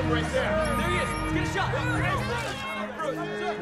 him 0.00 0.12
right 0.12 0.32
there. 0.32 0.76
There 0.78 0.90
he 0.90 0.96
is. 0.96 1.08
Let's 1.22 1.32
get 1.32 1.42
a 1.42 1.52
shot. 1.52 1.70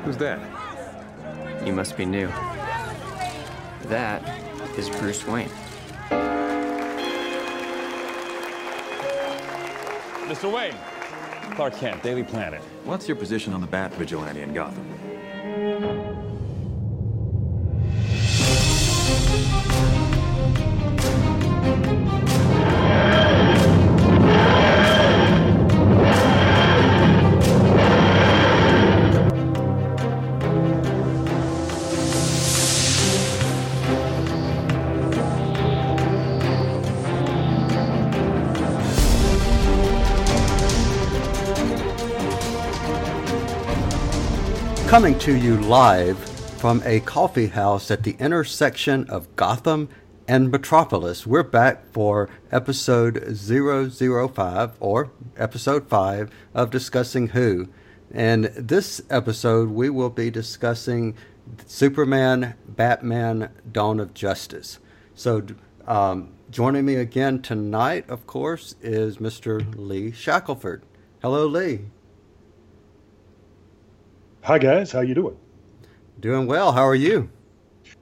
Who's 0.04 0.17
that? 0.19 1.66
You 1.66 1.72
must 1.72 1.96
be 1.96 2.04
new. 2.04 2.29
That 3.84 4.22
is 4.79 4.88
Bruce 4.88 5.27
Wayne. 5.27 5.51
Mr. 10.29 10.52
Wayne. 10.52 10.74
Clark 11.55 11.74
Kent, 11.77 12.02
Daily 12.02 12.23
Planet. 12.23 12.61
What's 12.84 13.09
your 13.09 13.16
position 13.16 13.52
on 13.52 13.61
the 13.61 13.66
Bat 13.66 13.95
Vigilante 13.95 14.43
in 14.43 14.52
Gotham? 14.52 15.07
Coming 44.88 45.19
to 45.19 45.37
you 45.37 45.59
live 45.59 46.19
from 46.59 46.83
a 46.87 47.01
coffee 47.01 47.48
house 47.48 47.91
at 47.91 48.05
the 48.05 48.16
intersection 48.19 49.05
of 49.11 49.37
Gotham 49.37 49.91
and 50.27 50.51
Metropolis. 50.51 51.27
We're 51.27 51.42
back 51.42 51.92
for 51.92 52.30
episode 52.51 53.37
005 53.37 54.73
or 54.80 55.11
episode 55.37 55.88
5 55.91 56.30
of 56.55 56.70
Discussing 56.70 57.28
Who. 57.28 57.69
And 58.11 58.47
this 58.47 59.03
episode, 59.11 59.69
we 59.69 59.91
will 59.91 60.09
be 60.09 60.31
discussing 60.31 61.14
Superman, 61.66 62.55
Batman, 62.66 63.50
Dawn 63.70 64.00
of 64.00 64.14
Justice. 64.14 64.78
So, 65.14 65.44
um, 65.86 66.33
joining 66.50 66.86
me 66.86 66.94
again 66.94 67.42
tonight, 67.42 68.09
of 68.09 68.27
course, 68.27 68.75
is 68.81 69.19
Mr. 69.19 69.62
Lee 69.77 70.12
Shackelford. 70.12 70.83
Hello, 71.20 71.44
Lee. 71.44 71.91
Hi 74.48 74.56
guys, 74.56 74.91
how 74.91 75.00
you 75.00 75.14
doing? 75.14 75.36
Doing 76.20 76.46
well. 76.46 76.72
How 76.72 76.86
are 76.86 76.94
you? 76.94 77.28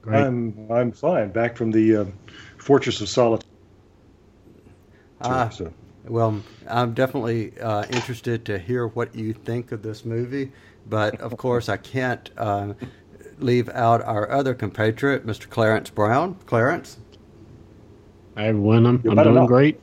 Great. 0.00 0.22
I'm 0.22 0.70
I'm 0.70 0.92
fine. 0.92 1.30
Back 1.30 1.56
from 1.56 1.72
the 1.72 1.97
uh, 1.97 2.05
Fortress 2.56 3.00
of 3.00 3.08
Solitude. 3.08 3.50
Ah, 5.22 5.48
so. 5.48 5.72
well, 6.05 6.41
I'm 6.69 6.94
definitely 6.94 7.58
uh, 7.58 7.84
interested 7.91 8.44
to 8.44 8.61
hear 8.61 8.86
what 8.86 9.12
you 9.12 9.33
think 9.33 9.72
of 9.72 9.83
this 9.83 10.05
movie, 10.05 10.52
but 10.89 11.20
of 11.20 11.36
course 11.47 11.69
I 11.69 11.78
can't 11.78 12.30
uh, 12.36 12.74
leave 13.41 13.69
out 13.70 14.02
our 14.02 14.30
other 14.30 14.55
compatriot, 14.55 15.27
Mr. 15.27 15.50
Clarence 15.50 15.91
Brown. 15.91 16.36
Clarence. 16.47 16.98
Hi 18.36 18.47
everyone. 18.47 18.86
I'm, 18.86 19.02
I'm 19.05 19.17
doing 19.17 19.47
great. 19.47 19.80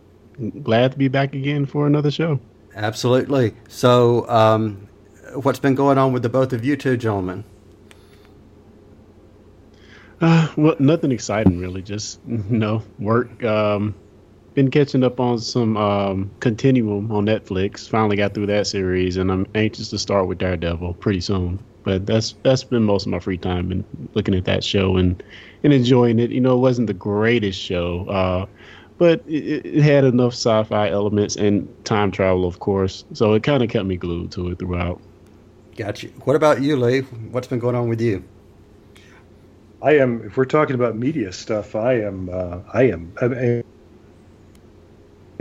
Glad 0.63 0.93
to 0.93 0.97
be 0.97 1.09
back 1.09 1.35
again 1.35 1.65
for 1.65 1.87
another 1.87 2.09
show. 2.09 2.39
Absolutely. 2.73 3.53
So. 3.67 4.25
Um, 4.29 4.87
what's 5.35 5.59
been 5.59 5.75
going 5.75 5.97
on 5.97 6.13
with 6.13 6.23
the 6.23 6.29
both 6.29 6.53
of 6.53 6.65
you 6.65 6.75
two 6.75 6.97
gentlemen? 6.97 7.43
Uh, 10.21 10.47
well, 10.55 10.75
nothing 10.79 11.11
exciting 11.11 11.59
really. 11.59 11.81
Just 11.81 12.19
you 12.27 12.43
know, 12.49 12.81
work. 12.99 13.43
Um, 13.43 13.95
been 14.53 14.69
catching 14.69 15.03
up 15.03 15.19
on 15.19 15.39
some 15.39 15.75
um, 15.77 16.31
Continuum 16.39 17.11
on 17.11 17.25
Netflix. 17.25 17.89
Finally 17.89 18.17
got 18.17 18.33
through 18.33 18.45
that 18.47 18.67
series, 18.67 19.17
and 19.17 19.31
I'm 19.31 19.47
anxious 19.55 19.89
to 19.89 19.97
start 19.97 20.27
with 20.27 20.37
Daredevil 20.37 20.93
pretty 20.95 21.21
soon. 21.21 21.59
But 21.83 22.05
that's 22.05 22.35
that's 22.43 22.63
been 22.63 22.83
most 22.83 23.05
of 23.05 23.11
my 23.11 23.19
free 23.19 23.37
time 23.37 23.71
and 23.71 23.83
looking 24.13 24.35
at 24.35 24.45
that 24.45 24.63
show 24.63 24.95
and 24.95 25.21
and 25.63 25.73
enjoying 25.73 26.19
it. 26.19 26.31
You 26.31 26.39
know, 26.39 26.55
it 26.55 26.61
wasn't 26.61 26.87
the 26.87 26.93
greatest 26.93 27.59
show, 27.59 28.07
uh, 28.07 28.45
but 28.97 29.23
it, 29.27 29.65
it, 29.65 29.81
had 29.83 30.05
enough 30.05 30.33
sci-fi 30.33 30.89
elements 30.89 31.35
and 31.35 31.67
time 31.83 32.11
travel, 32.11 32.45
of 32.45 32.59
course. 32.59 33.03
So 33.13 33.33
it 33.33 33.43
kind 33.43 33.63
of 33.63 33.69
kept 33.69 33.85
me 33.85 33.97
glued 33.97 34.31
to 34.33 34.51
it 34.51 34.59
throughout. 34.59 35.01
Got 35.75 36.03
you. 36.03 36.09
What 36.23 36.35
about 36.35 36.61
you, 36.61 36.77
Lee? 36.77 37.01
What's 37.01 37.47
been 37.47 37.59
going 37.59 37.75
on 37.75 37.89
with 37.89 37.99
you? 37.99 38.23
I 39.81 39.97
am. 39.97 40.23
If 40.25 40.37
we're 40.37 40.45
talking 40.45 40.75
about 40.75 40.95
media 40.95 41.33
stuff, 41.33 41.75
I 41.75 42.01
am. 42.01 42.29
Uh, 42.31 42.59
I 42.71 42.83
am. 42.83 43.11
I 43.19 43.63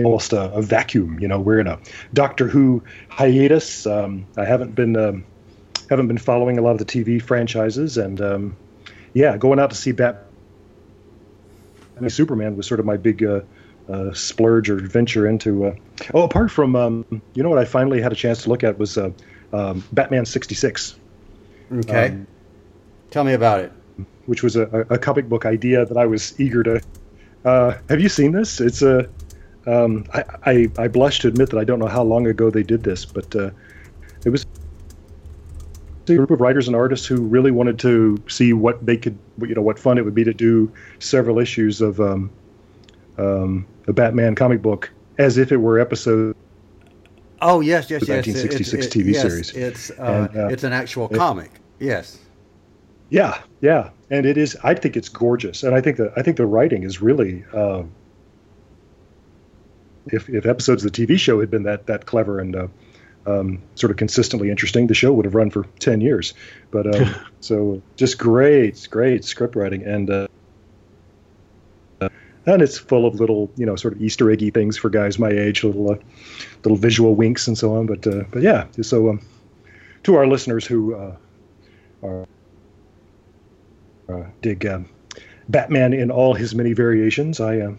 almost 0.03 0.33
a, 0.33 0.51
a, 0.53 0.63
vacuum. 0.63 1.19
You 1.21 1.29
know, 1.29 1.39
we're 1.39 1.61
in 1.61 1.67
a 1.67 1.79
Doctor 2.15 2.49
Who 2.49 2.83
hiatus. 3.09 3.87
Um, 3.87 4.27
I 4.39 4.45
haven't 4.45 4.75
been 4.75 4.97
um, 4.97 5.25
haven't 5.91 6.09
been 6.09 6.19
following 6.19 6.59
a 6.59 6.63
lot 6.63 6.73
of 6.73 6.79
the 6.79 6.87
TV 6.87 7.21
franchises, 7.21 7.99
and 7.99 8.21
um, 8.21 8.57
yeah, 9.13 9.37
going 9.37 9.59
out 9.59 9.71
to 9.71 9.77
see 9.77 9.93
Bat. 9.93 10.25
I 11.97 12.01
mean, 12.01 12.11
Superman 12.11 12.57
was 12.57 12.67
sort 12.67 12.81
of 12.81 12.87
my 12.87 12.97
big 12.97 13.23
uh, 13.23 13.43
uh, 13.89 14.13
splurge 14.15 14.71
or 14.71 14.77
venture 14.77 15.29
into. 15.29 15.67
Uh, 15.67 15.75
oh, 16.15 16.23
apart 16.23 16.51
from 16.51 16.75
um, 16.75 17.05
you 17.35 17.43
know 17.43 17.51
what 17.51 17.59
I 17.59 17.67
finally 17.67 18.01
had 18.01 18.13
a 18.13 18.17
chance 18.17 18.45
to 18.45 18.49
look 18.49 18.65
at 18.65 18.79
was 18.79 18.97
uh, 18.97 19.11
um, 19.53 19.85
Batman 19.93 20.25
66. 20.25 20.97
Okay. 21.73 22.09
Um, 22.09 22.27
Tell 23.11 23.25
me 23.25 23.35
about 23.35 23.61
it. 23.61 23.73
Which 24.27 24.43
was 24.43 24.57
a, 24.57 24.87
a, 24.89 24.99
comic 24.99 25.29
book 25.29 25.45
idea 25.45 25.85
that 25.85 25.97
I 25.97 26.07
was 26.07 26.39
eager 26.41 26.63
to. 26.63 26.81
Uh, 27.45 27.77
have 27.89 28.01
you 28.01 28.09
seen 28.09 28.33
this? 28.33 28.61
It's 28.61 28.81
a. 28.81 29.09
Um, 29.67 30.07
I, 30.15 30.25
I, 30.45 30.69
I 30.79 30.89
blush 30.89 31.21
to 31.21 31.29
admit 31.29 31.51
that 31.51 31.59
I 31.59 31.65
don't 31.65 31.79
know 31.79 31.89
how 31.89 32.03
long 32.03 32.27
ago 32.27 32.51
they 32.51 32.63
did 32.63 32.83
this, 32.83 33.05
but 33.05 33.35
uh, 33.37 33.51
it 34.25 34.31
was 34.31 34.47
a 36.09 36.15
group 36.15 36.31
of 36.31 36.41
writers 36.41 36.67
and 36.67 36.77
artists 36.77 37.07
who 37.07 37.23
really 37.23 37.51
wanted 37.51 37.79
to 37.81 38.23
see 38.29 38.53
what 38.53 38.85
they 38.85 38.97
could, 38.97 39.19
you 39.41 39.55
know, 39.55 39.63
what 39.63 39.79
fun 39.79 39.99
it 39.99 40.05
would 40.05 40.15
be 40.15 40.25
to 40.25 40.35
do 40.35 40.73
several 40.99 41.39
issues 41.39 41.81
of 41.81 42.01
um, 42.01 42.31
um, 43.19 43.67
a 43.87 43.93
Batman 43.93 44.35
comic 44.35 44.63
book 44.63 44.91
as 45.19 45.39
if 45.39 45.53
it 45.53 45.59
were 45.59 45.79
episodes 45.79 46.37
Oh 47.43 47.61
yes, 47.61 47.91
yes, 47.91 48.03
yes. 48.07 48.27
1966 48.27 48.87
it, 48.87 48.97
it, 48.97 49.05
TV 49.05 49.13
yes, 49.13 49.23
series. 49.23 49.51
It's 49.51 49.91
uh, 49.91 50.29
and, 50.33 50.41
uh, 50.41 50.49
it's 50.49 50.65
an 50.65 50.73
actual 50.73 51.09
it, 51.11 51.17
comic. 51.17 51.51
Yes. 51.81 52.19
Yeah, 53.11 53.43
yeah, 53.61 53.91
and 54.11 54.25
it 54.25 54.39
is. 54.39 54.57
I 54.63 54.75
think 54.75 54.97
it's 54.97 55.09
gorgeous, 55.09 55.65
and 55.65 55.75
I 55.75 55.81
think 55.81 55.99
that 55.99 56.13
I 56.17 56.23
think 56.23 56.39
the 56.39 56.47
writing 56.47 56.85
is 56.85 57.03
really. 57.03 57.45
Uh, 57.53 57.83
if 60.07 60.29
if 60.29 60.47
episodes 60.47 60.85
of 60.85 60.93
the 60.93 61.07
TV 61.07 61.19
show 61.19 61.41
had 61.41 61.51
been 61.51 61.65
that 61.65 61.87
that 61.87 62.07
clever 62.07 62.39
and 62.39 62.57
uh, 62.57 62.69
um, 63.27 63.61
sort 63.75 63.91
of 63.91 63.97
consistently 63.97 64.51
interesting, 64.51 64.87
the 64.87 64.95
show 64.95 65.13
would 65.13 65.25
have 65.25 65.35
run 65.35 65.51
for 65.51 65.65
ten 65.79 66.01
years. 66.01 66.33
But 66.71 66.95
um, 66.95 67.15
so 67.41 67.83
just 67.97 68.19
great, 68.19 68.87
great 68.91 69.25
script 69.25 69.57
writing, 69.57 69.85
and 69.85 70.09
uh, 70.09 70.29
and 72.47 72.63
it's 72.63 72.79
full 72.79 73.07
of 73.07 73.21
little, 73.21 73.51
you 73.57 73.67
know, 73.67 73.77
sort 73.77 73.95
of 73.95 74.03
Easter 74.03 74.31
eggy 74.31 74.51
things 74.51 74.77
for 74.77 74.91
guys 74.91 75.19
my 75.19 75.31
age, 75.31 75.65
little, 75.65 75.93
uh, 75.93 75.97
little 76.65 76.77
visual 76.77 77.15
winks 77.15 77.47
and 77.47 77.57
so 77.57 77.77
on. 77.77 77.87
But, 77.87 78.07
uh, 78.07 78.25
but 78.31 78.43
yeah. 78.43 78.67
So, 78.81 79.11
um, 79.11 79.21
to 80.05 80.17
our 80.17 80.27
listeners 80.27 80.67
who 80.67 80.95
uh, 80.95 81.17
are 82.03 82.27
uh, 84.09 84.25
dig 84.41 84.67
um, 84.67 84.89
Batman 85.49 85.93
in 85.93 86.11
all 86.11 86.35
his 86.35 86.55
many 86.55 86.73
variations, 86.73 87.41
I, 87.41 87.59
uh, 87.61 87.73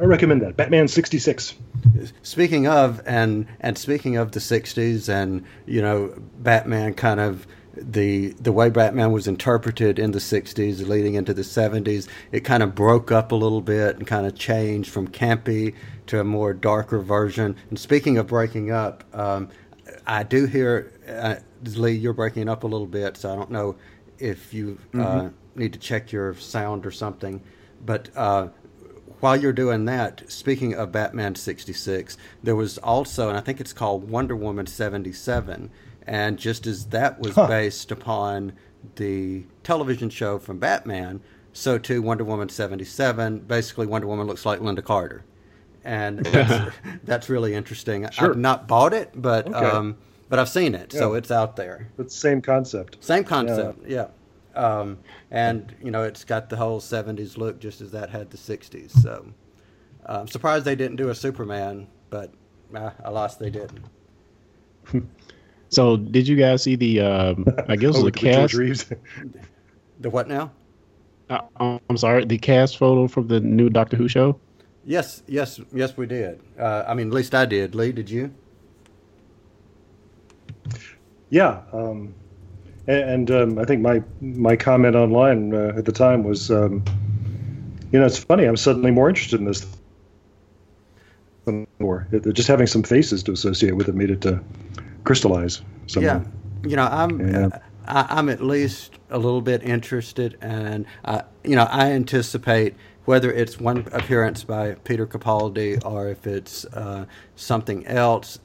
I 0.00 0.04
recommend 0.04 0.42
that 0.42 0.56
Batman 0.56 0.86
sixty 0.88 1.18
six. 1.18 1.54
Speaking 2.22 2.68
of 2.68 3.02
and 3.06 3.46
and 3.60 3.76
speaking 3.76 4.16
of 4.16 4.32
the 4.32 4.40
'60s, 4.40 5.08
and 5.08 5.44
you 5.66 5.82
know, 5.82 6.14
Batman 6.38 6.94
kind 6.94 7.18
of 7.18 7.46
the 7.82 8.28
the 8.40 8.52
way 8.52 8.70
Batman 8.70 9.12
was 9.12 9.26
interpreted 9.26 9.98
in 9.98 10.12
the 10.12 10.18
60s 10.18 10.86
leading 10.86 11.14
into 11.14 11.34
the 11.34 11.42
70s 11.42 12.08
it 12.32 12.40
kind 12.40 12.62
of 12.62 12.74
broke 12.74 13.10
up 13.10 13.32
a 13.32 13.34
little 13.34 13.60
bit 13.60 13.96
and 13.96 14.06
kind 14.06 14.26
of 14.26 14.34
changed 14.34 14.90
from 14.90 15.08
campy 15.08 15.74
to 16.06 16.20
a 16.20 16.24
more 16.24 16.52
darker 16.52 16.98
version 16.98 17.56
and 17.68 17.78
speaking 17.78 18.18
of 18.18 18.26
breaking 18.26 18.70
up 18.70 19.04
um, 19.14 19.48
I 20.06 20.22
do 20.22 20.46
hear 20.46 20.92
uh, 21.08 21.36
Lee 21.76 21.92
you're 21.92 22.12
breaking 22.12 22.48
up 22.48 22.64
a 22.64 22.66
little 22.66 22.86
bit 22.86 23.16
so 23.16 23.32
I 23.32 23.36
don't 23.36 23.50
know 23.50 23.76
if 24.18 24.52
you 24.52 24.78
uh, 24.94 24.96
mm-hmm. 24.96 25.60
need 25.60 25.72
to 25.72 25.78
check 25.78 26.12
your 26.12 26.34
sound 26.34 26.86
or 26.86 26.90
something 26.90 27.42
but 27.84 28.10
uh, 28.16 28.48
while 29.20 29.36
you're 29.36 29.52
doing 29.52 29.84
that, 29.86 30.30
speaking 30.30 30.74
of 30.74 30.92
Batman 30.92 31.34
66, 31.34 32.16
there 32.42 32.54
was 32.54 32.78
also, 32.78 33.28
and 33.28 33.36
I 33.36 33.40
think 33.40 33.60
it's 33.60 33.72
called 33.72 34.08
Wonder 34.08 34.36
Woman 34.36 34.66
77, 34.66 35.70
and 36.08 36.38
just 36.38 36.66
as 36.66 36.86
that 36.86 37.20
was 37.20 37.34
huh. 37.34 37.46
based 37.46 37.92
upon 37.92 38.54
the 38.96 39.44
television 39.62 40.08
show 40.08 40.38
from 40.38 40.58
Batman, 40.58 41.20
so 41.52 41.76
too 41.76 42.00
Wonder 42.00 42.24
Woman 42.24 42.48
77. 42.48 43.40
Basically, 43.40 43.86
Wonder 43.86 44.06
Woman 44.06 44.26
looks 44.26 44.46
like 44.46 44.60
Lynda 44.60 44.82
Carter. 44.82 45.22
And 45.84 46.20
that's, 46.24 46.74
that's 47.04 47.28
really 47.28 47.54
interesting. 47.54 48.08
Sure. 48.10 48.30
I've 48.30 48.38
not 48.38 48.66
bought 48.66 48.94
it, 48.94 49.10
but 49.14 49.48
okay. 49.48 49.58
um, 49.58 49.98
but 50.30 50.38
I've 50.38 50.48
seen 50.48 50.74
it, 50.74 50.94
yeah. 50.94 51.00
so 51.00 51.14
it's 51.14 51.30
out 51.30 51.56
there. 51.56 51.88
It's 51.98 52.14
the 52.14 52.20
same 52.20 52.40
concept. 52.40 52.96
Same 53.04 53.24
concept, 53.24 53.80
yeah. 53.86 54.06
yeah. 54.56 54.60
Um, 54.60 54.98
and, 55.30 55.74
you 55.82 55.90
know, 55.90 56.04
it's 56.04 56.24
got 56.24 56.48
the 56.48 56.56
whole 56.56 56.80
70s 56.80 57.36
look 57.36 57.60
just 57.60 57.82
as 57.82 57.90
that 57.92 58.08
had 58.08 58.30
the 58.30 58.38
60s. 58.38 58.90
So 59.02 59.26
I'm 60.06 60.26
surprised 60.26 60.64
they 60.64 60.74
didn't 60.74 60.96
do 60.96 61.10
a 61.10 61.14
Superman, 61.14 61.86
but 62.08 62.32
uh, 62.74 62.90
alas, 63.04 63.36
they 63.36 63.50
didn't. 63.50 63.84
So, 65.70 65.96
did 65.96 66.26
you 66.26 66.36
guys 66.36 66.62
see 66.62 66.76
the? 66.76 67.00
Um, 67.00 67.46
I 67.68 67.76
guess 67.76 67.94
Oh, 67.96 67.98
the 67.98 68.04
with, 68.06 68.14
with 68.14 68.22
George 68.22 68.34
cast. 68.34 68.54
Reeves. 68.54 68.86
The 70.00 70.10
what 70.10 70.28
now? 70.28 70.52
Uh, 71.28 71.40
I'm 71.90 71.96
sorry, 71.96 72.24
the 72.24 72.38
cast 72.38 72.78
photo 72.78 73.08
from 73.08 73.26
the 73.26 73.40
new 73.40 73.68
Doctor 73.68 73.96
Who 73.96 74.06
show. 74.06 74.38
Yes, 74.84 75.24
yes, 75.26 75.60
yes, 75.74 75.96
we 75.96 76.06
did. 76.06 76.40
Uh, 76.58 76.84
I 76.86 76.94
mean, 76.94 77.08
at 77.08 77.12
least 77.14 77.34
I 77.34 77.44
did. 77.46 77.74
Lee, 77.74 77.90
did 77.90 78.08
you? 78.08 78.32
Yeah, 81.30 81.62
um, 81.72 82.14
and, 82.86 83.10
and 83.10 83.30
um, 83.32 83.58
I 83.58 83.64
think 83.64 83.82
my 83.82 84.02
my 84.20 84.56
comment 84.56 84.94
online 84.96 85.52
uh, 85.52 85.74
at 85.76 85.84
the 85.84 85.92
time 85.92 86.22
was, 86.22 86.50
um, 86.50 86.84
you 87.92 87.98
know, 87.98 88.06
it's 88.06 88.18
funny. 88.18 88.44
I'm 88.44 88.56
suddenly 88.56 88.90
more 88.90 89.08
interested 89.08 89.40
in 89.40 89.46
this 89.46 89.66
than 91.44 91.66
before. 91.78 92.06
It- 92.12 92.32
Just 92.34 92.48
having 92.48 92.66
some 92.68 92.82
faces 92.82 93.22
to 93.24 93.32
associate 93.32 93.72
with 93.76 93.88
it 93.88 93.94
made 93.94 94.10
it 94.10 94.24
uh, 94.24 94.38
crystallize. 95.08 95.62
Some, 95.86 96.04
Yeah, 96.04 96.20
you 96.64 96.76
know, 96.76 96.86
I'm 96.86 97.20
Yeah. 97.20 97.46
uh, 97.46 97.58
I, 97.86 98.06
I'm 98.18 98.28
at 98.28 98.42
least 98.42 98.98
a 99.08 99.16
little 99.18 99.40
bit 99.40 99.62
interested, 99.62 100.36
and 100.42 100.84
uh, 101.06 101.22
you 101.44 101.56
know, 101.56 101.64
I 101.64 101.92
anticipate 101.92 102.74
whether 103.06 103.32
it's 103.32 103.58
one 103.58 103.78
appearance 103.92 104.44
by 104.44 104.74
Peter 104.84 105.06
Capaldi 105.06 105.82
or 105.82 106.08
if 106.08 106.26
it's 106.26 106.66
uh, 106.66 107.06
something 107.36 107.86
else. 107.86 108.38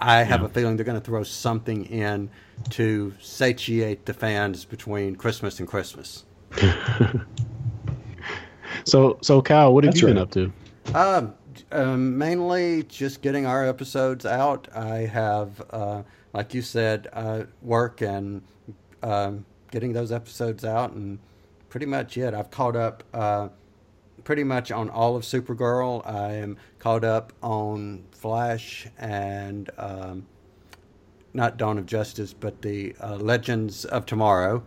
I 0.00 0.24
have 0.24 0.42
a 0.42 0.48
feeling 0.48 0.76
they're 0.76 0.84
going 0.84 1.00
to 1.00 1.04
throw 1.04 1.22
something 1.22 1.86
in 1.86 2.28
to 2.70 3.14
satiate 3.20 4.04
the 4.04 4.12
fans 4.12 4.66
between 4.66 5.16
Christmas 5.16 5.60
and 5.60 5.66
Christmas. 5.68 6.24
So, 8.84 9.18
so 9.22 9.40
Kyle, 9.42 9.72
what 9.72 9.84
have 9.84 9.92
That's 9.94 10.02
you 10.02 10.08
been 10.08 10.18
up 10.18 10.30
to? 10.32 10.52
Um, 10.94 11.34
um, 11.72 12.18
mainly 12.18 12.82
just 12.84 13.22
getting 13.22 13.46
our 13.46 13.66
episodes 13.66 14.24
out. 14.24 14.68
I 14.74 15.06
have, 15.06 15.62
uh, 15.70 16.02
like 16.32 16.54
you 16.54 16.62
said, 16.62 17.08
uh, 17.12 17.44
work 17.62 18.00
and 18.00 18.42
um, 19.02 19.44
getting 19.70 19.92
those 19.92 20.12
episodes 20.12 20.64
out, 20.64 20.92
and 20.92 21.18
pretty 21.68 21.86
much 21.86 22.16
it. 22.16 22.34
I've 22.34 22.50
caught 22.50 22.76
up 22.76 23.02
uh, 23.12 23.48
pretty 24.24 24.44
much 24.44 24.70
on 24.70 24.90
all 24.90 25.16
of 25.16 25.22
Supergirl. 25.22 26.06
I 26.06 26.34
am 26.34 26.56
caught 26.78 27.04
up 27.04 27.32
on 27.42 28.04
Flash 28.12 28.86
and 28.98 29.70
um, 29.78 30.26
not 31.34 31.56
Dawn 31.56 31.78
of 31.78 31.86
Justice, 31.86 32.32
but 32.32 32.62
the 32.62 32.94
uh, 33.00 33.16
Legends 33.16 33.84
of 33.84 34.06
Tomorrow. 34.06 34.62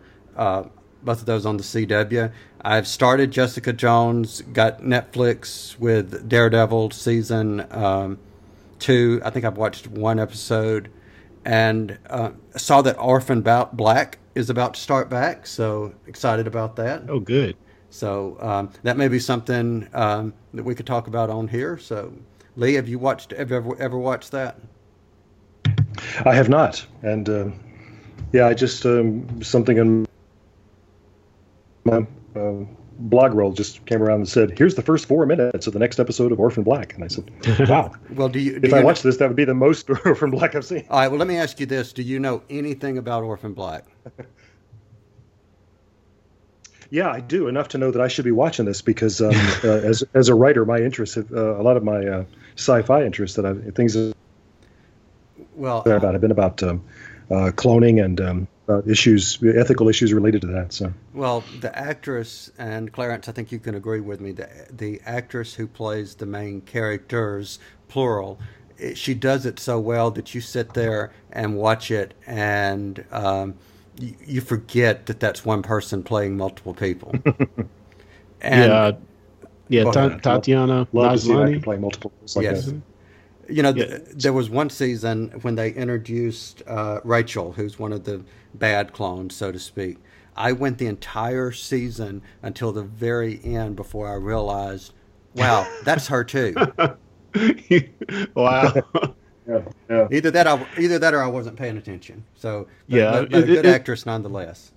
Both 1.06 1.20
of 1.20 1.26
those 1.26 1.46
on 1.46 1.56
the 1.56 1.62
CW. 1.62 2.32
I've 2.60 2.88
started 2.88 3.30
Jessica 3.30 3.72
Jones, 3.72 4.42
got 4.42 4.80
Netflix 4.82 5.78
with 5.78 6.28
Daredevil 6.28 6.90
season 6.90 7.64
um, 7.70 8.18
two. 8.80 9.22
I 9.24 9.30
think 9.30 9.44
I've 9.44 9.56
watched 9.56 9.86
one 9.86 10.18
episode, 10.18 10.90
and 11.44 11.96
uh, 12.10 12.32
saw 12.56 12.82
that 12.82 12.98
Orphan 12.98 13.42
Ba- 13.42 13.68
Black 13.72 14.18
is 14.34 14.50
about 14.50 14.74
to 14.74 14.80
start 14.80 15.08
back. 15.08 15.46
So 15.46 15.94
excited 16.08 16.48
about 16.48 16.74
that. 16.76 17.04
Oh, 17.08 17.20
good. 17.20 17.56
So 17.90 18.36
um, 18.40 18.72
that 18.82 18.96
may 18.96 19.06
be 19.06 19.20
something 19.20 19.88
um, 19.94 20.34
that 20.54 20.64
we 20.64 20.74
could 20.74 20.86
talk 20.86 21.06
about 21.06 21.30
on 21.30 21.46
here. 21.46 21.78
So 21.78 22.12
Lee, 22.56 22.74
have 22.74 22.88
you 22.88 22.98
watched? 22.98 23.30
Have 23.30 23.50
you 23.50 23.56
ever 23.58 23.80
ever 23.80 23.98
watched 23.98 24.32
that? 24.32 24.58
I 26.24 26.34
have 26.34 26.48
not, 26.48 26.84
and 27.02 27.28
uh, 27.28 27.48
yeah, 28.32 28.48
I 28.48 28.54
just 28.54 28.84
um, 28.84 29.40
something 29.42 29.76
in 29.76 30.05
my 31.86 32.06
uh, 32.40 32.64
blog 32.98 33.34
roll 33.34 33.52
just 33.52 33.84
came 33.86 34.02
around 34.02 34.16
and 34.20 34.28
said, 34.28 34.58
"Here's 34.58 34.74
the 34.74 34.82
first 34.82 35.06
four 35.06 35.24
minutes 35.26 35.66
of 35.66 35.72
the 35.72 35.78
next 35.78 35.98
episode 36.00 36.32
of 36.32 36.40
Orphan 36.40 36.62
Black," 36.64 36.94
and 36.94 37.04
I 37.04 37.08
said, 37.08 37.30
"Wow." 37.68 37.92
Well, 38.14 38.28
do 38.28 38.38
you? 38.38 38.52
Do 38.58 38.66
If 38.66 38.70
you 38.72 38.76
I 38.76 38.80
know- 38.80 38.86
watch 38.86 39.02
this, 39.02 39.16
that 39.18 39.28
would 39.28 39.36
be 39.36 39.44
the 39.44 39.54
most 39.54 39.88
Orphan 40.04 40.30
Black 40.30 40.54
I've 40.54 40.64
seen. 40.64 40.84
All 40.90 40.98
right. 40.98 41.08
Well, 41.08 41.18
let 41.18 41.28
me 41.28 41.36
ask 41.36 41.60
you 41.60 41.66
this: 41.66 41.92
Do 41.92 42.02
you 42.02 42.18
know 42.18 42.42
anything 42.50 42.98
about 42.98 43.22
Orphan 43.24 43.52
Black? 43.54 43.84
Yeah, 46.88 47.10
I 47.10 47.18
do 47.18 47.48
enough 47.48 47.66
to 47.70 47.78
know 47.78 47.90
that 47.90 48.00
I 48.00 48.06
should 48.06 48.24
be 48.24 48.30
watching 48.30 48.64
this 48.64 48.80
because, 48.80 49.20
um, 49.20 49.34
uh, 49.64 49.68
as 49.68 50.04
as 50.14 50.28
a 50.28 50.36
writer, 50.36 50.64
my 50.64 50.78
interests, 50.78 51.16
have, 51.16 51.32
uh, 51.32 51.60
a 51.60 51.62
lot 51.62 51.76
of 51.76 51.82
my 51.82 52.06
uh, 52.06 52.24
sci-fi 52.56 53.02
interests 53.04 53.34
that 53.36 53.44
I 53.44 53.54
things 53.72 53.96
Well, 55.56 55.80
about 55.80 56.12
have 56.12 56.20
been 56.20 56.30
about 56.30 56.62
um, 56.62 56.84
uh, 57.28 57.50
cloning 57.56 58.02
and 58.04 58.20
um, 58.20 58.48
uh, 58.68 58.82
issues, 58.86 59.38
ethical 59.42 59.88
issues 59.88 60.12
related 60.12 60.40
to 60.42 60.46
that. 60.48 60.72
So, 60.72 60.92
well, 61.14 61.44
the 61.60 61.76
actress 61.78 62.50
and 62.58 62.92
Clarence, 62.92 63.28
I 63.28 63.32
think 63.32 63.52
you 63.52 63.58
can 63.58 63.74
agree 63.74 64.00
with 64.00 64.20
me. 64.20 64.32
The 64.32 64.48
the 64.70 65.00
actress 65.06 65.54
who 65.54 65.66
plays 65.66 66.16
the 66.16 66.26
main 66.26 66.60
characters, 66.62 67.58
plural, 67.88 68.38
it, 68.78 68.98
she 68.98 69.14
does 69.14 69.46
it 69.46 69.58
so 69.60 69.78
well 69.80 70.10
that 70.12 70.34
you 70.34 70.40
sit 70.40 70.74
there 70.74 71.12
and 71.32 71.56
watch 71.56 71.90
it, 71.90 72.14
and 72.26 73.04
um, 73.12 73.54
you, 73.98 74.14
you 74.26 74.40
forget 74.40 75.06
that 75.06 75.20
that's 75.20 75.44
one 75.44 75.62
person 75.62 76.02
playing 76.02 76.36
multiple 76.36 76.74
people. 76.74 77.14
and 78.40 78.70
yeah, 78.72 78.92
yeah. 79.68 79.84
Go 79.84 79.92
Ta- 79.92 80.08
Tatiana 80.18 80.86
love 80.92 81.20
to 81.22 81.28
Maslany. 81.28 81.62
play 81.62 81.76
multiple 81.76 82.12
roles 82.20 82.36
like 82.36 82.44
Yes. 82.44 82.66
that. 82.66 82.82
You 83.48 83.62
know, 83.62 83.72
Yeah. 83.72 83.86
th- 83.86 84.02
there 84.14 84.32
was 84.32 84.50
one 84.50 84.70
season 84.70 85.30
when 85.42 85.54
they 85.54 85.70
introduced 85.72 86.62
uh, 86.66 87.00
Rachel, 87.04 87.52
who's 87.52 87.78
one 87.78 87.92
of 87.92 88.04
the 88.04 88.24
bad 88.58 88.92
clones, 88.92 89.34
so 89.34 89.52
to 89.52 89.58
speak. 89.58 89.98
I 90.36 90.52
went 90.52 90.78
the 90.78 90.86
entire 90.86 91.50
season 91.52 92.22
until 92.42 92.72
the 92.72 92.82
very 92.82 93.40
end 93.42 93.76
before 93.76 94.08
I 94.08 94.14
realized, 94.14 94.92
wow, 95.34 95.66
that's 95.84 96.08
her 96.08 96.24
too. 96.24 96.54
wow. 98.34 98.72
Yeah, 99.48 99.60
yeah. 99.88 100.08
Either 100.10 100.32
that, 100.32 100.48
I, 100.48 100.66
either 100.76 100.98
that, 100.98 101.14
or 101.14 101.22
I 101.22 101.28
wasn't 101.28 101.56
paying 101.56 101.76
attention. 101.76 102.24
So, 102.34 102.66
but, 102.88 102.96
Yeah, 102.96 103.10
but, 103.12 103.30
but 103.30 103.42
a 103.44 103.46
good 103.46 103.64
it- 103.64 103.66
actress 103.66 104.04
nonetheless. 104.04 104.72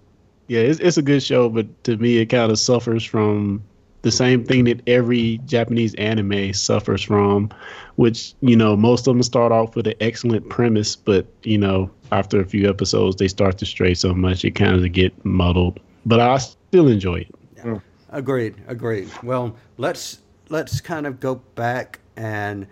Yeah, 0.47 0.59
it's, 0.59 0.79
it's 0.79 0.97
a 0.97 1.01
good 1.01 1.23
show, 1.23 1.49
but 1.49 1.65
to 1.85 1.97
me, 1.97 2.17
it 2.17 2.27
kind 2.27 2.51
of 2.51 2.59
suffers 2.59 3.03
from 3.03 3.63
the 4.01 4.11
same 4.11 4.43
thing 4.43 4.63
that 4.65 4.81
every 4.87 5.39
Japanese 5.45 5.93
anime 5.95 6.53
suffers 6.53 7.01
from, 7.01 7.49
which, 7.95 8.33
you 8.41 8.55
know, 8.55 8.75
most 8.75 9.07
of 9.07 9.13
them 9.13 9.23
start 9.23 9.51
off 9.51 9.75
with 9.75 9.87
an 9.87 9.95
excellent 9.99 10.47
premise, 10.49 10.95
but, 10.95 11.27
you 11.43 11.57
know, 11.57 11.89
after 12.11 12.39
a 12.39 12.45
few 12.45 12.69
episodes, 12.69 13.17
they 13.17 13.27
start 13.27 13.57
to 13.57 13.65
stray 13.65 13.93
so 13.93 14.13
much, 14.13 14.45
it 14.45 14.51
kind 14.51 14.83
of 14.83 14.91
get 14.91 15.13
muddled. 15.25 15.79
But 16.05 16.19
I 16.19 16.37
still 16.37 16.87
enjoy 16.87 17.27
it. 17.27 17.81
Agreed. 18.11 18.55
Agreed. 18.67 19.09
Well, 19.21 19.55
let's 19.77 20.19
let's 20.49 20.81
kind 20.81 21.05
of 21.05 21.19
go 21.19 21.35
back 21.55 21.99
and 22.15 22.65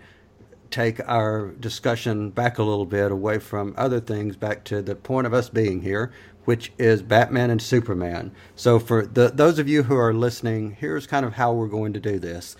take 0.70 1.00
our 1.08 1.48
discussion 1.60 2.30
back 2.30 2.58
a 2.58 2.62
little 2.62 2.86
bit 2.86 3.10
away 3.10 3.38
from 3.38 3.74
other 3.76 4.00
things 4.00 4.36
back 4.36 4.64
to 4.64 4.82
the 4.82 4.94
point 4.94 5.26
of 5.26 5.34
us 5.34 5.48
being 5.48 5.82
here, 5.82 6.12
which 6.44 6.72
is 6.78 7.02
Batman 7.02 7.50
and 7.50 7.60
Superman. 7.60 8.32
So 8.56 8.78
for 8.78 9.06
the 9.06 9.28
those 9.28 9.58
of 9.58 9.68
you 9.68 9.84
who 9.84 9.96
are 9.96 10.14
listening, 10.14 10.76
here's 10.78 11.06
kind 11.06 11.24
of 11.26 11.34
how 11.34 11.52
we're 11.52 11.68
going 11.68 11.92
to 11.94 12.00
do 12.00 12.18
this. 12.18 12.56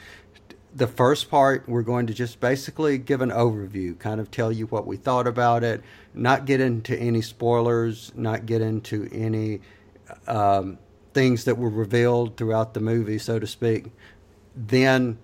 The 0.75 0.87
first 0.87 1.31
part, 1.31 1.69
we're 1.69 1.83
going 1.83 2.07
to 2.07 2.15
just 2.15 2.41
basically 2.41 2.99
give 2.99 3.21
an 3.21 3.31
overview, 3.31 3.99
kind 3.99 4.21
of 4.21 4.31
tell 4.31 4.53
you 4.53 4.67
what 4.67 4.87
we 4.87 4.97
thought 4.97 5.27
about 5.27 5.65
it, 5.65 5.83
not 6.15 6.45
get 6.45 6.61
into 6.61 6.97
any 6.97 7.23
spoilers, 7.23 8.13
not 8.15 8.47
get 8.47 8.61
into 8.61 9.09
any 9.11 9.61
um, 10.27 10.79
things 11.15 11.45
that 11.45 11.57
were 11.57 11.71
revealed 11.71 12.37
throughout 12.37 12.75
the 12.75 12.81
movie, 12.81 13.19
so 13.19 13.39
to 13.39 13.47
speak. 13.47 13.87
Then, 14.55 15.19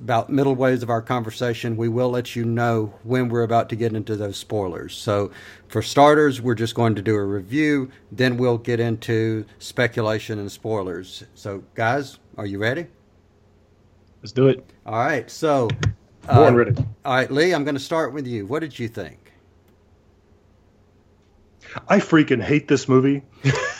about 0.00 0.30
middle 0.30 0.54
ways 0.54 0.82
of 0.82 0.90
our 0.90 1.02
conversation, 1.02 1.76
we 1.76 1.88
will 1.88 2.10
let 2.10 2.34
you 2.34 2.44
know 2.44 2.94
when 3.02 3.28
we're 3.28 3.42
about 3.42 3.68
to 3.70 3.76
get 3.76 3.94
into 3.94 4.16
those 4.16 4.36
spoilers. 4.36 4.94
So, 4.96 5.30
for 5.68 5.82
starters, 5.82 6.40
we're 6.40 6.54
just 6.54 6.74
going 6.74 6.94
to 6.94 7.02
do 7.02 7.14
a 7.14 7.24
review, 7.24 7.90
then 8.12 8.36
we'll 8.36 8.58
get 8.58 8.80
into 8.80 9.44
speculation 9.58 10.38
and 10.38 10.50
spoilers. 10.50 11.24
So, 11.34 11.62
guys, 11.74 12.18
are 12.36 12.46
you 12.46 12.58
ready? 12.58 12.86
Let's 14.22 14.32
do 14.32 14.48
it. 14.48 14.64
All 14.86 14.98
right. 14.98 15.30
So, 15.30 15.68
Born 16.26 16.54
uh, 16.54 16.56
ready. 16.56 16.76
All 17.04 17.14
right, 17.14 17.30
Lee, 17.30 17.54
I'm 17.54 17.64
going 17.64 17.74
to 17.76 17.80
start 17.80 18.12
with 18.12 18.26
you. 18.26 18.46
What 18.46 18.60
did 18.60 18.78
you 18.78 18.88
think? 18.88 19.27
I 21.86 21.98
freaking 21.98 22.42
hate 22.42 22.66
this 22.68 22.88
movie. 22.88 23.22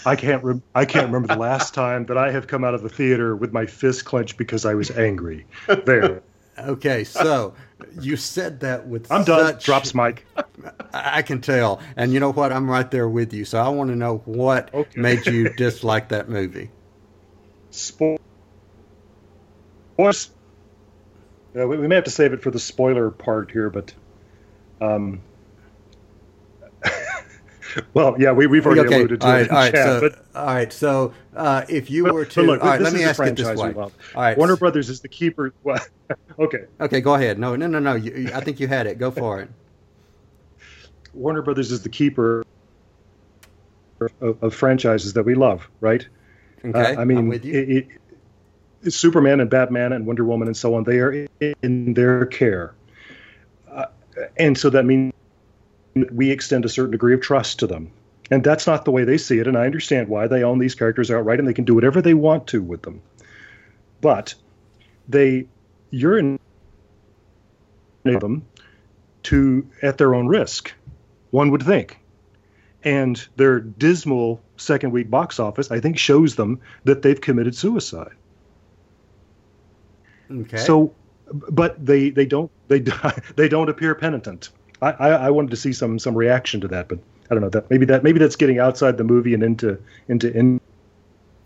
I 0.07 0.15
can't. 0.17 0.43
Rem- 0.45 0.63
I 0.75 0.85
can't 0.85 1.07
remember 1.07 1.29
the 1.35 1.41
last 1.41 1.75
time 1.75 2.07
that 2.07 2.17
I 2.19 2.31
have 2.31 2.47
come 2.47 2.65
out 2.65 2.75
of 2.75 2.83
the 2.83 2.89
theater 2.89 3.35
with 3.35 3.53
my 3.53 3.67
fist 3.67 4.05
clenched 4.05 4.37
because 4.37 4.65
I 4.65 4.75
was 4.75 4.91
angry. 4.91 5.47
There, 5.85 6.23
Okay, 6.59 7.05
so 7.05 7.55
you 8.01 8.17
said 8.17 8.61
that 8.61 8.87
with 8.89 9.11
I'm 9.13 9.25
done. 9.25 9.47
such- 9.55 9.65
Drops 9.65 9.95
Mike. 9.95 10.27
I 10.93 11.23
can 11.23 11.41
tell. 11.41 11.81
And 11.97 12.13
you 12.13 12.19
know 12.21 12.33
what? 12.33 12.53
I'm 12.53 12.69
right 12.69 12.91
there 12.91 13.09
with 13.09 13.33
you. 13.33 13.45
So 13.45 13.59
I 13.61 13.69
want 13.69 13.91
to 13.91 13.97
know 13.97 14.19
what 14.25 14.75
Okay. 14.75 15.01
made 15.01 15.27
you 15.27 15.51
dislike 15.55 16.09
that 16.09 16.29
movie. 16.29 16.71
Spoilers. 17.71 18.21
Uh, 21.59 21.67
we, 21.67 21.79
we 21.79 21.87
may 21.89 21.95
have 21.97 22.05
to 22.05 22.11
save 22.11 22.33
it 22.33 22.43
for 22.43 22.51
the 22.51 22.59
spoiler 22.59 23.11
part 23.11 23.51
here, 23.51 23.71
but 23.71 23.95
um, 24.81 25.21
well, 27.95 28.17
yeah, 28.19 28.33
we 28.33 28.47
we've 28.47 28.65
already 28.65 28.83
okay. 28.83 28.97
alluded 28.97 29.21
to 29.21 29.27
all 29.27 29.33
it 29.33 29.37
right. 29.37 29.47
in 29.47 29.51
All 29.51 29.57
right. 29.57 29.75
chat, 29.75 29.87
So, 29.87 30.01
but 30.01 30.25
all 30.35 30.47
right. 30.47 30.73
So 30.73 31.15
uh, 31.35 31.65
if 31.69 31.91
you 31.91 32.05
were 32.05 32.25
to, 32.25 32.43
look, 32.43 32.63
all 32.63 32.69
right, 32.69 32.81
let 32.81 32.93
me 32.93 33.05
ask 33.05 33.21
it 33.21 33.37
this 33.37 33.57
way. 33.57 33.73
All 33.75 33.93
right. 34.17 34.37
Warner 34.37 34.57
Brothers 34.57 34.89
is 34.89 35.01
the 35.01 35.09
keeper. 35.09 35.53
Well, 35.65 35.79
okay, 36.39 36.65
Okay, 36.81 37.01
go 37.01 37.15
ahead. 37.15 37.39
No, 37.39 37.55
no, 37.55 37.67
no, 37.67 37.79
no. 37.79 37.95
You, 37.95 38.31
I 38.35 38.41
think 38.41 38.61
you 38.61 38.69
had 38.69 38.87
it. 38.87 38.99
Go 38.99 39.11
for 39.11 39.41
it. 39.43 39.51
Warner 41.13 41.43
Brothers 41.43 41.71
is 41.71 41.83
the 41.83 41.89
keeper 41.89 42.45
of, 44.21 44.43
of 44.43 44.55
franchises 44.55 45.13
that 45.15 45.25
we 45.25 45.35
love, 45.35 45.69
right? 45.81 46.07
Okay, 46.65 46.95
Uh, 46.95 47.01
I 47.01 47.05
mean, 47.05 47.19
I'm 47.19 47.29
with 47.29 47.45
you. 47.45 47.61
It, 47.61 47.89
it, 48.83 48.93
Superman 48.93 49.41
and 49.41 49.51
Batman 49.51 49.93
and 49.93 50.07
Wonder 50.07 50.25
Woman 50.25 50.49
and 50.49 50.57
so 50.57 50.75
on, 50.75 50.85
they 50.85 51.01
are 51.01 51.27
in 51.63 51.95
their 51.95 52.27
care. 52.27 52.75
Uh, 53.71 53.87
and 54.37 54.57
so 54.57 54.71
that 54.71 54.85
means 54.85 55.13
we 56.11 56.31
extend 56.31 56.65
a 56.65 56.69
certain 56.69 56.93
degree 56.93 57.15
of 57.15 57.21
trust 57.21 57.59
to 57.61 57.67
them. 57.67 57.91
And 58.31 58.45
that's 58.45 58.67
not 58.67 58.85
the 58.85 58.91
way 58.91 59.05
they 59.05 59.17
see 59.17 59.39
it. 59.39 59.47
And 59.47 59.57
I 59.57 59.65
understand 59.65 60.09
why 60.09 60.27
they 60.27 60.43
own 60.43 60.59
these 60.59 60.75
characters 60.75 61.11
outright 61.11 61.39
and 61.39 61.49
they 61.49 61.55
can 61.55 61.65
do 61.65 61.75
whatever 61.75 62.03
they 62.03 62.15
want 62.15 62.47
to 62.49 62.63
with 62.63 62.83
them. 62.83 63.01
But 64.01 64.35
they, 65.09 65.47
you're 65.91 66.19
in 66.19 66.39
them 68.05 68.47
to 69.25 69.67
at 69.83 69.99
their 69.99 70.15
own 70.15 70.27
risk, 70.27 70.73
one 71.31 71.51
would 71.51 71.63
think. 71.63 71.99
And 72.85 73.27
their 73.37 73.61
dismal 73.61 74.41
second 74.57 74.93
week 74.93 75.11
box 75.11 75.41
office, 75.41 75.71
I 75.71 75.81
think, 75.81 75.99
shows 75.99 76.37
them 76.37 76.61
that 76.85 77.03
they've 77.03 77.21
committed 77.21 77.55
suicide. 77.55 78.13
Okay. 80.31 80.59
So, 80.59 80.95
but 81.33 81.85
they 81.85 82.11
they 82.11 82.25
don't 82.27 82.51
they 82.69 82.81
they 83.37 83.49
don't 83.49 83.69
appear 83.69 83.95
penitent. 83.95 84.51
I, 84.81 84.91
I, 84.93 85.09
I 85.09 85.31
wanted 85.31 85.51
to 85.51 85.57
see 85.57 85.73
some 85.73 85.99
some 85.99 86.15
reaction 86.15 86.61
to 86.61 86.69
that, 86.69 86.89
but 86.89 86.99
I 87.31 87.35
don't 87.35 87.43
know 87.43 87.51
that 87.51 87.71
maybe 87.71 87.85
that 87.87 88.03
maybe 88.03 88.19
that's 88.19 88.37
getting 88.37 88.59
outside 88.59 88.97
the 88.97 89.05
movie 89.05 89.35
and 89.35 89.43
into 89.43 89.79
into 90.09 90.33
in. 90.37 90.61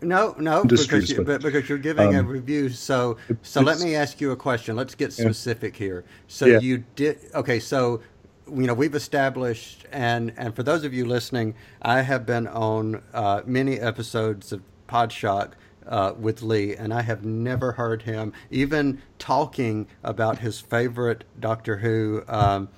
No, 0.00 0.34
no, 0.36 0.64
because 0.64 1.10
you, 1.10 1.22
but, 1.22 1.42
because 1.42 1.68
you're 1.68 1.78
giving 1.78 2.16
a 2.16 2.20
um, 2.20 2.26
review. 2.26 2.70
So, 2.70 3.18
so 3.42 3.60
let 3.60 3.78
me 3.78 3.94
ask 3.94 4.20
you 4.20 4.32
a 4.32 4.36
question. 4.36 4.74
Let's 4.74 4.96
get 4.96 5.16
Yeah. 5.16 5.26
specific 5.26 5.76
here. 5.76 6.04
So 6.26 6.46
Yeah. 6.46 6.58
you 6.58 6.84
did 6.96 7.18
okay. 7.34 7.60
So 7.60 8.00
you 8.48 8.66
know 8.66 8.74
we've 8.74 8.96
established, 8.96 9.86
and 9.92 10.32
and 10.36 10.56
for 10.56 10.64
those 10.64 10.84
of 10.84 10.92
you 10.92 11.06
listening, 11.06 11.54
I 11.80 12.02
have 12.02 12.26
been 12.26 12.48
on 12.48 13.00
uh, 13.14 13.42
many 13.46 13.78
episodes 13.78 14.52
of 14.52 14.62
Podshock. 14.88 15.52
Uh, 15.84 16.14
with 16.16 16.42
Lee, 16.42 16.76
and 16.76 16.94
I 16.94 17.02
have 17.02 17.24
never 17.24 17.72
heard 17.72 18.02
him 18.02 18.32
even 18.52 19.02
talking 19.18 19.88
about 20.04 20.38
his 20.38 20.60
favorite 20.60 21.24
Doctor 21.40 21.78
Who 21.78 22.22
um, 22.28 22.68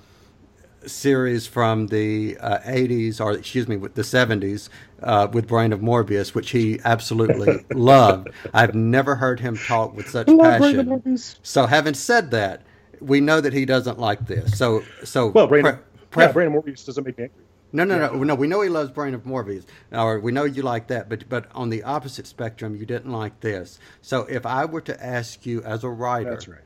series 0.87 1.47
from 1.47 1.87
the 1.87 2.37
uh, 2.39 2.59
80s, 2.59 3.19
or 3.19 3.33
excuse 3.33 3.67
me, 3.67 3.77
with 3.77 3.95
the 3.95 4.01
70s, 4.01 4.69
uh, 5.03 5.27
with 5.31 5.47
Brain 5.47 5.73
of 5.73 5.81
Morbius, 5.81 6.33
which 6.33 6.51
he 6.51 6.79
absolutely 6.85 7.63
loved. 7.73 8.29
I've 8.53 8.75
never 8.75 9.15
heard 9.15 9.39
him 9.39 9.59
talk 9.59 9.95
with 9.95 10.09
such 10.09 10.27
Love 10.27 10.59
passion. 10.59 11.11
So, 11.43 11.65
having 11.65 11.93
said 11.93 12.31
that, 12.31 12.61
we 13.01 13.19
know 13.21 13.41
that 13.41 13.53
he 13.53 13.65
doesn't 13.65 13.99
like 13.99 14.25
this. 14.27 14.57
So, 14.57 14.83
so 15.03 15.27
Well, 15.27 15.47
Brain, 15.47 15.63
pre- 15.63 15.71
of, 15.73 16.09
pre- 16.11 16.23
yeah, 16.25 16.31
Brain 16.31 16.47
of 16.47 16.53
Morbius 16.53 16.85
doesn't 16.85 17.05
make 17.05 17.17
me 17.17 17.25
angry. 17.25 17.43
no, 17.73 17.83
no, 17.83 17.97
no, 17.97 18.23
no. 18.23 18.35
We 18.35 18.47
know 18.47 18.61
he 18.61 18.69
loves 18.69 18.89
Brain 18.91 19.13
of 19.13 19.23
Morbius, 19.23 19.65
or 19.91 20.19
we 20.19 20.31
know 20.31 20.45
you 20.45 20.61
like 20.61 20.87
that. 20.87 21.09
But 21.09 21.27
but 21.27 21.47
on 21.53 21.69
the 21.69 21.83
opposite 21.83 22.25
spectrum, 22.25 22.75
you 22.75 22.85
didn't 22.85 23.11
like 23.11 23.39
this. 23.41 23.79
So 24.01 24.21
if 24.23 24.45
I 24.45 24.65
were 24.65 24.81
to 24.81 25.05
ask 25.05 25.45
you 25.45 25.61
as 25.63 25.83
a 25.83 25.89
writer, 25.89 26.31
That's 26.31 26.47
right. 26.47 26.61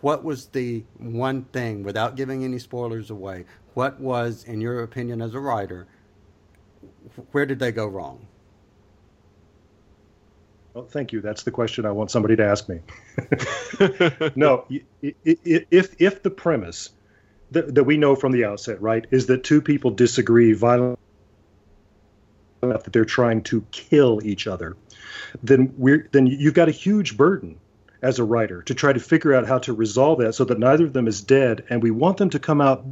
What 0.00 0.24
was 0.24 0.46
the 0.46 0.84
one 0.98 1.42
thing, 1.44 1.82
without 1.82 2.16
giving 2.16 2.44
any 2.44 2.58
spoilers 2.58 3.10
away, 3.10 3.44
what 3.74 4.00
was, 4.00 4.44
in 4.44 4.60
your 4.60 4.82
opinion, 4.82 5.20
as 5.20 5.34
a 5.34 5.40
writer, 5.40 5.86
where 7.32 7.46
did 7.46 7.58
they 7.58 7.72
go 7.72 7.86
wrong? 7.86 8.26
Well, 10.74 10.84
thank 10.84 11.12
you. 11.12 11.20
That's 11.20 11.42
the 11.42 11.50
question 11.50 11.84
I 11.84 11.90
want 11.90 12.10
somebody 12.10 12.36
to 12.36 12.44
ask 12.44 12.68
me. 12.68 12.80
no, 14.36 14.66
if 15.02 15.96
if 16.00 16.22
the 16.22 16.30
premise 16.30 16.90
that, 17.50 17.74
that 17.74 17.84
we 17.84 17.96
know 17.96 18.14
from 18.14 18.32
the 18.32 18.44
outset, 18.44 18.80
right, 18.80 19.04
is 19.10 19.26
that 19.26 19.42
two 19.42 19.60
people 19.60 19.90
disagree 19.90 20.52
violently 20.52 20.96
enough 22.62 22.84
that 22.84 22.92
they're 22.92 23.04
trying 23.04 23.42
to 23.42 23.62
kill 23.72 24.24
each 24.24 24.46
other, 24.46 24.76
then 25.42 25.74
we're 25.76 26.08
then 26.12 26.26
you've 26.26 26.54
got 26.54 26.68
a 26.68 26.72
huge 26.72 27.16
burden 27.16 27.58
as 28.02 28.18
a 28.18 28.24
writer 28.24 28.62
to 28.62 28.74
try 28.74 28.92
to 28.92 29.00
figure 29.00 29.34
out 29.34 29.46
how 29.46 29.58
to 29.58 29.72
resolve 29.72 30.18
that 30.20 30.34
so 30.34 30.44
that 30.44 30.58
neither 30.58 30.84
of 30.84 30.92
them 30.92 31.06
is 31.06 31.20
dead, 31.20 31.64
and 31.68 31.82
we 31.82 31.90
want 31.90 32.16
them 32.16 32.30
to 32.30 32.38
come 32.38 32.60
out 32.60 32.84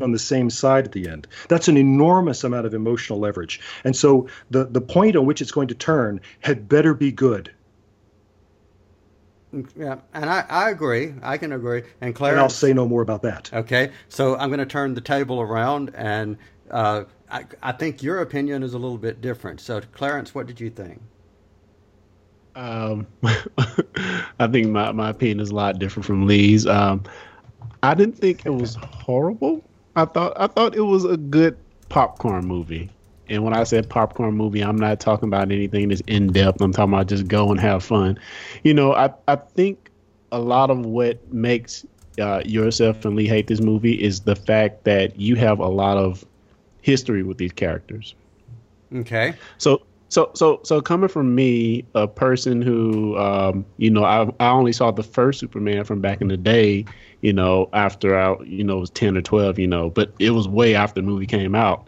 on 0.00 0.12
the 0.12 0.18
same 0.18 0.50
side 0.50 0.84
at 0.84 0.92
the 0.92 1.08
end. 1.08 1.26
That's 1.48 1.68
an 1.68 1.76
enormous 1.76 2.44
amount 2.44 2.66
of 2.66 2.74
emotional 2.74 3.18
leverage. 3.18 3.60
And 3.84 3.96
so 3.96 4.28
the, 4.50 4.64
the 4.64 4.80
point 4.80 5.16
on 5.16 5.26
which 5.26 5.42
it's 5.42 5.50
going 5.50 5.68
to 5.68 5.74
turn 5.74 6.20
had 6.40 6.68
better 6.68 6.94
be 6.94 7.12
good. 7.12 7.52
Yeah, 9.76 9.96
and 10.14 10.30
I, 10.30 10.44
I 10.48 10.70
agree. 10.70 11.12
I 11.22 11.36
can 11.36 11.52
agree. 11.52 11.82
And 12.00 12.14
Claire, 12.14 12.34
And 12.34 12.40
I'll 12.40 12.48
say 12.48 12.72
no 12.72 12.86
more 12.86 13.02
about 13.02 13.22
that. 13.22 13.50
Okay, 13.52 13.90
so 14.08 14.36
I'm 14.36 14.48
going 14.48 14.60
to 14.60 14.66
turn 14.66 14.94
the 14.94 15.00
table 15.00 15.40
around, 15.40 15.92
and 15.96 16.36
uh, 16.70 17.04
I, 17.28 17.46
I 17.60 17.72
think 17.72 18.00
your 18.00 18.20
opinion 18.20 18.62
is 18.62 18.74
a 18.74 18.78
little 18.78 18.98
bit 18.98 19.20
different. 19.20 19.60
So, 19.60 19.80
Clarence, 19.92 20.36
what 20.36 20.46
did 20.46 20.60
you 20.60 20.70
think? 20.70 21.02
Um, 22.54 23.06
I 24.38 24.46
think 24.48 24.68
my, 24.68 24.92
my 24.92 25.10
opinion 25.10 25.40
is 25.40 25.50
a 25.50 25.54
lot 25.54 25.78
different 25.78 26.06
from 26.06 26.26
Lee's. 26.26 26.66
Um, 26.66 27.02
I 27.82 27.94
didn't 27.94 28.18
think 28.18 28.44
it 28.44 28.50
was 28.50 28.74
horrible. 28.76 29.62
I 29.96 30.04
thought 30.04 30.32
I 30.36 30.46
thought 30.46 30.74
it 30.74 30.82
was 30.82 31.04
a 31.04 31.16
good 31.16 31.56
popcorn 31.88 32.46
movie. 32.46 32.90
And 33.28 33.44
when 33.44 33.54
I 33.54 33.62
said 33.62 33.88
popcorn 33.88 34.34
movie, 34.34 34.60
I'm 34.60 34.76
not 34.76 34.98
talking 34.98 35.28
about 35.28 35.52
anything 35.52 35.88
that's 35.88 36.00
in 36.02 36.32
depth. 36.32 36.60
I'm 36.60 36.72
talking 36.72 36.92
about 36.92 37.06
just 37.06 37.28
go 37.28 37.50
and 37.50 37.60
have 37.60 37.84
fun. 37.84 38.18
You 38.64 38.74
know, 38.74 38.94
I 38.94 39.12
I 39.28 39.36
think 39.36 39.90
a 40.32 40.38
lot 40.38 40.70
of 40.70 40.84
what 40.84 41.32
makes 41.32 41.84
uh, 42.20 42.42
yourself 42.44 43.04
and 43.04 43.16
Lee 43.16 43.26
hate 43.26 43.46
this 43.46 43.60
movie 43.60 44.00
is 44.00 44.20
the 44.20 44.36
fact 44.36 44.84
that 44.84 45.18
you 45.18 45.36
have 45.36 45.58
a 45.58 45.68
lot 45.68 45.96
of 45.96 46.24
history 46.82 47.22
with 47.22 47.38
these 47.38 47.52
characters. 47.52 48.14
Okay. 48.94 49.34
So 49.58 49.82
so 50.10 50.30
so 50.34 50.60
so 50.64 50.80
coming 50.82 51.08
from 51.08 51.34
me, 51.34 51.84
a 51.94 52.06
person 52.06 52.60
who 52.60 53.16
um, 53.16 53.64
you 53.78 53.90
know, 53.90 54.04
I 54.04 54.28
I 54.40 54.50
only 54.50 54.72
saw 54.72 54.90
the 54.90 55.04
first 55.04 55.38
Superman 55.38 55.84
from 55.84 56.00
back 56.00 56.20
in 56.20 56.28
the 56.28 56.36
day, 56.36 56.84
you 57.20 57.32
know, 57.32 57.70
after 57.72 58.18
I 58.18 58.36
you 58.42 58.64
know 58.64 58.78
was 58.78 58.90
ten 58.90 59.16
or 59.16 59.22
twelve, 59.22 59.58
you 59.58 59.68
know, 59.68 59.88
but 59.88 60.12
it 60.18 60.30
was 60.30 60.48
way 60.48 60.74
after 60.74 61.00
the 61.00 61.06
movie 61.06 61.26
came 61.26 61.54
out. 61.54 61.86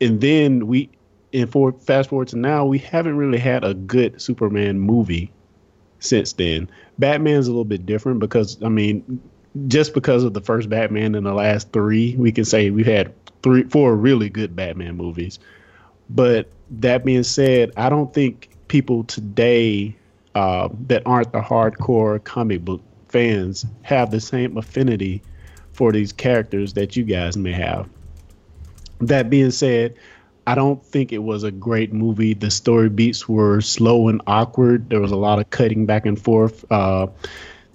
And 0.00 0.20
then 0.20 0.68
we 0.68 0.90
and 1.32 1.50
for 1.50 1.72
fast 1.72 2.10
forward 2.10 2.28
to 2.28 2.38
now, 2.38 2.64
we 2.64 2.78
haven't 2.78 3.16
really 3.16 3.38
had 3.38 3.64
a 3.64 3.74
good 3.74 4.22
Superman 4.22 4.78
movie 4.78 5.32
since 5.98 6.32
then. 6.34 6.70
Batman's 7.00 7.48
a 7.48 7.50
little 7.50 7.64
bit 7.64 7.84
different 7.84 8.20
because 8.20 8.62
I 8.62 8.68
mean, 8.68 9.20
just 9.66 9.92
because 9.92 10.22
of 10.22 10.34
the 10.34 10.40
first 10.40 10.68
Batman 10.68 11.16
and 11.16 11.26
the 11.26 11.34
last 11.34 11.72
three, 11.72 12.14
we 12.16 12.30
can 12.30 12.44
say 12.44 12.70
we've 12.70 12.86
had 12.86 13.12
three 13.42 13.64
four 13.64 13.96
really 13.96 14.28
good 14.28 14.54
Batman 14.54 14.96
movies. 14.96 15.40
But 16.08 16.48
that 16.70 17.04
being 17.04 17.22
said, 17.22 17.72
I 17.76 17.88
don't 17.88 18.12
think 18.12 18.50
people 18.68 19.04
today 19.04 19.96
uh, 20.34 20.68
that 20.86 21.02
aren't 21.06 21.32
the 21.32 21.40
hardcore 21.40 22.22
comic 22.22 22.64
book 22.64 22.82
fans 23.08 23.66
have 23.82 24.10
the 24.10 24.20
same 24.20 24.56
affinity 24.56 25.22
for 25.72 25.92
these 25.92 26.12
characters 26.12 26.74
that 26.74 26.96
you 26.96 27.04
guys 27.04 27.36
may 27.36 27.52
have. 27.52 27.88
That 29.00 29.30
being 29.30 29.50
said, 29.50 29.96
I 30.46 30.54
don't 30.54 30.84
think 30.84 31.12
it 31.12 31.18
was 31.18 31.42
a 31.42 31.50
great 31.50 31.92
movie. 31.92 32.34
The 32.34 32.50
story 32.50 32.88
beats 32.88 33.28
were 33.28 33.60
slow 33.60 34.08
and 34.08 34.22
awkward. 34.26 34.90
There 34.90 35.00
was 35.00 35.12
a 35.12 35.16
lot 35.16 35.38
of 35.38 35.50
cutting 35.50 35.86
back 35.86 36.06
and 36.06 36.20
forth. 36.20 36.70
Uh, 36.70 37.08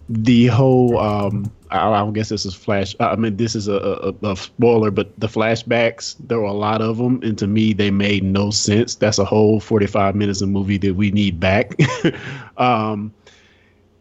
the 0.08 0.48
whole 0.48 0.98
um, 1.00 1.52
I, 1.72 1.90
I 1.90 2.12
guess 2.12 2.30
this 2.30 2.46
is 2.46 2.54
flash. 2.54 2.96
I 3.00 3.16
mean, 3.16 3.38
this 3.38 3.56
is 3.56 3.68
a, 3.68 4.14
a, 4.24 4.32
a 4.32 4.36
spoiler, 4.36 4.92
but 4.92 5.18
the 5.20 5.28
flashbacks 5.28 6.16
there 6.20 6.40
were 6.40 6.46
a 6.46 6.54
lot 6.54 6.82
of 6.82 6.98
them, 6.98 7.22
and 7.24 7.38
to 7.38 7.48
me, 7.48 7.74
they 7.74 7.92
made 7.92 8.24
no 8.24 8.52
sense. 8.52 8.96
That's 8.96 9.20
a 9.20 9.26
whole 9.26 9.60
forty-five 9.60 10.16
minutes 10.16 10.42
of 10.42 10.50
movie 10.50 10.78
that 10.80 10.96
we 10.96 11.12
need 11.12 11.40
back. 11.40 11.76
um, 12.58 13.14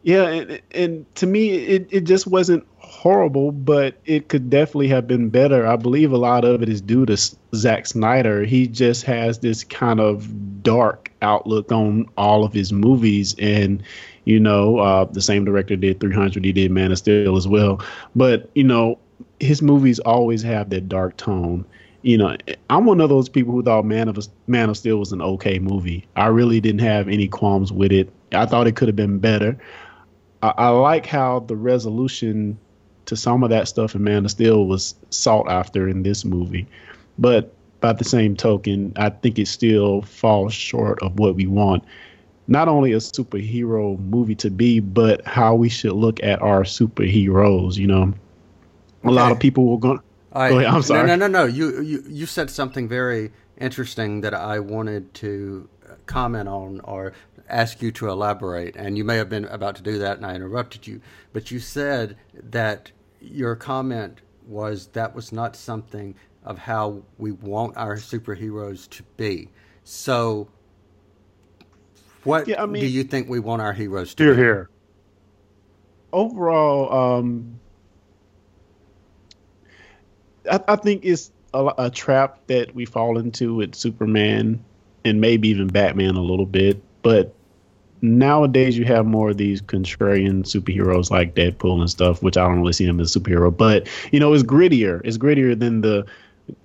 yeah, 0.02 0.28
and, 0.28 0.61
and 0.73 1.14
to 1.16 1.26
me, 1.26 1.50
it, 1.50 1.88
it 1.90 2.04
just 2.04 2.26
wasn't 2.26 2.66
horrible, 2.76 3.52
but 3.52 3.97
it 4.04 4.28
could 4.28 4.50
definitely 4.50 4.88
have 4.88 5.06
been 5.06 5.30
better. 5.30 5.66
I 5.66 5.76
believe 5.76 6.12
a 6.12 6.18
lot 6.18 6.44
of 6.44 6.62
it 6.62 6.68
is 6.68 6.83
due 6.83 7.06
to 7.06 7.16
Zack 7.54 7.87
Snyder. 7.87 8.44
He 8.44 8.66
just 8.66 9.04
has 9.04 9.38
this 9.38 9.64
kind 9.64 10.00
of 10.00 10.62
dark 10.62 11.11
outlook 11.23 11.73
on 11.73 12.06
all 12.18 12.44
of 12.44 12.52
his 12.52 12.73
movies, 12.73 13.35
and 13.38 13.83
you 14.25 14.40
know, 14.40 14.78
uh, 14.78 15.04
the 15.04 15.21
same 15.21 15.45
director 15.45 15.76
did 15.76 16.00
300. 16.00 16.45
He 16.45 16.52
did 16.52 16.71
Man 16.71 16.93
of 16.93 16.99
Steel 16.99 17.37
as 17.37 17.47
well, 17.47 17.85
but 18.14 18.50
you 18.54 18.64
know, 18.64 18.99
his 19.40 19.62
movies 19.62 19.99
always 20.00 20.43
have 20.43 20.71
that 20.71 20.88
dark 20.88 21.16
tone. 21.16 21.64
You 22.02 22.19
know, 22.19 22.37
I'm 22.69 22.85
one 22.85 23.00
of 23.00 23.09
those 23.09 23.28
people 23.28 23.52
who 23.52 23.62
thought 23.62 23.85
Man 23.85 24.09
of 24.09 24.19
Man 24.47 24.69
of 24.69 24.76
Steel 24.76 24.99
was 24.99 25.12
an 25.12 25.23
okay 25.23 25.59
movie. 25.59 26.07
I 26.16 26.26
really 26.26 26.61
didn't 26.61 26.81
have 26.81 27.09
any 27.09 27.28
qualms 27.28 27.73
with 27.73 27.93
it. 27.93 28.11
I 28.33 28.47
thought 28.47 28.66
it 28.66 28.76
could 28.76 28.88
have 28.88 28.97
been 28.97 29.19
better. 29.19 29.57
I, 30.43 30.52
I 30.57 30.69
like 30.69 31.07
how 31.07 31.40
the 31.40 31.57
resolution 31.57 32.59
to 33.07 33.16
some 33.16 33.43
of 33.43 33.50
that 33.50 33.69
stuff 33.69 33.95
in 33.95 34.04
Man 34.04 34.25
of 34.25 34.31
Steel 34.31 34.66
was 34.66 34.95
sought 35.11 35.49
after 35.49 35.88
in 35.88 36.02
this 36.02 36.25
movie, 36.25 36.66
but 37.19 37.54
by 37.81 37.93
the 37.93 38.04
same 38.04 38.35
token, 38.35 38.95
I 38.97 39.11
think 39.11 39.38
it 39.38 39.47
still 39.47 40.00
falls 40.00 40.54
short 40.54 41.02
of 41.02 41.19
what 41.19 41.35
we 41.35 41.47
want. 41.47 41.85
Not 42.46 42.68
only 42.68 42.92
a 42.92 42.98
superhero 42.98 43.98
movie 43.98 44.34
to 44.36 44.50
be, 44.50 44.80
but 44.80 45.26
how 45.26 45.54
we 45.54 45.68
should 45.68 45.92
look 45.92 46.22
at 46.22 46.42
our 46.42 46.62
superheroes. 46.62 47.76
You 47.76 47.86
know, 47.86 48.14
a 49.02 49.10
lot 49.10 49.32
of 49.32 49.40
people 49.40 49.66
were 49.66 49.78
going. 49.78 50.00
I, 50.32 50.48
Go 50.50 50.58
ahead, 50.58 50.74
I'm 50.74 50.82
sorry. 50.82 51.06
No, 51.06 51.14
no, 51.14 51.28
no, 51.28 51.44
no. 51.44 51.46
You, 51.46 51.80
you, 51.80 52.04
you 52.08 52.26
said 52.26 52.50
something 52.50 52.88
very 52.88 53.30
interesting 53.56 54.20
that 54.22 54.34
I 54.34 54.58
wanted 54.58 55.14
to 55.14 55.68
comment 56.06 56.48
on 56.48 56.80
or 56.80 57.12
ask 57.48 57.82
you 57.82 57.92
to 57.92 58.08
elaborate. 58.08 58.76
And 58.76 58.98
you 58.98 59.04
may 59.04 59.16
have 59.16 59.28
been 59.28 59.44
about 59.46 59.76
to 59.76 59.82
do 59.82 59.98
that, 59.98 60.16
and 60.16 60.26
I 60.26 60.34
interrupted 60.34 60.86
you. 60.86 61.00
But 61.32 61.50
you 61.50 61.60
said 61.60 62.16
that 62.32 62.90
your 63.20 63.56
comment 63.56 64.20
was 64.46 64.88
that 64.88 65.14
was 65.14 65.32
not 65.32 65.56
something 65.56 66.14
of 66.44 66.58
how 66.58 67.02
we 67.16 67.32
want 67.32 67.76
our 67.76 67.96
superheroes 67.96 68.88
to 68.90 69.02
be. 69.16 69.48
So, 69.84 70.48
what 72.25 72.49
Yeah, 72.49 72.62
I 72.62 72.66
mean- 72.66 72.81
do 72.83 72.88
you 72.88 73.04
think 73.04 73.28
we 73.28 73.40
want 73.40 73.62
our 73.62 73.73
heroes 73.73 74.14
to 74.14 74.23
Here, 74.25 74.35
be? 74.35 74.40
here. 74.40 74.71
overall, 76.12 77.19
um, 77.19 77.59
I, 80.50 80.61
I 80.69 80.76
think 80.76 81.04
it's 81.04 81.31
a, 81.52 81.73
a 81.78 81.90
trap 81.90 82.38
that 82.49 82.75
we 82.75 82.85
fall 82.85 83.19
into 83.19 83.54
with 83.54 83.75
Superman 83.75 84.62
and 85.04 85.21
maybe 85.21 85.49
even 85.49 85.69
Batman 85.69 86.16
a 86.16 86.23
little 86.23 86.47
bit. 86.47 86.83
But 87.02 87.35
nowadays, 88.02 88.76
you 88.76 88.85
have 88.85 89.07
more 89.07 89.31
of 89.31 89.37
these 89.37 89.61
contrarian 89.62 90.43
superheroes 90.45 91.11
like 91.11 91.35
Deadpool 91.35 91.81
and 91.81 91.90
stuff, 91.90 92.23
which 92.23 92.37
I 92.37 92.47
don't 92.47 92.61
really 92.61 92.73
see 92.73 92.85
him 92.87 93.00
as 93.00 93.14
a 93.14 93.21
superhero. 93.21 93.54
But 93.57 93.88
you 94.12 94.21
know, 94.21 94.33
it's 94.33 94.43
grittier. 94.43 95.00
It's 95.04 95.19
grittier 95.19 95.59
than 95.59 95.81
the 95.81 96.07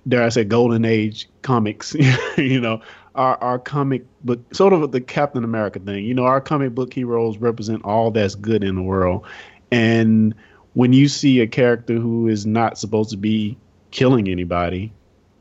dare 0.08 0.22
I 0.22 0.28
say 0.28 0.44
golden 0.44 0.84
age 0.84 1.28
comics. 1.42 1.94
you 2.36 2.60
know, 2.60 2.80
our 3.14 3.36
our 3.42 3.58
comic 3.58 4.04
book 4.24 4.54
sort 4.54 4.72
of 4.72 4.92
the 4.92 5.00
Captain 5.00 5.44
America 5.44 5.78
thing. 5.78 6.04
You 6.04 6.14
know, 6.14 6.24
our 6.24 6.40
comic 6.40 6.74
book 6.74 6.92
heroes 6.92 7.38
represent 7.38 7.84
all 7.84 8.10
that's 8.10 8.34
good 8.34 8.64
in 8.64 8.76
the 8.76 8.82
world. 8.82 9.26
And 9.70 10.34
when 10.74 10.92
you 10.92 11.08
see 11.08 11.40
a 11.40 11.46
character 11.46 11.94
who 11.94 12.28
is 12.28 12.46
not 12.46 12.78
supposed 12.78 13.10
to 13.10 13.16
be 13.16 13.56
killing 13.90 14.28
anybody, 14.28 14.92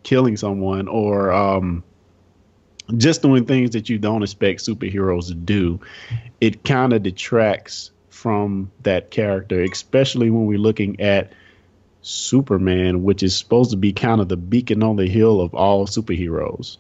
killing 0.04 0.38
someone, 0.38 0.88
or 0.88 1.32
um, 1.32 1.84
just 2.98 3.22
doing 3.22 3.46
things 3.46 3.72
that 3.72 3.90
you 3.90 4.00
don't 4.00 4.24
expect 4.24 4.66
superheroes 4.66 5.28
to 5.28 5.36
do, 5.36 5.80
it 6.42 6.64
kind 6.64 6.94
of 6.94 7.04
detracts 7.04 7.92
from 8.10 8.72
that 8.82 9.12
character, 9.12 9.62
especially 9.62 10.30
when 10.30 10.46
we're 10.46 10.58
looking 10.58 11.00
at 11.00 11.32
Superman, 12.02 13.04
which 13.04 13.24
is 13.24 13.36
supposed 13.36 13.72
to 13.72 13.78
be 13.78 13.94
kind 13.94 14.20
of 14.20 14.30
the 14.30 14.38
beacon 14.38 14.84
on 14.84 14.96
the 14.96 15.08
hill 15.08 15.42
of 15.42 15.54
all 15.54 15.86
superheroes. 15.86 16.78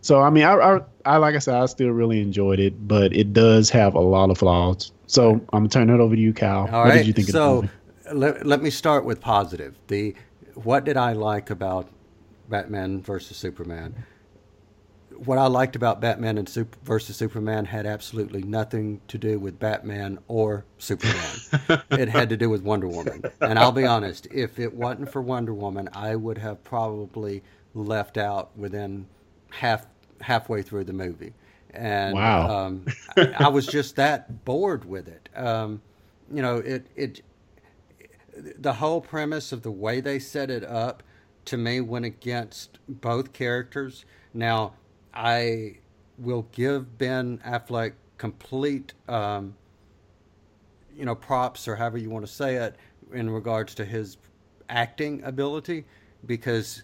So 0.00 0.20
I 0.20 0.30
mean, 0.30 0.44
I, 0.44 0.54
I, 0.54 0.80
I 1.04 1.16
like 1.16 1.34
I 1.34 1.38
said, 1.38 1.56
I 1.56 1.66
still 1.66 1.90
really 1.90 2.20
enjoyed 2.20 2.60
it, 2.60 2.86
but 2.86 3.12
it 3.12 3.32
does 3.32 3.70
have 3.70 3.94
a 3.94 4.00
lot 4.00 4.30
of 4.30 4.38
flaws. 4.38 4.92
So 5.08 5.32
I'm 5.52 5.64
gonna 5.64 5.68
turn 5.68 5.90
it 5.90 5.98
over 5.98 6.14
to 6.14 6.20
you, 6.20 6.32
Kyle. 6.32 6.60
All 6.60 6.84
what 6.84 6.90
right. 6.90 6.98
did 6.98 7.06
you 7.08 7.12
think 7.12 7.28
so 7.28 7.42
of 7.42 7.56
the 7.56 7.62
movie? 7.62 7.72
let, 8.12 8.46
let 8.46 8.62
me 8.62 8.70
start 8.70 9.04
with 9.04 9.20
positive. 9.20 9.76
The 9.88 10.14
what 10.54 10.84
did 10.84 10.96
I 10.96 11.12
like 11.12 11.50
about 11.50 11.88
Batman 12.48 13.02
versus 13.02 13.36
Superman? 13.36 14.04
What 15.10 15.38
I 15.38 15.46
liked 15.46 15.76
about 15.76 16.00
Batman 16.00 16.36
and 16.36 16.48
Sup- 16.48 16.76
versus 16.84 17.16
Superman 17.16 17.64
had 17.64 17.86
absolutely 17.86 18.42
nothing 18.42 19.00
to 19.08 19.16
do 19.16 19.38
with 19.38 19.58
Batman 19.58 20.18
or 20.28 20.66
Superman. 20.78 21.82
it 21.90 22.08
had 22.08 22.28
to 22.28 22.36
do 22.36 22.50
with 22.50 22.62
Wonder 22.62 22.86
Woman. 22.86 23.24
And 23.40 23.58
I'll 23.58 23.72
be 23.72 23.86
honest, 23.86 24.26
if 24.30 24.58
it 24.58 24.74
wasn't 24.74 25.10
for 25.10 25.22
Wonder 25.22 25.54
Woman, 25.54 25.88
I 25.94 26.16
would 26.16 26.38
have 26.38 26.62
probably 26.64 27.42
left 27.74 28.18
out 28.18 28.56
within 28.58 29.06
half 29.50 29.86
halfway 30.20 30.62
through 30.62 30.84
the 30.84 30.92
movie. 30.92 31.34
And 31.70 32.14
Wow. 32.14 32.46
um, 32.46 32.86
I, 33.08 33.44
I 33.44 33.48
was 33.48 33.68
just 33.68 33.96
that 33.96 34.44
bored 34.44 34.84
with 34.84 35.08
it. 35.08 35.28
Um, 35.34 35.82
you 36.32 36.42
know, 36.42 36.56
it 36.58 36.86
it 36.96 37.22
the 38.58 38.74
whole 38.74 39.00
premise 39.00 39.52
of 39.52 39.62
the 39.62 39.70
way 39.70 40.00
they 40.00 40.18
set 40.18 40.50
it 40.50 40.64
up 40.64 41.02
to 41.46 41.56
me 41.56 41.80
went 41.80 42.04
against 42.04 42.78
both 42.88 43.32
characters. 43.32 44.04
Now, 44.34 44.74
I 45.14 45.78
will 46.18 46.46
give 46.52 46.98
Ben 46.98 47.38
Affleck 47.38 47.92
complete, 48.18 48.92
um, 49.08 49.54
you 50.94 51.04
know, 51.04 51.14
props 51.14 51.68
or 51.68 51.76
however 51.76 51.98
you 51.98 52.10
want 52.10 52.26
to 52.26 52.32
say 52.32 52.56
it 52.56 52.76
in 53.12 53.30
regards 53.30 53.74
to 53.76 53.84
his 53.84 54.16
acting 54.68 55.22
ability 55.22 55.84
because 56.26 56.82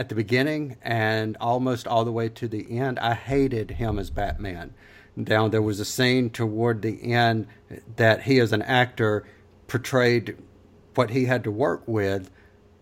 at 0.00 0.08
the 0.08 0.14
beginning 0.14 0.78
and 0.80 1.36
almost 1.42 1.86
all 1.86 2.06
the 2.06 2.10
way 2.10 2.26
to 2.30 2.48
the 2.48 2.78
end, 2.78 2.98
I 2.98 3.12
hated 3.12 3.72
him 3.72 3.98
as 3.98 4.08
Batman. 4.08 4.72
Now, 5.14 5.46
there 5.46 5.60
was 5.60 5.78
a 5.78 5.84
scene 5.84 6.30
toward 6.30 6.80
the 6.80 7.12
end 7.12 7.48
that 7.96 8.22
he, 8.22 8.38
as 8.38 8.54
an 8.54 8.62
actor, 8.62 9.24
portrayed 9.68 10.38
what 10.94 11.10
he 11.10 11.26
had 11.26 11.44
to 11.44 11.50
work 11.50 11.82
with 11.86 12.30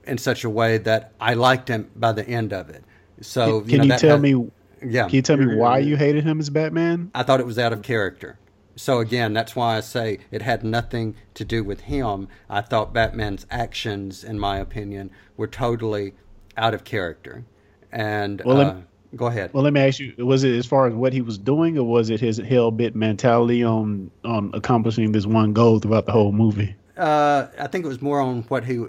in 0.05 0.17
such 0.17 0.45
a 0.45 0.49
way 0.49 0.79
that 0.79 1.13
I 1.21 1.35
liked 1.35 1.67
him 1.67 1.91
by 1.97 2.13
the 2.13 2.25
end 2.27 2.53
of 2.53 2.71
it. 2.71 2.85
So, 3.21 3.63
Can 3.63 3.71
you, 3.71 3.79
know, 3.79 3.85
that 3.87 3.99
tell 3.99 4.11
has- 4.11 4.23
me? 4.23 4.51
Yeah. 4.81 5.07
Can 5.07 5.17
you 5.17 5.23
tell 5.23 5.37
me 5.39 5.57
why 5.57 5.79
you 5.79 5.97
hated 5.97 6.23
him 6.23 6.39
as 6.39 6.51
Batman? 6.51 7.11
I 7.17 7.25
thought 7.25 7.41
it 7.41 7.47
was 7.47 7.59
out 7.59 7.73
of 7.73 7.83
character. 7.83 8.39
So 8.77 9.01
again, 9.01 9.33
that's 9.33 9.57
why 9.57 9.77
I 9.77 9.81
say 9.81 10.21
it 10.31 10.43
had 10.43 10.63
nothing 10.63 11.17
to 11.35 11.45
do 11.45 11.65
with 11.65 11.81
him. 11.81 12.29
I 12.49 12.61
thought 12.61 12.95
Batman's 12.95 13.45
actions, 13.51 14.23
in 14.23 14.39
my 14.39 14.59
opinion, 14.59 15.11
were 15.37 15.49
totally 15.49 16.15
out 16.59 16.75
of 16.75 16.85
character. 16.85 17.45
And 17.91 18.43
Well, 18.45 18.61
uh, 18.61 18.75
me- 18.75 18.83
go 19.17 19.27
ahead. 19.27 19.51
Well, 19.55 19.63
let 19.63 19.73
me 19.73 19.81
ask 19.81 19.99
you: 19.99 20.13
Was 20.19 20.45
it 20.45 20.55
as 20.55 20.67
far 20.67 20.87
as 20.87 20.95
what 20.95 21.13
he 21.13 21.23
was 21.23 21.39
doing, 21.39 21.79
or 21.79 21.85
was 21.85 22.11
it 22.11 22.21
his 22.21 22.37
hell 22.39 22.71
bit 22.71 22.95
mentality 22.95 23.65
on 23.65 24.11
on 24.25 24.51
accomplishing 24.53 25.13
this 25.13 25.27
one 25.27 25.53
goal 25.53 25.79
throughout 25.79 26.07
the 26.07 26.13
whole 26.13 26.33
movie? 26.33 26.75
Uh, 26.97 27.47
I 27.59 27.69
think 27.69 27.85
it 27.85 27.89
was 27.89 28.03
more 28.03 28.21
on 28.21 28.43
what 28.43 28.65
he. 28.65 28.85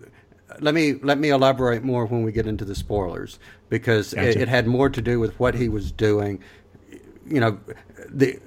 Let 0.59 0.73
me 0.73 0.95
let 1.01 1.17
me 1.19 1.29
elaborate 1.29 1.83
more 1.83 2.05
when 2.05 2.23
we 2.23 2.31
get 2.31 2.47
into 2.47 2.65
the 2.65 2.75
spoilers 2.75 3.39
because 3.69 4.13
it, 4.13 4.35
it 4.35 4.47
had 4.49 4.67
more 4.67 4.89
to 4.89 5.01
do 5.01 5.19
with 5.19 5.39
what 5.39 5.55
he 5.55 5.69
was 5.69 5.91
doing. 5.91 6.43
You 7.25 7.39
know, 7.39 7.59
the 8.09 8.39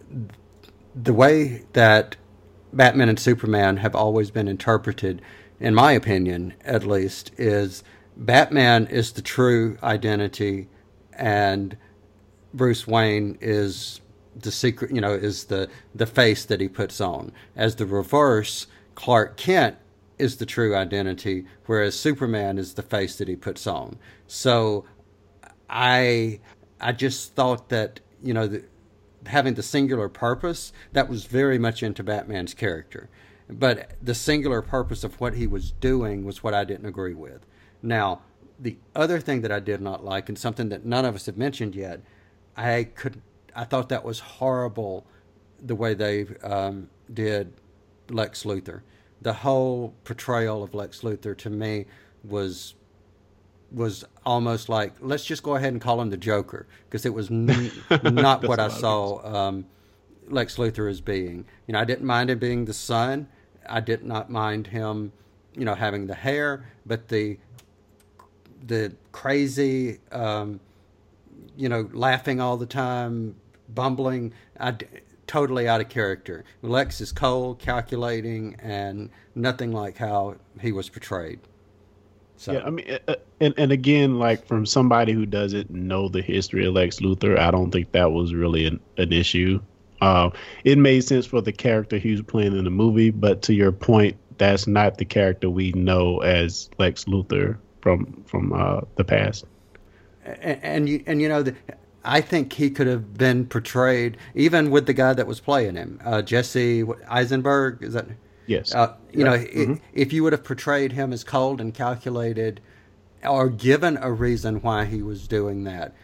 the 0.95 1.15
way 1.15 1.65
that 1.73 2.17
Batman 2.73 3.09
and 3.09 3.19
Superman 3.19 3.79
have 3.79 3.95
always 3.95 4.31
been 4.31 4.49
interpreted, 4.49 5.23
in 5.61 5.75
my 5.75 5.93
opinion, 5.93 6.55
at 6.65 6.85
least, 6.85 7.31
is 7.39 7.85
Batman 8.23 8.87
is 8.87 9.13
the 9.13 9.23
true 9.23 9.77
identity, 9.83 10.69
and 11.13 11.77
Bruce 12.55 12.87
Wayne 12.87 13.37
is 13.41 14.01
the 14.37 14.53
secret, 14.53 14.93
you 14.93 15.01
know, 15.01 15.13
is 15.13 15.45
the 15.45 15.69
the 15.93 16.07
face 16.07 16.45
that 16.45 16.61
he 16.61 16.69
puts 16.69 17.01
on. 17.01 17.33
As 17.57 17.77
the 17.77 17.87
reverse, 17.87 18.69
Clark 18.95 19.37
Kent 19.37 19.77
is 20.19 20.37
the 20.37 20.47
true 20.47 20.77
identity, 20.77 21.47
whereas 21.67 21.99
Superman 21.99 22.59
is 22.59 22.75
the 22.75 22.83
face 22.83 23.17
that 23.17 23.27
he 23.27 23.35
puts 23.35 23.67
on. 23.67 23.99
So, 24.29 24.85
I 25.69 26.39
I 26.81 26.93
just 26.93 27.35
thought 27.35 27.71
that 27.71 27.99
you 28.23 28.33
know 28.35 28.47
the, 28.47 28.65
having 29.27 29.55
the 29.55 29.65
singular 29.65 30.09
purpose 30.09 30.73
that 30.93 31.09
was 31.09 31.25
very 31.25 31.59
much 31.59 31.83
into 31.83 32.05
Batman's 32.05 32.55
character, 32.55 33.11
but 33.51 33.93
the 34.01 34.15
singular 34.15 34.63
purpose 34.63 35.03
of 35.03 35.21
what 35.21 35.35
he 35.35 35.49
was 35.49 35.73
doing 35.73 36.25
was 36.25 36.45
what 36.45 36.55
I 36.55 36.63
didn't 36.63 36.87
agree 36.87 37.15
with. 37.15 37.45
Now, 37.83 38.23
the 38.59 38.77
other 38.95 39.19
thing 39.19 39.43
that 39.43 39.51
I 39.53 39.61
did 39.61 39.81
not 39.81 40.05
like, 40.05 40.29
and 40.29 40.39
something 40.39 40.69
that 40.69 40.85
none 40.85 41.05
of 41.05 41.15
us 41.15 41.27
have 41.27 41.37
mentioned 41.37 41.75
yet, 41.75 42.01
I 42.57 42.85
could 42.95 43.21
I 43.55 43.65
thought 43.65 43.89
that 43.91 44.05
was 44.05 44.21
horrible 44.21 45.07
the 45.61 45.75
way 45.75 45.95
they 45.95 46.27
um, 46.43 46.89
did 47.13 47.53
Lex 48.09 48.45
Luthor. 48.45 48.83
The 49.21 49.33
whole 49.33 49.95
portrayal 50.05 50.63
of 50.63 50.75
Lex 50.75 51.01
Luthor 51.01 51.37
to 51.39 51.51
me 51.51 51.87
was 52.25 52.75
was 53.71 54.05
almost 54.27 54.69
like 54.69 54.93
let's 55.01 55.25
just 55.25 55.43
go 55.43 55.57
ahead 55.57 55.73
and 55.73 55.81
call 55.81 56.01
him 56.01 56.11
the 56.11 56.17
Joker 56.17 56.67
because 56.85 57.07
it 57.07 57.15
was 57.15 57.31
n- 57.31 57.71
not 58.03 58.45
what 58.45 58.61
I 58.61 58.69
saw 58.69 59.49
um, 59.49 59.67
Lex 60.29 60.57
Luthor 60.57 60.91
as 60.91 61.01
being. 61.01 61.47
You 61.67 61.73
know, 61.73 61.81
I 61.81 61.85
didn't 61.85 62.05
mind 62.05 62.31
him 62.31 62.39
being 62.39 62.65
the 62.65 62.75
son. 62.75 63.29
I 63.69 63.81
did 63.81 64.05
not 64.05 64.29
mind 64.29 64.67
him, 64.69 65.13
you 65.55 65.65
know, 65.65 65.75
having 65.75 66.07
the 66.07 66.15
hair, 66.15 66.67
but 66.85 67.09
the 67.09 67.39
the 68.67 68.95
crazy, 69.13 69.99
um, 70.11 70.61
you 71.57 71.69
know, 71.69 71.89
laughing 71.93 72.41
all 72.41 72.57
the 72.57 72.67
time, 72.67 73.35
bumbling, 73.69 74.33
I 74.59 74.77
totally 75.27 75.69
out 75.69 75.81
of 75.81 75.89
character. 75.89 76.45
Lex 76.63 77.01
is 77.01 77.13
cold, 77.13 77.59
calculating, 77.59 78.57
and 78.61 79.11
nothing 79.35 79.73
like 79.73 79.97
how 79.97 80.37
he 80.61 80.73
was 80.73 80.89
portrayed. 80.89 81.41
So, 82.37 82.53
Yeah, 82.53 82.63
I 82.65 82.71
mean, 82.71 82.91
uh, 82.91 82.99
uh, 83.09 83.15
and 83.41 83.55
and 83.57 83.73
again, 83.73 84.19
like 84.19 84.47
from 84.47 84.67
somebody 84.67 85.13
who 85.13 85.27
doesn't 85.27 85.71
know 85.71 86.09
the 86.09 86.23
history 86.23 86.67
of 86.67 86.75
Lex 86.75 87.01
Luthor, 87.01 87.39
I 87.39 87.51
don't 87.51 87.71
think 87.71 87.93
that 87.93 88.13
was 88.13 88.35
really 88.35 88.67
an, 88.67 88.81
an 88.99 89.13
issue. 89.13 89.61
Uh, 90.01 90.31
it 90.65 90.77
made 90.79 91.05
sense 91.05 91.27
for 91.27 91.41
the 91.41 91.53
character 91.53 91.97
he 91.97 92.11
was 92.11 92.23
playing 92.23 92.57
in 92.57 92.65
the 92.65 92.71
movie, 92.71 93.11
but 93.11 93.43
to 93.43 93.55
your 93.55 93.71
point, 93.71 94.17
that's 94.39 94.67
not 94.67 94.99
the 94.99 95.05
character 95.05 95.49
we 95.49 95.71
know 95.73 96.19
as 96.19 96.69
Lex 96.79 97.05
Luthor 97.05 97.59
from 97.83 98.25
from 98.27 98.53
uh, 98.53 98.81
the 98.97 99.05
past. 99.05 99.45
and, 100.25 100.61
and 100.63 100.89
you 100.89 101.05
and 101.07 101.21
you 101.21 101.29
know 101.29 101.43
the, 101.43 101.55
I 102.05 102.21
think 102.21 102.55
he 102.55 102.71
could 102.71 102.87
have 102.87 103.15
been 103.15 103.47
portrayed 103.47 104.17
even 104.35 104.71
with 104.71 104.87
the 104.87 104.95
guy 104.95 105.13
that 105.13 105.27
was 105.27 105.41
playing 105.41 105.77
him, 105.77 106.01
uh, 106.05 106.23
Jesse 106.23 106.85
Eisenberg. 107.09 107.83
Is 107.83 107.93
that 107.93 108.07
Yes. 108.47 108.75
Uh, 108.75 108.95
you 109.13 109.25
know, 109.25 109.33
i 109.33 109.81
if 109.93 110.13
you 110.13 110.23
would 110.23 110.33
have 110.33 110.45
portrayed 110.45 110.93
him 110.93 111.13
as 111.13 111.25
cold 111.25 111.61
and 111.61 111.73
calculated, 111.73 112.61
or 113.23 113.49
given 113.49 113.99
a 114.01 114.11
reason 114.11 114.57
why 114.63 114.85
he 114.85 115.03
was 115.03 115.29
doing 115.29 115.65
that, 115.65 115.95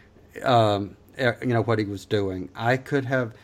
um, 0.42 0.96
eh, 1.16 1.32
you 1.42 1.48
know 1.48 1.62
what 1.62 1.78
he 1.78 1.84
was 1.84 2.06
doing, 2.06 2.48
I 2.54 2.76
could 2.76 3.04
have 3.06 3.34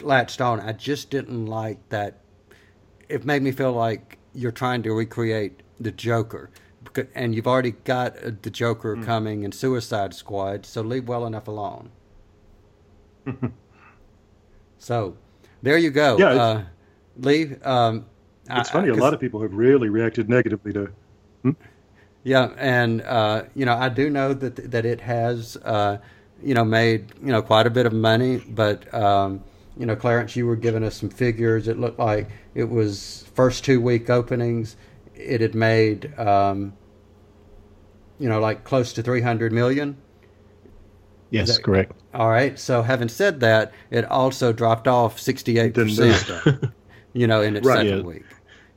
latched 0.00 0.40
on. 0.40 0.60
I 0.60 0.72
just 0.72 1.10
didn't 1.10 1.46
like 1.46 1.88
that. 1.90 2.20
It 3.08 3.24
made 3.24 3.42
me 3.42 3.52
feel 3.52 3.72
like 3.72 4.18
you're 4.34 4.52
trying 4.52 4.82
to 4.84 4.92
recreate 4.92 5.62
the 5.80 5.92
Joker, 5.92 6.50
and 7.14 7.34
you've 7.34 7.46
already 7.46 7.72
got 7.72 8.16
uh, 8.24 8.30
the 8.42 8.50
Joker 8.50 8.96
coming 8.96 9.44
and 9.44 9.54
Suicide 9.54 10.14
Squad, 10.14 10.64
so 10.66 10.80
leave 10.82 11.08
well 11.08 11.26
enough 11.26 11.48
alone. 11.48 11.90
so, 14.78 15.16
there 15.62 15.76
you 15.78 15.90
go. 15.90 16.16
Yeah, 16.18 16.28
uh, 16.28 16.64
Lee. 17.18 17.54
Um, 17.62 18.06
It's 18.50 18.70
I- 18.70 18.72
funny. 18.72 18.90
I- 18.90 18.94
A 18.94 18.96
lot 18.96 19.14
of 19.14 19.20
people 19.20 19.42
have 19.42 19.52
really 19.52 19.88
reacted 19.88 20.28
negatively 20.28 20.72
to. 20.72 20.92
Yeah, 22.24 22.50
and 22.58 23.00
uh, 23.02 23.44
you 23.54 23.64
know, 23.64 23.74
I 23.74 23.88
do 23.88 24.10
know 24.10 24.34
that 24.34 24.70
that 24.70 24.84
it 24.84 25.00
has 25.00 25.56
uh, 25.64 25.98
you 26.42 26.52
know 26.52 26.64
made 26.64 27.12
you 27.22 27.32
know 27.32 27.40
quite 27.40 27.66
a 27.66 27.70
bit 27.70 27.86
of 27.86 27.92
money, 27.92 28.38
but 28.48 28.92
um, 28.92 29.42
you 29.78 29.86
know, 29.86 29.94
Clarence, 29.96 30.34
you 30.36 30.44
were 30.46 30.56
giving 30.56 30.82
us 30.84 30.96
some 30.96 31.08
figures. 31.08 31.68
It 31.68 31.78
looked 31.78 31.98
like 31.98 32.28
it 32.54 32.68
was 32.68 33.24
first 33.34 33.64
two 33.64 33.80
week 33.80 34.10
openings. 34.10 34.76
It 35.18 35.40
had 35.40 35.54
made 35.54 36.16
um, 36.18 36.72
you 38.18 38.28
know 38.28 38.40
like 38.40 38.64
close 38.64 38.92
to 38.94 39.02
three 39.02 39.20
hundred 39.20 39.52
million. 39.52 39.96
yes, 41.30 41.56
that- 41.56 41.62
correct. 41.62 41.92
All 42.14 42.28
right. 42.30 42.58
So 42.58 42.82
having 42.82 43.08
said 43.08 43.40
that, 43.40 43.72
it 43.90 44.04
also 44.06 44.52
dropped 44.52 44.88
off 44.88 45.18
sixty 45.20 45.58
eight 45.58 45.74
percent. 45.74 46.30
You 47.14 47.26
know, 47.26 47.42
in 47.42 47.56
its 47.56 47.66
Right. 47.66 47.78
second 47.78 47.98
Yeah. 48.00 48.04
week, 48.04 48.24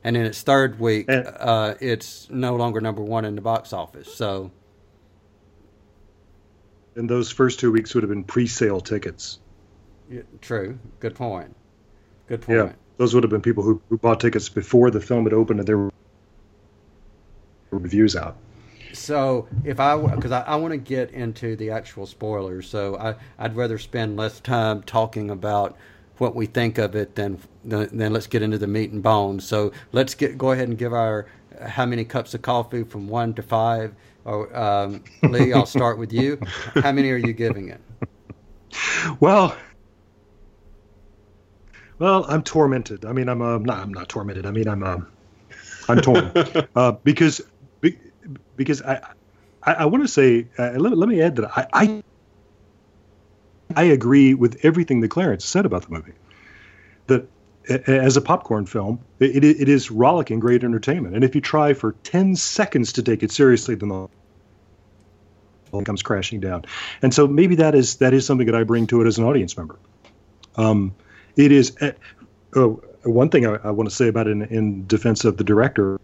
and 0.02 0.16
in 0.16 0.24
its 0.24 0.42
third 0.42 0.80
week, 0.80 1.06
And- 1.08 1.26
uh, 1.38 1.74
it's 1.80 2.28
no 2.30 2.56
longer 2.56 2.80
number 2.80 3.02
one 3.02 3.24
in 3.24 3.34
the 3.36 3.40
box 3.42 3.72
office. 3.72 4.12
So. 4.14 4.50
And 6.94 7.08
those 7.08 7.30
first 7.30 7.58
two 7.60 7.72
weeks 7.72 7.94
would 7.94 8.02
have 8.02 8.10
been 8.10 8.24
pre-sale 8.24 8.80
tickets. 8.80 9.38
Yeah, 10.10 10.22
true. 10.42 10.78
Good 11.00 11.14
point. 11.14 11.56
Good 12.26 12.42
point 12.42 12.58
Yeah, 12.58 12.72
those 12.98 13.14
would 13.14 13.22
have 13.24 13.30
been 13.30 13.40
people 13.40 13.62
who, 13.62 13.80
who 13.88 13.96
bought 13.96 14.20
tickets 14.20 14.48
before 14.50 14.90
the 14.90 15.00
film 15.00 15.24
had 15.24 15.32
opened 15.32 15.60
and 15.60 15.66
there 15.68 15.78
were 15.78 15.90
reviews 17.72 18.16
out. 18.16 18.36
So 18.92 19.48
if 19.64 19.80
I, 19.80 19.96
because 19.96 20.32
I, 20.32 20.42
I 20.42 20.56
want 20.56 20.72
to 20.72 20.78
get 20.78 21.10
into 21.12 21.56
the 21.56 21.70
actual 21.70 22.06
spoilers, 22.06 22.68
so 22.68 22.96
I, 22.98 23.14
I'd 23.38 23.56
rather 23.56 23.78
spend 23.78 24.16
less 24.16 24.40
time 24.40 24.82
talking 24.82 25.30
about 25.30 25.76
what 26.18 26.34
we 26.34 26.46
think 26.46 26.78
of 26.78 26.94
it 26.94 27.14
than 27.14 27.38
than, 27.64 27.96
than 27.96 28.12
let's 28.12 28.26
get 28.26 28.42
into 28.42 28.58
the 28.58 28.66
meat 28.66 28.92
and 28.92 29.02
bones. 29.02 29.46
So 29.46 29.72
let's 29.92 30.14
get 30.14 30.36
go 30.36 30.52
ahead 30.52 30.68
and 30.68 30.76
give 30.76 30.92
our 30.92 31.26
how 31.60 31.86
many 31.86 32.04
cups 32.04 32.34
of 32.34 32.42
coffee 32.42 32.84
from 32.84 33.08
one 33.08 33.34
to 33.34 33.42
five. 33.42 33.94
Or 34.24 34.54
um, 34.56 35.02
Lee, 35.22 35.52
I'll 35.52 35.66
start 35.66 35.98
with 35.98 36.12
you. 36.12 36.38
How 36.76 36.92
many 36.92 37.10
are 37.10 37.16
you 37.16 37.32
giving 37.32 37.70
it? 37.70 37.80
Well, 39.20 39.56
well, 41.98 42.24
I'm 42.28 42.42
tormented. 42.42 43.04
I 43.04 43.12
mean, 43.12 43.28
I'm 43.28 43.42
uh, 43.42 43.58
not. 43.58 43.78
I'm 43.78 43.92
not 43.92 44.08
tormented. 44.08 44.46
I 44.46 44.50
mean, 44.50 44.68
I'm 44.68 44.82
um, 44.82 45.06
I'm 45.88 46.00
torn 46.00 46.32
uh, 46.76 46.92
because 47.04 47.40
be- 47.40 47.46
because 48.56 48.82
I 48.82 49.00
I, 49.62 49.72
I 49.74 49.84
want 49.86 50.04
to 50.04 50.08
say 50.08 50.46
uh, 50.58 50.72
let, 50.72 50.96
let 50.96 51.08
me 51.08 51.22
add 51.22 51.36
that 51.36 51.56
I, 51.56 51.66
I 51.72 52.02
I 53.74 53.84
agree 53.84 54.34
with 54.34 54.64
everything 54.64 55.00
that 55.00 55.08
Clarence 55.08 55.44
said 55.44 55.66
about 55.66 55.82
the 55.82 55.90
movie. 55.90 56.12
That 57.06 57.28
as 57.86 58.16
a 58.16 58.20
popcorn 58.20 58.66
film, 58.66 58.98
it, 59.20 59.44
it 59.44 59.68
is 59.68 59.90
rollicking 59.90 60.40
great 60.40 60.64
entertainment, 60.64 61.14
and 61.14 61.24
if 61.24 61.34
you 61.34 61.40
try 61.40 61.74
for 61.74 61.92
ten 62.02 62.34
seconds 62.34 62.92
to 62.94 63.02
take 63.02 63.22
it 63.22 63.30
seriously, 63.30 63.74
then 63.76 63.88
the 63.88 64.08
comes 65.84 66.02
crashing 66.02 66.40
down. 66.40 66.64
And 67.00 67.14
so 67.14 67.26
maybe 67.26 67.54
that 67.56 67.74
is 67.74 67.96
that 67.96 68.12
is 68.12 68.26
something 68.26 68.46
that 68.46 68.54
I 68.54 68.64
bring 68.64 68.86
to 68.88 69.00
it 69.00 69.06
as 69.06 69.16
an 69.16 69.24
audience 69.24 69.56
member. 69.56 69.78
Um, 70.56 70.94
it 71.36 71.50
is 71.50 71.74
uh, 71.80 71.92
oh, 72.54 72.82
one 73.04 73.30
thing 73.30 73.46
I, 73.46 73.54
I 73.64 73.70
want 73.70 73.88
to 73.88 73.94
say 73.94 74.08
about 74.08 74.26
it 74.26 74.32
in, 74.32 74.42
in 74.42 74.86
defense 74.86 75.24
of 75.24 75.38
the 75.38 75.44
director 75.44 75.98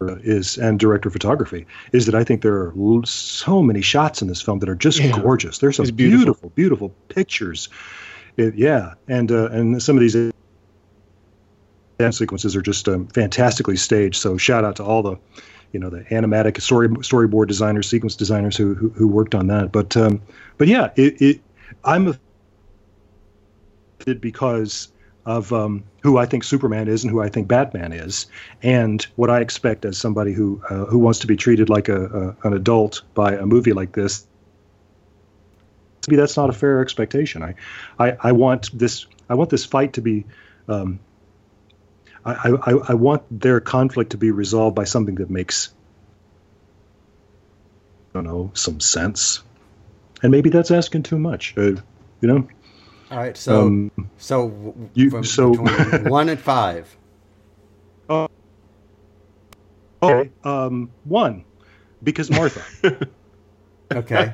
is 0.00 0.58
and 0.58 0.78
director 0.78 1.08
of 1.08 1.12
photography 1.12 1.66
is 1.92 2.06
that 2.06 2.14
I 2.14 2.24
think 2.24 2.42
there 2.42 2.54
are 2.54 2.72
l- 2.76 3.04
so 3.04 3.62
many 3.62 3.80
shots 3.80 4.20
in 4.22 4.28
this 4.28 4.42
film 4.42 4.58
that 4.58 4.68
are 4.68 4.74
just 4.74 5.00
Yeah. 5.00 5.18
gorgeous. 5.20 5.58
There's 5.58 5.76
some 5.76 5.86
beautiful. 5.86 6.24
beautiful, 6.24 6.52
beautiful, 6.54 6.94
pictures. 7.08 7.68
It- 8.36 8.54
yeah, 8.56 8.94
and 9.08 9.30
uh, 9.30 9.46
and 9.50 9.82
some 9.82 9.96
of 9.96 10.00
these 10.00 10.16
dance 11.98 12.18
sequences 12.18 12.56
are 12.56 12.62
just 12.62 12.88
um, 12.88 13.06
fantastically 13.08 13.76
staged. 13.76 14.16
So 14.16 14.36
shout 14.36 14.64
out 14.64 14.76
to 14.76 14.84
all 14.84 15.02
the, 15.02 15.16
you 15.72 15.78
know, 15.80 15.88
the 15.90 16.00
animatic 16.10 16.60
story 16.60 16.88
storyboard 16.88 17.46
designers, 17.46 17.88
sequence 17.88 18.16
designers 18.16 18.56
who 18.56 18.74
who, 18.74 18.90
who 18.90 19.06
worked 19.08 19.34
on 19.34 19.46
that. 19.46 19.70
But 19.72 19.96
um, 19.96 20.20
but 20.58 20.68
yeah, 20.68 20.90
it, 20.96 21.20
it 21.22 21.40
I'm 21.84 22.08
a 22.08 22.18
because 24.20 24.88
of 25.26 25.52
um, 25.52 25.84
who 26.02 26.18
I 26.18 26.26
think 26.26 26.44
Superman 26.44 26.88
is 26.88 27.02
and 27.02 27.10
who 27.10 27.22
I 27.22 27.28
think 27.28 27.48
Batman 27.48 27.92
is, 27.92 28.26
and 28.62 29.02
what 29.16 29.30
I 29.30 29.40
expect 29.40 29.84
as 29.84 29.96
somebody 29.96 30.32
who 30.32 30.62
uh, 30.68 30.84
who 30.84 30.98
wants 30.98 31.20
to 31.20 31.26
be 31.26 31.36
treated 31.36 31.68
like 31.68 31.88
a, 31.88 32.04
a 32.42 32.48
an 32.48 32.52
adult 32.54 33.02
by 33.14 33.34
a 33.34 33.46
movie 33.46 33.72
like 33.72 33.92
this. 33.92 34.26
To 36.02 36.10
me, 36.10 36.16
that's 36.16 36.36
not 36.36 36.50
a 36.50 36.52
fair 36.52 36.82
expectation. 36.82 37.42
I, 37.42 37.54
I, 37.98 38.16
I 38.20 38.32
want 38.32 38.78
this. 38.78 39.06
I 39.28 39.34
want 39.34 39.50
this 39.50 39.64
fight 39.64 39.94
to 39.94 40.02
be. 40.02 40.26
Um, 40.68 41.00
I, 42.26 42.52
I, 42.66 42.72
I 42.88 42.94
want 42.94 43.22
their 43.30 43.60
conflict 43.60 44.10
to 44.10 44.16
be 44.16 44.30
resolved 44.30 44.74
by 44.74 44.84
something 44.84 45.16
that 45.16 45.30
makes. 45.30 45.74
I 48.10 48.18
don't 48.18 48.24
know 48.24 48.50
some 48.54 48.80
sense, 48.80 49.42
and 50.22 50.30
maybe 50.30 50.50
that's 50.50 50.70
asking 50.70 51.04
too 51.04 51.18
much. 51.18 51.54
Uh, 51.56 51.76
you 52.20 52.28
know. 52.28 52.48
All 53.14 53.20
right. 53.20 53.36
So 53.36 53.66
Um, 53.66 53.90
so 54.18 54.74
you- 54.94 55.22
so- 55.22 55.52
one 56.04 56.28
and 56.28 56.40
five. 56.40 56.96
Okay. 60.02 60.30
Um, 60.42 60.90
one, 61.04 61.44
because 62.02 62.30
Martha. 62.30 62.62
Okay. 63.92 64.32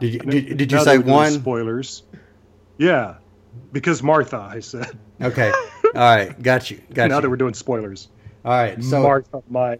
Did 0.00 0.14
you 0.14 0.18
did, 0.20 0.56
did 0.56 0.72
you 0.72 0.78
Now 0.78 0.84
say 0.84 0.96
that 0.96 1.00
we're 1.00 1.02
doing 1.04 1.14
one? 1.14 1.32
Spoilers. 1.32 2.02
Yeah, 2.78 3.16
because 3.70 4.02
Martha. 4.02 4.38
I 4.38 4.60
said. 4.60 4.98
Okay. 5.20 5.52
All 5.84 5.92
right. 5.94 6.42
Got 6.42 6.70
you. 6.70 6.80
Got 6.92 7.10
now 7.10 7.16
you. 7.16 7.22
that 7.22 7.30
we're 7.30 7.36
doing 7.36 7.54
spoilers. 7.54 8.08
All 8.44 8.50
right. 8.52 8.82
So 8.82 9.02
Martha, 9.02 9.42
my. 9.48 9.78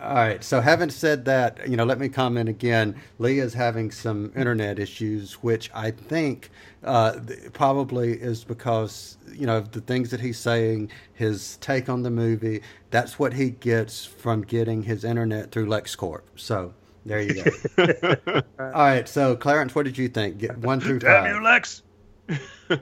All 0.00 0.14
right. 0.14 0.42
So 0.44 0.60
having 0.60 0.90
said 0.90 1.24
that, 1.24 1.68
you 1.68 1.76
know, 1.76 1.84
let 1.84 1.98
me 1.98 2.08
comment 2.08 2.48
again. 2.48 3.00
Lee 3.18 3.38
is 3.38 3.54
having 3.54 3.90
some 3.90 4.32
internet 4.36 4.78
issues, 4.78 5.34
which 5.42 5.70
I 5.74 5.90
think 5.90 6.50
uh, 6.84 7.18
probably 7.52 8.12
is 8.12 8.44
because 8.44 9.16
you 9.32 9.46
know 9.46 9.60
the 9.60 9.80
things 9.80 10.10
that 10.10 10.20
he's 10.20 10.38
saying, 10.38 10.90
his 11.14 11.56
take 11.58 11.88
on 11.88 12.02
the 12.02 12.10
movie. 12.10 12.62
That's 12.90 13.18
what 13.18 13.32
he 13.34 13.50
gets 13.50 14.04
from 14.04 14.42
getting 14.42 14.82
his 14.82 15.04
internet 15.04 15.50
through 15.52 15.66
LexCorp. 15.66 16.22
So 16.36 16.74
there 17.06 17.20
you 17.20 17.42
go. 17.42 18.42
all 18.58 18.72
right. 18.72 19.08
So 19.08 19.36
Clarence, 19.36 19.74
what 19.74 19.84
did 19.84 19.96
you 19.96 20.08
think? 20.08 20.38
Get 20.38 20.58
one 20.58 20.80
through 20.80 21.00
Damn 21.00 21.24
five. 21.24 21.34
you, 21.34 21.42
Lex. 21.42 21.82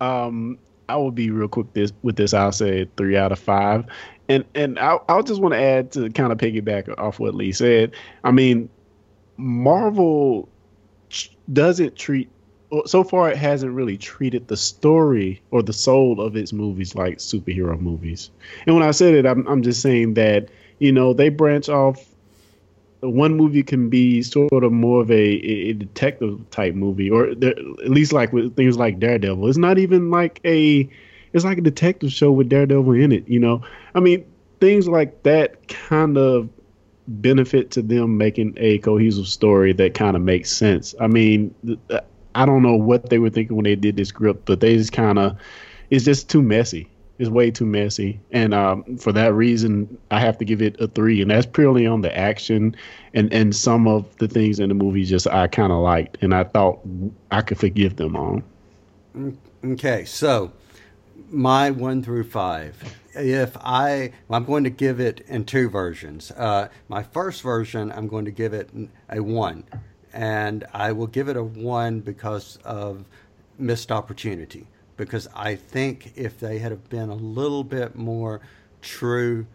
Um, 0.00 0.58
I 0.88 0.96
will 0.96 1.10
be 1.10 1.30
real 1.30 1.48
quick 1.48 1.72
this 1.72 1.92
with 2.02 2.16
this. 2.16 2.34
I'll 2.34 2.52
say 2.52 2.86
three 2.96 3.16
out 3.16 3.32
of 3.32 3.38
five, 3.38 3.86
and 4.28 4.44
and 4.54 4.78
I 4.78 4.98
I 5.08 5.22
just 5.22 5.40
want 5.40 5.54
to 5.54 5.60
add 5.60 5.92
to 5.92 6.10
kind 6.10 6.32
of 6.32 6.38
piggyback 6.38 6.92
off 6.98 7.18
what 7.18 7.34
Lee 7.34 7.52
said. 7.52 7.94
I 8.24 8.30
mean, 8.30 8.68
Marvel 9.36 10.48
doesn't 11.52 11.96
treat 11.96 12.28
so 12.86 13.04
far 13.04 13.30
it 13.30 13.36
hasn't 13.36 13.72
really 13.72 13.96
treated 13.96 14.48
the 14.48 14.56
story 14.56 15.40
or 15.50 15.62
the 15.62 15.72
soul 15.72 16.20
of 16.20 16.36
its 16.36 16.52
movies 16.52 16.94
like 16.94 17.18
superhero 17.18 17.80
movies. 17.80 18.30
And 18.66 18.74
when 18.74 18.84
I 18.84 18.90
said 18.90 19.14
it, 19.14 19.26
I'm 19.26 19.46
I'm 19.46 19.62
just 19.62 19.80
saying 19.80 20.14
that 20.14 20.48
you 20.78 20.92
know 20.92 21.12
they 21.12 21.28
branch 21.28 21.68
off 21.68 22.04
one 23.00 23.36
movie 23.36 23.62
can 23.62 23.88
be 23.88 24.22
sort 24.22 24.64
of 24.64 24.72
more 24.72 25.02
of 25.02 25.10
a, 25.10 25.14
a 25.14 25.72
detective 25.74 26.48
type 26.50 26.74
movie, 26.74 27.10
or 27.10 27.28
at 27.28 27.88
least 27.88 28.12
like 28.12 28.32
with 28.32 28.56
things 28.56 28.76
like 28.76 28.98
Daredevil. 28.98 29.48
It's 29.48 29.58
not 29.58 29.78
even 29.78 30.10
like 30.10 30.40
a, 30.44 30.88
it's 31.36 31.44
like 31.44 31.58
a 31.58 31.62
detective 31.62 32.10
show 32.12 32.32
with 32.32 32.48
Daredevil 32.48 32.94
in 32.94 33.12
it. 33.12 33.28
You 33.28 33.38
know, 33.38 33.60
I 33.94 34.00
mean, 34.00 34.24
things 34.58 34.88
like 34.88 35.22
that 35.24 35.68
kind 35.68 36.16
of 36.16 36.48
benefit 37.08 37.70
to 37.72 37.82
them 37.82 38.16
making 38.16 38.54
a 38.56 38.78
cohesive 38.78 39.28
story 39.28 39.72
that 39.74 39.94
kind 39.94 40.16
of 40.16 40.22
makes 40.22 40.50
sense. 40.50 40.94
I 40.98 41.06
mean, 41.06 41.54
I 42.34 42.46
don't 42.46 42.62
know 42.62 42.74
what 42.74 43.10
they 43.10 43.18
were 43.18 43.28
thinking 43.28 43.54
when 43.54 43.64
they 43.64 43.76
did 43.76 43.96
this 43.96 44.08
script, 44.08 44.46
but 44.46 44.60
they 44.60 44.76
just 44.76 44.92
kind 44.92 45.18
of, 45.18 45.36
it's 45.90 46.06
just 46.06 46.30
too 46.30 46.42
messy. 46.42 46.88
It's 47.18 47.30
way 47.30 47.50
too 47.50 47.64
messy, 47.64 48.20
and 48.30 48.52
um, 48.52 48.98
for 48.98 49.10
that 49.12 49.32
reason, 49.32 49.96
I 50.10 50.20
have 50.20 50.36
to 50.36 50.44
give 50.44 50.60
it 50.60 50.78
a 50.78 50.86
three, 50.86 51.22
and 51.22 51.30
that's 51.30 51.46
purely 51.46 51.86
on 51.86 52.02
the 52.02 52.14
action 52.14 52.76
and 53.14 53.32
and 53.32 53.56
some 53.56 53.88
of 53.88 54.14
the 54.18 54.28
things 54.28 54.60
in 54.60 54.68
the 54.68 54.74
movie 54.74 55.02
just 55.02 55.26
I 55.26 55.46
kind 55.46 55.72
of 55.72 55.78
liked, 55.78 56.18
and 56.22 56.34
I 56.34 56.44
thought 56.44 56.80
I 57.30 57.40
could 57.40 57.56
forgive 57.56 57.96
them 57.96 58.16
on. 58.16 58.44
Okay, 59.64 60.04
so 60.04 60.52
my 61.30 61.70
one 61.70 62.02
through 62.02 62.24
five. 62.24 62.82
If 63.14 63.56
I, 63.58 64.12
I'm 64.28 64.44
going 64.44 64.64
to 64.64 64.70
give 64.70 65.00
it 65.00 65.20
in 65.26 65.44
two 65.44 65.68
versions. 65.68 66.30
Uh, 66.30 66.68
my 66.88 67.02
first 67.02 67.42
version, 67.42 67.90
I'm 67.92 68.08
going 68.08 68.26
to 68.26 68.30
give 68.30 68.52
it 68.52 68.70
a 69.08 69.22
one, 69.22 69.64
and 70.12 70.64
I 70.72 70.92
will 70.92 71.06
give 71.06 71.28
it 71.28 71.36
a 71.36 71.42
one 71.42 72.00
because 72.00 72.58
of 72.64 73.04
missed 73.58 73.90
opportunity. 73.90 74.66
Because 74.96 75.28
I 75.34 75.56
think 75.56 76.12
if 76.16 76.40
they 76.40 76.58
had 76.58 76.88
been 76.88 77.10
a 77.10 77.14
little 77.14 77.64
bit 77.64 77.96
more 77.96 78.40
true 78.80 79.46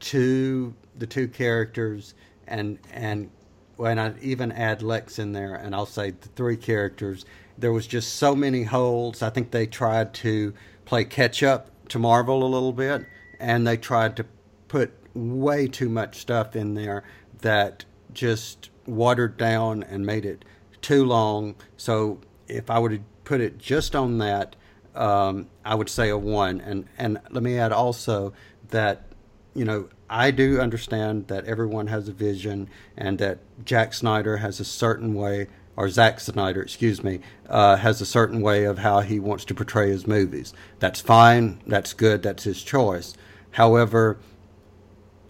to 0.00 0.74
the 0.98 1.06
two 1.06 1.28
characters, 1.28 2.14
and 2.46 2.78
and 2.92 3.30
when 3.76 3.98
I 3.98 4.14
even 4.20 4.52
add 4.52 4.82
Lex 4.82 5.18
in 5.18 5.32
there, 5.32 5.54
and 5.54 5.74
I'll 5.74 5.86
say 5.86 6.10
the 6.10 6.28
three 6.28 6.56
characters, 6.56 7.24
there 7.58 7.72
was 7.72 7.86
just 7.86 8.16
so 8.16 8.34
many 8.34 8.62
holes. 8.62 9.22
I 9.22 9.30
think 9.30 9.50
they 9.50 9.66
tried 9.66 10.14
to 10.14 10.54
play 10.84 11.04
catch 11.04 11.42
up 11.42 11.70
to 11.88 11.98
Marvel 11.98 12.44
a 12.44 12.48
little 12.48 12.72
bit, 12.72 13.06
and 13.38 13.66
they 13.66 13.76
tried 13.76 14.16
to 14.16 14.26
put 14.68 14.92
way 15.14 15.66
too 15.68 15.88
much 15.88 16.18
stuff 16.18 16.56
in 16.56 16.74
there 16.74 17.04
that 17.40 17.84
just 18.12 18.70
watered 18.86 19.36
down 19.36 19.82
and 19.82 20.06
made 20.06 20.24
it 20.24 20.44
too 20.80 21.04
long. 21.04 21.54
So 21.76 22.20
if 22.48 22.70
I 22.70 22.86
to 22.88 23.00
put 23.24 23.40
it 23.40 23.58
just 23.58 23.94
on 23.94 24.18
that, 24.18 24.56
um, 24.94 25.48
I 25.64 25.74
would 25.74 25.88
say 25.88 26.08
a 26.08 26.18
one. 26.18 26.60
And 26.60 26.86
and 26.98 27.20
let 27.30 27.42
me 27.42 27.58
add 27.58 27.72
also 27.72 28.32
that 28.68 29.06
you 29.54 29.64
know 29.64 29.88
I 30.10 30.30
do 30.30 30.60
understand 30.60 31.28
that 31.28 31.44
everyone 31.46 31.86
has 31.86 32.08
a 32.08 32.12
vision 32.12 32.68
and 32.96 33.18
that 33.18 33.38
Jack 33.64 33.94
Snyder 33.94 34.38
has 34.38 34.60
a 34.60 34.64
certain 34.64 35.14
way 35.14 35.48
or 35.76 35.88
Zack 35.88 36.20
Snyder, 36.20 36.62
excuse 36.62 37.02
me, 37.02 37.20
uh, 37.48 37.76
has 37.76 38.00
a 38.00 38.06
certain 38.06 38.40
way 38.40 38.64
of 38.64 38.78
how 38.78 39.00
he 39.00 39.18
wants 39.18 39.44
to 39.46 39.54
portray 39.54 39.90
his 39.90 40.06
movies. 40.06 40.52
That's 40.78 41.00
fine. 41.00 41.60
That's 41.66 41.92
good. 41.92 42.22
That's 42.22 42.44
his 42.44 42.62
choice. 42.62 43.14
However, 43.52 44.18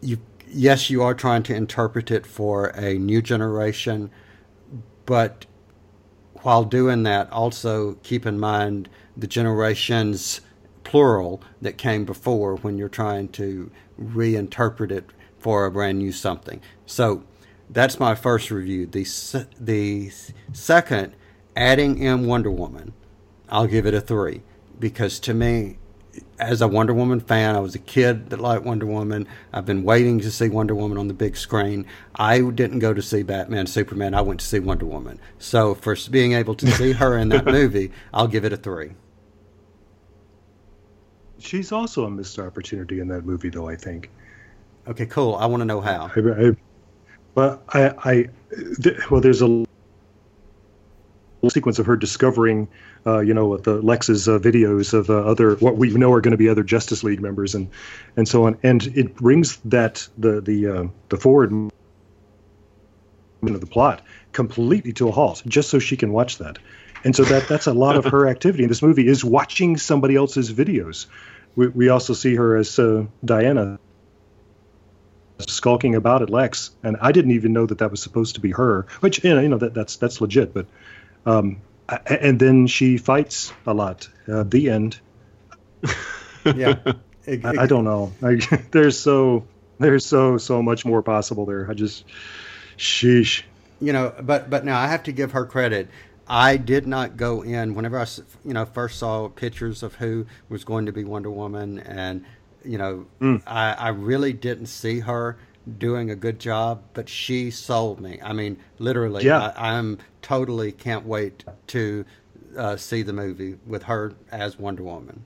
you 0.01 0.19
yes, 0.49 0.91
you 0.91 1.03
are 1.03 1.15
trying 1.15 1.43
to 1.45 1.55
interpret 1.55 2.11
it 2.11 2.27
for 2.27 2.67
a 2.69 2.99
new 2.99 3.23
generation, 3.23 4.11
but 5.07 5.47
while 6.43 6.65
doing 6.65 7.05
that, 7.05 7.31
also 7.33 7.95
keep 8.03 8.27
in 8.27 8.39
mind 8.39 8.89
the 9.17 9.27
generations 9.27 10.41
plural 10.85 11.41
that 11.61 11.79
came 11.79 12.05
before 12.05 12.57
when 12.57 12.77
you're 12.77 12.89
trying 12.89 13.29
to 13.29 13.71
reinterpret 14.01 14.91
it 14.91 15.11
for 15.39 15.65
a 15.65 15.71
brand 15.71 15.99
new 15.99 16.13
something. 16.13 16.61
So 16.87 17.25
that's 17.73 17.99
my 17.99 18.15
first 18.15 18.51
review. 18.51 18.87
The 18.87 19.07
the 19.59 20.11
second, 20.53 21.15
adding 21.57 21.99
in 21.99 22.27
Wonder 22.27 22.51
Woman, 22.51 22.93
I'll 23.49 23.67
give 23.67 23.87
it 23.87 23.95
a 23.95 24.01
three 24.01 24.43
because 24.79 25.19
to 25.21 25.35
me, 25.35 25.79
as 26.39 26.61
a 26.61 26.69
Wonder 26.69 26.93
Woman 26.93 27.21
fan, 27.21 27.57
I 27.57 27.61
was 27.61 27.75
a 27.75 27.79
kid 27.79 28.31
that 28.31 28.41
liked 28.41 28.65
Wonder 28.65 28.87
Woman. 28.87 29.27
I've 29.53 29.65
been 29.65 29.83
waiting 29.83 30.21
to 30.21 30.31
see 30.31 30.49
Wonder 30.49 30.75
Woman 30.75 30.99
on 30.99 31.09
the 31.09 31.15
big 31.15 31.37
screen. 31.37 31.87
I 32.15 32.41
didn't 32.41 32.81
go 32.81 32.93
to 32.93 33.01
see 33.01 33.23
Batman, 33.23 33.67
Superman. 33.67 34.15
I 34.15 34.21
went 34.21 34.41
to 34.41 34.47
see 34.47 34.59
Wonder 34.59 34.87
Woman. 34.87 35.19
So 35.39 35.75
for 35.75 35.97
being 36.11 36.33
able 36.33 36.55
to 36.57 36.71
see 36.71 36.93
her 36.93 37.17
in 37.17 37.31
that 37.31 37.45
movie, 37.47 37.93
I'll 38.13 38.29
give 38.29 38.45
it 38.45 38.53
a 38.53 38.57
three. 38.57 38.93
She's 41.39 41.73
also 41.73 42.05
a 42.05 42.11
missed 42.11 42.39
opportunity 42.39 43.01
in 43.01 43.09
that 43.09 43.25
movie, 43.25 43.49
though. 43.49 43.69
I 43.69 43.77
think. 43.77 44.11
Okay, 44.87 45.07
cool. 45.07 45.35
I 45.37 45.47
want 45.47 45.61
to 45.61 45.65
know 45.65 45.81
how. 45.81 46.11
I, 46.15 46.21
I, 46.21 46.53
but 47.35 47.63
I, 47.69 47.95
I 48.05 48.29
th- 48.83 49.11
well, 49.11 49.21
there's 49.21 49.43
a 49.43 49.65
sequence 51.49 51.79
of 51.79 51.87
her 51.87 51.97
discovering, 51.97 52.69
uh, 53.07 53.21
you 53.21 53.35
know, 53.35 53.57
the 53.57 53.83
Lex's 53.83 54.29
uh, 54.29 54.39
videos 54.39 54.95
of 54.95 55.11
uh, 55.11 55.15
other 55.15 55.57
what 55.57 55.77
we 55.77 55.91
know 55.91 56.13
are 56.13 56.21
going 56.21 56.33
to 56.33 56.39
be 56.39 56.49
other 56.49 56.63
Justice 56.63 57.03
League 57.03 57.21
members 57.21 57.55
and 57.55 57.69
and 58.17 58.29
so 58.29 58.47
on, 58.47 58.59
and 58.63 58.87
it 58.95 59.17
brings 59.17 59.57
that 59.65 60.07
the 60.19 60.41
the 60.41 60.67
uh, 60.67 60.85
the 61.09 61.17
forward 61.17 61.53
of 63.43 63.61
the 63.61 63.67
plot 63.67 64.03
completely 64.33 64.93
to 64.93 65.09
a 65.09 65.13
halt, 65.13 65.43
just 65.47 65.69
so 65.71 65.79
she 65.79 65.97
can 65.97 66.13
watch 66.13 66.39
that. 66.39 66.59
And 67.05 67.17
so 67.17 67.25
that 67.25 67.49
that's 67.49 67.67
a 67.67 67.73
lot 67.73 67.97
of 67.97 68.05
her 68.05 68.29
activity 68.35 68.63
in 68.63 68.69
this 68.69 68.83
movie 68.83 69.07
is 69.07 69.25
watching 69.25 69.77
somebody 69.77 70.15
else's 70.15 70.53
videos. 70.53 71.07
We, 71.57 71.69
we 71.69 71.89
also 71.89 72.15
see 72.15 72.37
her 72.37 72.57
as 72.57 72.79
uh, 72.79 73.07
Diana 73.25 73.79
skulking 75.51 75.95
about 75.95 76.23
at 76.23 76.31
Lex, 76.31 76.71
and 76.83 76.97
I 77.01 77.13
didn't 77.13 77.33
even 77.33 77.53
know 77.53 77.67
that 77.67 77.79
that 77.79 77.91
was 77.91 78.03
supposed 78.03 78.35
to 78.37 78.41
be 78.41 78.51
her. 78.53 78.87
Which 79.01 79.23
you 79.25 79.35
know, 79.35 79.41
you 79.41 79.49
know 79.49 79.59
that 79.59 79.75
that's 79.75 79.97
that's 79.97 80.21
legit. 80.21 80.55
But 80.55 80.67
um, 81.27 81.61
and 82.07 82.39
then 82.39 82.67
she 82.67 82.99
fights 82.99 83.53
a 83.67 83.75
lot. 83.75 84.09
Uh, 84.29 84.45
the 84.45 84.71
end. 84.71 85.01
yeah, 86.45 86.77
it, 87.25 87.45
I, 87.45 87.63
I, 87.63 87.67
don't 87.67 87.85
know. 87.85 88.13
I, 88.23 88.35
there's 88.71 88.99
so 88.99 89.47
there's 89.79 90.07
so 90.07 90.39
so 90.39 90.63
much 90.63 90.85
more 90.85 91.03
possible 91.03 91.47
there. 91.47 91.71
I 91.71 91.75
just, 91.75 92.05
sheesh. 92.77 93.43
You 93.81 93.93
know, 93.93 94.15
but 94.21 94.49
but 94.49 94.65
now 94.65 94.79
I 94.79 94.87
have 94.87 95.03
to 95.05 95.13
give 95.13 95.33
her 95.33 95.45
credit. 95.45 95.89
I 96.29 96.57
did 96.57 96.87
not 96.87 97.17
go 97.17 97.43
in 97.43 97.75
whenever 97.75 97.99
I 97.99 98.07
you 98.45 98.55
know 98.55 98.65
first 98.65 98.99
saw 98.99 99.29
pictures 99.29 99.83
of 99.83 99.97
who 99.97 100.27
was 100.49 100.65
going 100.65 100.87
to 100.87 100.93
be 100.93 101.05
Wonder 101.05 101.31
Woman 101.31 101.81
and 101.81 102.25
you 102.65 102.79
know, 102.79 103.07
mm. 103.21 103.43
I, 103.47 103.73
I 103.73 103.89
really 103.89 104.33
didn't 104.33 104.67
see 104.67 105.01
her 105.01 105.37
doing 105.79 106.11
a 106.11 106.17
good 106.17 106.39
job, 106.39 106.83
but 106.93 107.09
she 107.09 107.51
sold 107.51 108.01
me. 108.01 108.21
I 108.23 108.33
mean, 108.33 108.59
literally, 108.79 109.25
yeah. 109.25 109.53
I, 109.57 109.75
am 109.75 109.99
totally 110.21 110.73
can't 110.73 111.07
wait 111.07 111.45
to 111.69 112.05
uh, 112.57 112.77
see 112.77 113.03
the 113.03 113.13
movie 113.13 113.57
with 113.67 113.85
her 113.85 114.15
as 114.31 114.59
Wonder 114.59 114.83
Woman. 114.83 115.25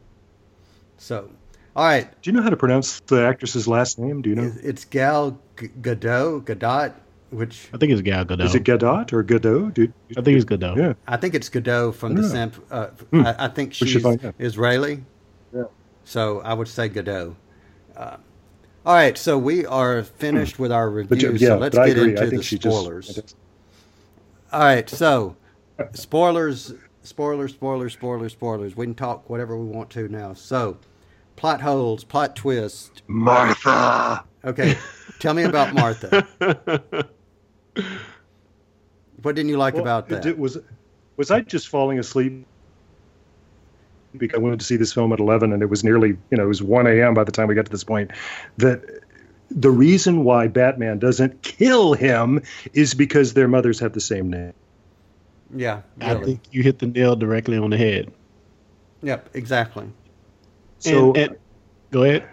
So, 0.99 1.31
all 1.75 1.85
right. 1.85 2.11
Do 2.23 2.31
you 2.31 2.37
know 2.37 2.43
how 2.43 2.51
to 2.51 2.57
pronounce 2.57 3.01
the 3.01 3.27
actress's 3.27 3.67
last 3.67 3.99
name? 3.99 4.23
Do 4.23 4.31
you 4.31 4.37
know? 4.37 4.53
It's 4.63 4.85
Gal 4.85 5.39
Gadot. 5.57 6.45
Gadot. 6.45 6.95
Which 7.31 7.69
I 7.75 7.79
think 7.79 7.93
it's 7.93 8.03
Gal 8.03 8.25
Gadot. 8.25 8.45
Is 8.45 8.55
it 8.55 8.65
Gadot 8.65 9.13
or 9.13 9.25
Gadot? 9.25 9.75
Do, 9.75 9.93
I 10.17 10.23
think 10.23 10.37
it's 10.37 10.45
Gadot. 10.45 10.77
Yeah, 10.77 10.95
I 11.09 11.17
think 11.17 11.35
it's 11.35 11.51
Gadot 11.51 11.95
from 11.95 12.15
the 12.15 12.23
Simp. 12.23 12.65
Uh, 12.71 12.89
mm. 13.13 13.27
I, 13.27 13.47
I, 13.47 13.49
think 13.49 13.75
she's 13.75 13.97
Israeli. 14.39 15.05
So 16.07 16.41
I 16.41 16.55
would 16.55 16.69
say 16.69 16.89
Godot. 16.89 17.37
Uh, 17.97 18.17
all 18.87 18.95
right, 18.95 19.19
so 19.19 19.37
we 19.37 19.67
are 19.67 20.05
finished 20.05 20.61
with 20.61 20.71
our 20.71 20.89
review. 20.89 21.33
Yeah, 21.33 21.49
so 21.49 21.59
let's 21.59 21.77
get 21.77 21.99
into 21.99 22.27
the 22.29 22.43
spoilers. 22.43 23.09
Just... 23.09 23.37
All 24.53 24.61
right, 24.61 24.89
so 24.89 25.37
spoilers, 25.93 26.73
spoilers, 27.03 27.55
spoilers, 27.55 27.93
spoilers, 27.95 28.33
spoilers. 28.33 28.77
We 28.77 28.87
can 28.87 28.95
talk 28.95 29.29
whatever 29.29 29.59
we 29.59 29.67
want 29.67 29.91
to 29.91 30.07
now. 30.07 30.35
So, 30.35 30.79
plot 31.35 31.61
holes, 31.61 32.05
plot 32.05 32.37
twist. 32.37 33.03
Martha. 33.09 34.25
Okay, 34.45 34.79
tell 35.19 35.35
me 35.35 35.43
about 35.43 35.75
Martha. 35.75 36.25
what 39.23 39.35
didn't 39.35 39.49
you 39.49 39.57
like 39.57 39.75
well, 39.75 39.83
about 39.83 40.09
that? 40.11 40.25
It, 40.25 40.39
was 40.39 40.59
was 41.17 41.33
I 41.33 41.41
just 41.41 41.67
falling 41.67 41.99
asleep 41.99 42.47
because 44.19 44.37
I 44.37 44.41
went 44.41 44.61
to 44.61 44.67
see 44.67 44.77
this 44.77 44.93
film 44.93 45.13
at 45.13 45.21
11 45.21 45.53
and 45.53 45.63
it 45.63 45.67
was 45.67 45.85
nearly, 45.85 46.09
you 46.31 46.37
know, 46.37 46.45
it 46.45 46.49
was 46.49 46.63
1 46.63 46.87
a.m. 46.87 47.15
by 47.15 47.25
the 47.25 47.33
time 47.33 47.49
we 47.49 47.55
got 47.55 47.67
to 47.67 47.71
this 47.71 47.85
point, 47.85 48.11
that 48.59 48.83
the 49.51 49.71
reason 49.71 50.25
why 50.25 50.49
Batman 50.49 50.99
doesn't 50.99 51.43
kill 51.43 51.95
him 51.95 52.43
is 52.73 52.95
because 52.95 53.35
their 53.35 53.49
mothers 53.49 53.79
have 53.81 53.93
the 53.93 54.01
same 54.01 54.31
name. 54.31 54.53
Yeah. 55.55 55.83
Really. 55.99 56.11
I 56.11 56.25
think 56.25 56.41
you 56.51 56.63
hit 56.63 56.79
the 56.79 56.87
nail 56.87 57.17
directly 57.17 57.57
on 57.57 57.71
the 57.71 57.77
head. 57.77 58.13
Yep, 59.03 59.31
exactly. 59.35 59.89
So, 60.79 61.09
and, 61.09 61.17
and, 61.17 61.37
go 61.91 62.03
ahead. 62.03 62.29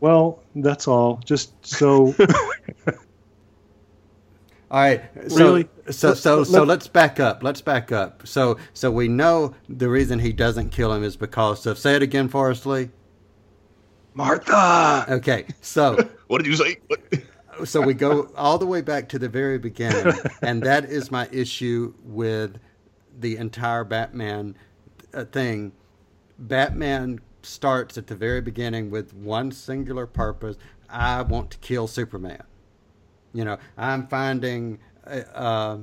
Well, 0.00 0.40
that's 0.54 0.86
all. 0.88 1.20
Just 1.24 1.66
so 1.66 2.14
All 4.72 4.80
right. 4.80 5.02
So, 5.28 5.36
really? 5.36 5.68
So 5.90 6.14
so 6.14 6.44
so 6.44 6.62
let's 6.62 6.88
back 6.88 7.20
up. 7.20 7.42
Let's 7.42 7.60
back 7.60 7.92
up. 7.92 8.26
So 8.26 8.56
so 8.72 8.90
we 8.90 9.06
know 9.06 9.54
the 9.68 9.90
reason 9.90 10.18
he 10.18 10.32
doesn't 10.32 10.70
kill 10.70 10.94
him 10.94 11.04
is 11.04 11.14
because 11.14 11.66
of. 11.66 11.78
Say 11.78 11.94
it 11.94 12.02
again, 12.02 12.28
Forrest 12.28 12.64
Lee. 12.64 12.88
Martha. 14.14 15.04
Okay. 15.10 15.44
So 15.60 15.98
what 16.28 16.42
did 16.42 16.46
you 16.46 16.56
say? 16.56 16.78
so 17.64 17.82
we 17.82 17.92
go 17.92 18.30
all 18.34 18.56
the 18.56 18.64
way 18.64 18.80
back 18.80 19.10
to 19.10 19.18
the 19.18 19.28
very 19.28 19.58
beginning, 19.58 20.14
and 20.42 20.62
that 20.62 20.86
is 20.86 21.10
my 21.10 21.28
issue 21.30 21.92
with 22.02 22.56
the 23.20 23.36
entire 23.36 23.84
Batman 23.84 24.56
uh, 25.12 25.26
thing. 25.26 25.72
Batman 26.38 27.20
starts 27.42 27.98
at 27.98 28.06
the 28.06 28.16
very 28.16 28.40
beginning 28.40 28.90
with 28.90 29.12
one 29.12 29.52
singular 29.52 30.06
purpose: 30.06 30.56
I 30.88 31.20
want 31.20 31.50
to 31.50 31.58
kill 31.58 31.86
Superman. 31.86 32.44
You 33.32 33.44
know, 33.44 33.58
I'm 33.76 34.06
finding 34.06 34.78
uh, 35.06 35.20
uh, 35.34 35.78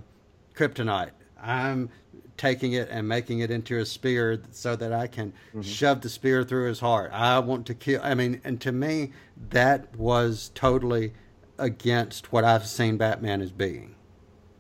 kryptonite. 0.56 1.12
I'm 1.42 1.90
taking 2.38 2.74
it 2.74 2.88
and 2.90 3.08
making 3.08 3.40
it 3.40 3.52
into 3.52 3.78
a 3.80 3.86
spear 3.86 4.42
so 4.52 4.76
that 4.76 4.94
I 4.94 5.08
can 5.08 5.32
mm-hmm. 5.50 5.62
shove 5.62 6.02
the 6.02 6.10
spear 6.10 6.44
through 6.44 6.68
his 6.68 6.80
heart. 6.80 7.12
I 7.14 7.40
want 7.40 7.68
to 7.68 7.74
kill. 7.74 8.02
I 8.04 8.16
mean, 8.16 8.42
and 8.44 8.60
to 8.62 8.72
me, 8.72 9.12
that 9.50 9.96
was 9.98 10.52
totally 10.56 11.14
against 11.58 12.32
what 12.32 12.44
I've 12.44 12.66
seen 12.66 12.98
Batman 12.98 13.42
as 13.42 13.52
being. 13.52 13.96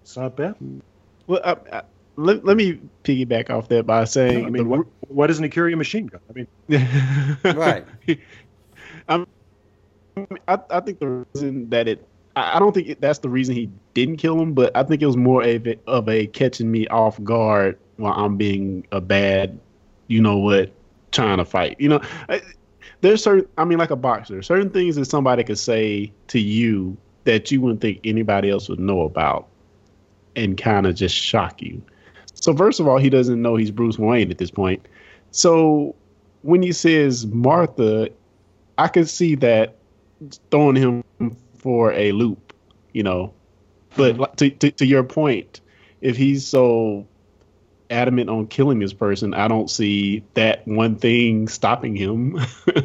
It's 0.01 0.17
not 0.17 0.35
bad. 0.35 0.55
Well, 1.27 1.41
I, 1.43 1.77
I, 1.77 1.81
let, 2.17 2.43
let 2.43 2.57
me 2.57 2.81
piggyback 3.03 3.49
off 3.49 3.69
that 3.69 3.85
by 3.85 4.03
saying 4.03 4.45
I 4.45 4.49
mean, 4.49 4.63
the 4.63 4.69
what, 4.69 4.87
why 5.07 5.27
doesn't 5.27 5.43
he 5.43 5.49
carry 5.49 5.71
a 5.71 5.77
machine 5.77 6.07
gun? 6.07 6.21
I 6.29 6.33
mean, 6.33 6.47
Right. 7.57 7.85
I'm, 9.07 9.25
I, 10.47 10.59
I 10.69 10.79
think 10.81 10.99
the 10.99 11.25
reason 11.33 11.69
that 11.69 11.87
it, 11.87 12.05
I 12.39 12.59
don't 12.59 12.73
think 12.73 12.99
that's 12.99 13.19
the 13.19 13.29
reason 13.29 13.55
he 13.55 13.69
didn't 13.93 14.17
kill 14.17 14.39
him, 14.39 14.53
but 14.53 14.75
I 14.75 14.83
think 14.83 15.01
it 15.01 15.05
was 15.05 15.17
more 15.17 15.43
of 15.43 15.67
a, 15.67 15.79
of 15.87 16.07
a 16.09 16.27
catching 16.27 16.71
me 16.71 16.87
off 16.87 17.21
guard 17.23 17.77
while 17.97 18.13
I'm 18.13 18.37
being 18.37 18.85
a 18.91 19.01
bad, 19.01 19.59
you 20.07 20.21
know 20.21 20.37
what, 20.37 20.71
trying 21.11 21.37
to 21.37 21.45
fight. 21.45 21.75
You 21.79 21.89
know, 21.89 22.01
there's 23.01 23.23
certain, 23.23 23.47
I 23.57 23.65
mean, 23.65 23.77
like 23.77 23.91
a 23.91 23.95
boxer, 23.95 24.41
certain 24.41 24.69
things 24.69 24.95
that 24.95 25.05
somebody 25.05 25.43
could 25.43 25.59
say 25.59 26.11
to 26.27 26.39
you 26.39 26.97
that 27.25 27.51
you 27.51 27.61
wouldn't 27.61 27.81
think 27.81 27.99
anybody 28.03 28.49
else 28.49 28.69
would 28.69 28.79
know 28.79 29.01
about 29.01 29.47
and 30.35 30.57
kind 30.57 30.87
of 30.87 30.95
just 30.95 31.15
shock 31.15 31.61
you. 31.61 31.81
So, 32.33 32.55
first 32.55 32.79
of 32.79 32.87
all, 32.87 32.97
he 32.97 33.09
doesn't 33.09 33.41
know 33.41 33.55
he's 33.55 33.71
Bruce 33.71 33.99
Wayne 33.99 34.31
at 34.31 34.37
this 34.37 34.51
point. 34.51 34.85
So, 35.31 35.95
when 36.41 36.61
he 36.61 36.71
says 36.71 37.27
Martha, 37.27 38.09
I 38.77 38.87
could 38.87 39.09
see 39.09 39.35
that 39.35 39.75
throwing 40.49 40.75
him 40.75 41.03
for 41.59 41.91
a 41.93 42.11
loop, 42.11 42.53
you 42.93 43.03
know. 43.03 43.33
But 43.95 44.17
like, 44.17 44.35
to, 44.37 44.49
to 44.49 44.71
to 44.71 44.85
your 44.85 45.03
point, 45.03 45.61
if 46.01 46.15
he's 46.17 46.47
so 46.47 47.07
adamant 47.89 48.29
on 48.29 48.47
killing 48.47 48.79
this 48.79 48.93
person, 48.93 49.33
I 49.33 49.47
don't 49.47 49.69
see 49.69 50.23
that 50.35 50.67
one 50.67 50.95
thing 50.95 51.47
stopping 51.47 51.95
him. 51.95 52.39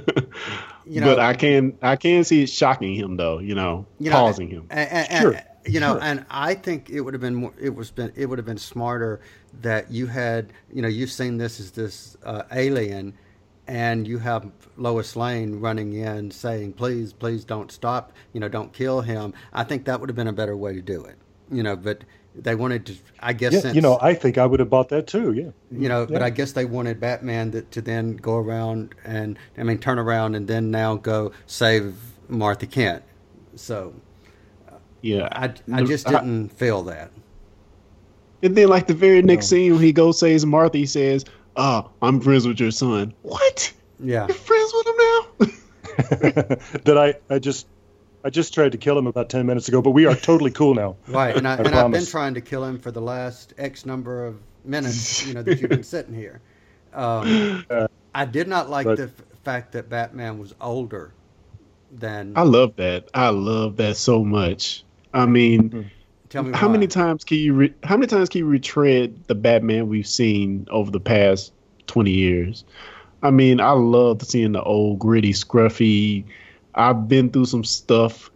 You 0.86 1.00
know- 1.00 1.06
but 1.14 1.18
I 1.18 1.32
can 1.34 1.78
I 1.80 1.96
can 1.96 2.24
see 2.24 2.42
it 2.42 2.50
shocking 2.50 2.94
him 2.94 3.16
though, 3.16 3.38
you 3.38 3.54
know, 3.54 3.86
you 3.98 4.10
know, 4.10 4.16
pausing 4.16 4.48
him. 4.48 4.66
And, 4.68 5.08
and, 5.10 5.22
Sure, 5.22 5.32
and, 5.32 5.44
you 5.74 5.80
know, 5.80 5.94
sure. 5.94 6.02
and 6.02 6.26
I 6.28 6.54
think 6.54 6.90
it 6.90 7.00
would 7.00 7.14
have 7.14 7.22
been 7.22 7.34
more, 7.36 7.54
it 7.58 7.74
was 7.74 7.90
been 7.90 8.12
it 8.14 8.26
would 8.26 8.38
have 8.38 8.44
been 8.44 8.58
smarter 8.58 9.20
that 9.62 9.90
you 9.90 10.06
had 10.06 10.52
you 10.72 10.82
know 10.82 10.88
you've 10.88 11.10
seen 11.10 11.38
this 11.38 11.58
as 11.58 11.70
this 11.70 12.18
uh, 12.24 12.42
alien, 12.52 13.14
and 13.66 14.06
you 14.06 14.18
have 14.18 14.50
Lois 14.76 15.16
Lane 15.16 15.60
running 15.60 15.92
in 15.94 16.30
saying 16.30 16.74
please 16.74 17.12
please 17.12 17.44
don't 17.44 17.72
stop 17.72 18.12
you 18.32 18.40
know 18.40 18.48
don't 18.48 18.72
kill 18.72 19.00
him. 19.00 19.34
I 19.52 19.64
think 19.64 19.84
that 19.86 20.00
would 20.00 20.08
have 20.08 20.16
been 20.16 20.28
a 20.28 20.32
better 20.32 20.56
way 20.56 20.74
to 20.74 20.82
do 20.82 21.04
it. 21.04 21.16
You 21.50 21.62
know, 21.62 21.76
but 21.76 22.04
they 22.34 22.54
wanted 22.54 22.86
to. 22.86 22.96
I 23.20 23.32
guess 23.32 23.52
yeah, 23.52 23.60
since, 23.60 23.76
you 23.76 23.80
know, 23.80 23.98
I 24.00 24.14
think 24.14 24.38
I 24.38 24.46
would 24.46 24.60
have 24.60 24.70
bought 24.70 24.88
that 24.88 25.06
too. 25.06 25.32
Yeah. 25.32 25.50
you 25.70 25.88
know, 25.88 26.06
but 26.06 26.22
I 26.22 26.30
guess 26.30 26.52
they 26.52 26.64
wanted 26.64 26.98
Batman 26.98 27.52
that, 27.52 27.70
to 27.72 27.80
then 27.82 28.16
go 28.16 28.36
around 28.36 28.94
and 29.04 29.38
I 29.56 29.62
mean 29.62 29.78
turn 29.78 29.98
around 29.98 30.34
and 30.34 30.48
then 30.48 30.70
now 30.70 30.96
go 30.96 31.32
save 31.46 31.94
Martha 32.28 32.66
Kent. 32.66 33.04
So 33.56 33.94
Yeah, 35.04 35.28
I, 35.32 35.52
I 35.70 35.82
just 35.84 36.06
didn't 36.06 36.48
feel 36.48 36.82
that. 36.84 37.12
And 38.42 38.56
then, 38.56 38.68
like 38.68 38.86
the 38.86 38.94
very 38.94 39.20
next 39.20 39.48
scene, 39.48 39.72
when 39.72 39.82
he 39.82 39.92
goes 39.92 40.18
says 40.18 40.46
Martha, 40.46 40.78
he 40.78 40.86
says, 40.86 41.24
"Oh, 41.56 41.90
I'm 42.02 42.20
friends 42.20 42.46
with 42.46 42.60
your 42.60 42.70
son." 42.70 43.14
What? 43.22 43.72
Yeah. 44.00 44.26
You're 44.26 44.36
friends 44.36 44.72
with 44.74 44.86
him 44.86 44.94
now? 44.98 46.56
that 46.84 46.98
I, 46.98 47.34
I 47.34 47.38
just 47.38 47.66
I 48.24 48.30
just 48.30 48.54
tried 48.54 48.72
to 48.72 48.78
kill 48.78 48.98
him 48.98 49.06
about 49.06 49.28
ten 49.28 49.46
minutes 49.46 49.68
ago, 49.68 49.80
but 49.82 49.90
we 49.92 50.06
are 50.06 50.14
totally 50.16 50.50
cool 50.50 50.74
now. 50.74 50.96
Right, 51.08 51.36
and, 51.36 51.46
I, 51.46 51.54
I 51.54 51.56
and 51.58 51.68
I've 51.74 51.90
been 51.90 52.06
trying 52.06 52.34
to 52.34 52.40
kill 52.40 52.64
him 52.64 52.78
for 52.78 52.90
the 52.90 53.00
last 53.02 53.54
X 53.58 53.86
number 53.86 54.26
of 54.26 54.40
minutes, 54.64 55.26
you 55.26 55.34
know, 55.34 55.42
that 55.42 55.60
you've 55.60 55.70
been 55.70 55.82
sitting 55.96 56.14
here. 56.14 56.40
Um, 56.92 57.64
I 58.14 58.24
did 58.24 58.48
not 58.48 58.70
like 58.70 58.86
But- 58.86 58.96
the 58.96 59.04
f- 59.04 59.12
fact 59.44 59.72
that 59.72 59.88
Batman 59.88 60.38
was 60.38 60.54
older 60.60 61.12
than. 61.92 62.32
I 62.36 62.42
love 62.42 62.76
that. 62.76 63.08
I 63.14 63.28
love 63.28 63.76
that 63.76 63.96
so 63.96 64.24
much. 64.24 64.84
I 65.12 65.26
mean, 65.26 65.90
tell 66.34 66.42
me 66.42 66.52
how 66.52 66.66
why. 66.66 66.72
many 66.72 66.86
times 66.86 67.24
can 67.24 67.38
you 67.38 67.54
re- 67.54 67.74
how 67.84 67.96
many 67.96 68.06
times 68.06 68.28
can 68.28 68.40
you 68.40 68.46
retread 68.46 69.24
the 69.28 69.34
Batman 69.34 69.88
we've 69.88 70.06
seen 70.06 70.66
over 70.70 70.90
the 70.90 71.00
past 71.00 71.52
twenty 71.86 72.10
years? 72.10 72.64
I 73.22 73.30
mean, 73.30 73.60
I 73.60 73.70
love 73.70 74.22
seeing 74.22 74.52
the 74.52 74.62
old 74.62 74.98
gritty, 74.98 75.32
scruffy. 75.32 76.24
I've 76.74 77.08
been 77.08 77.30
through 77.30 77.46
some 77.46 77.64
stuff, 77.64 78.30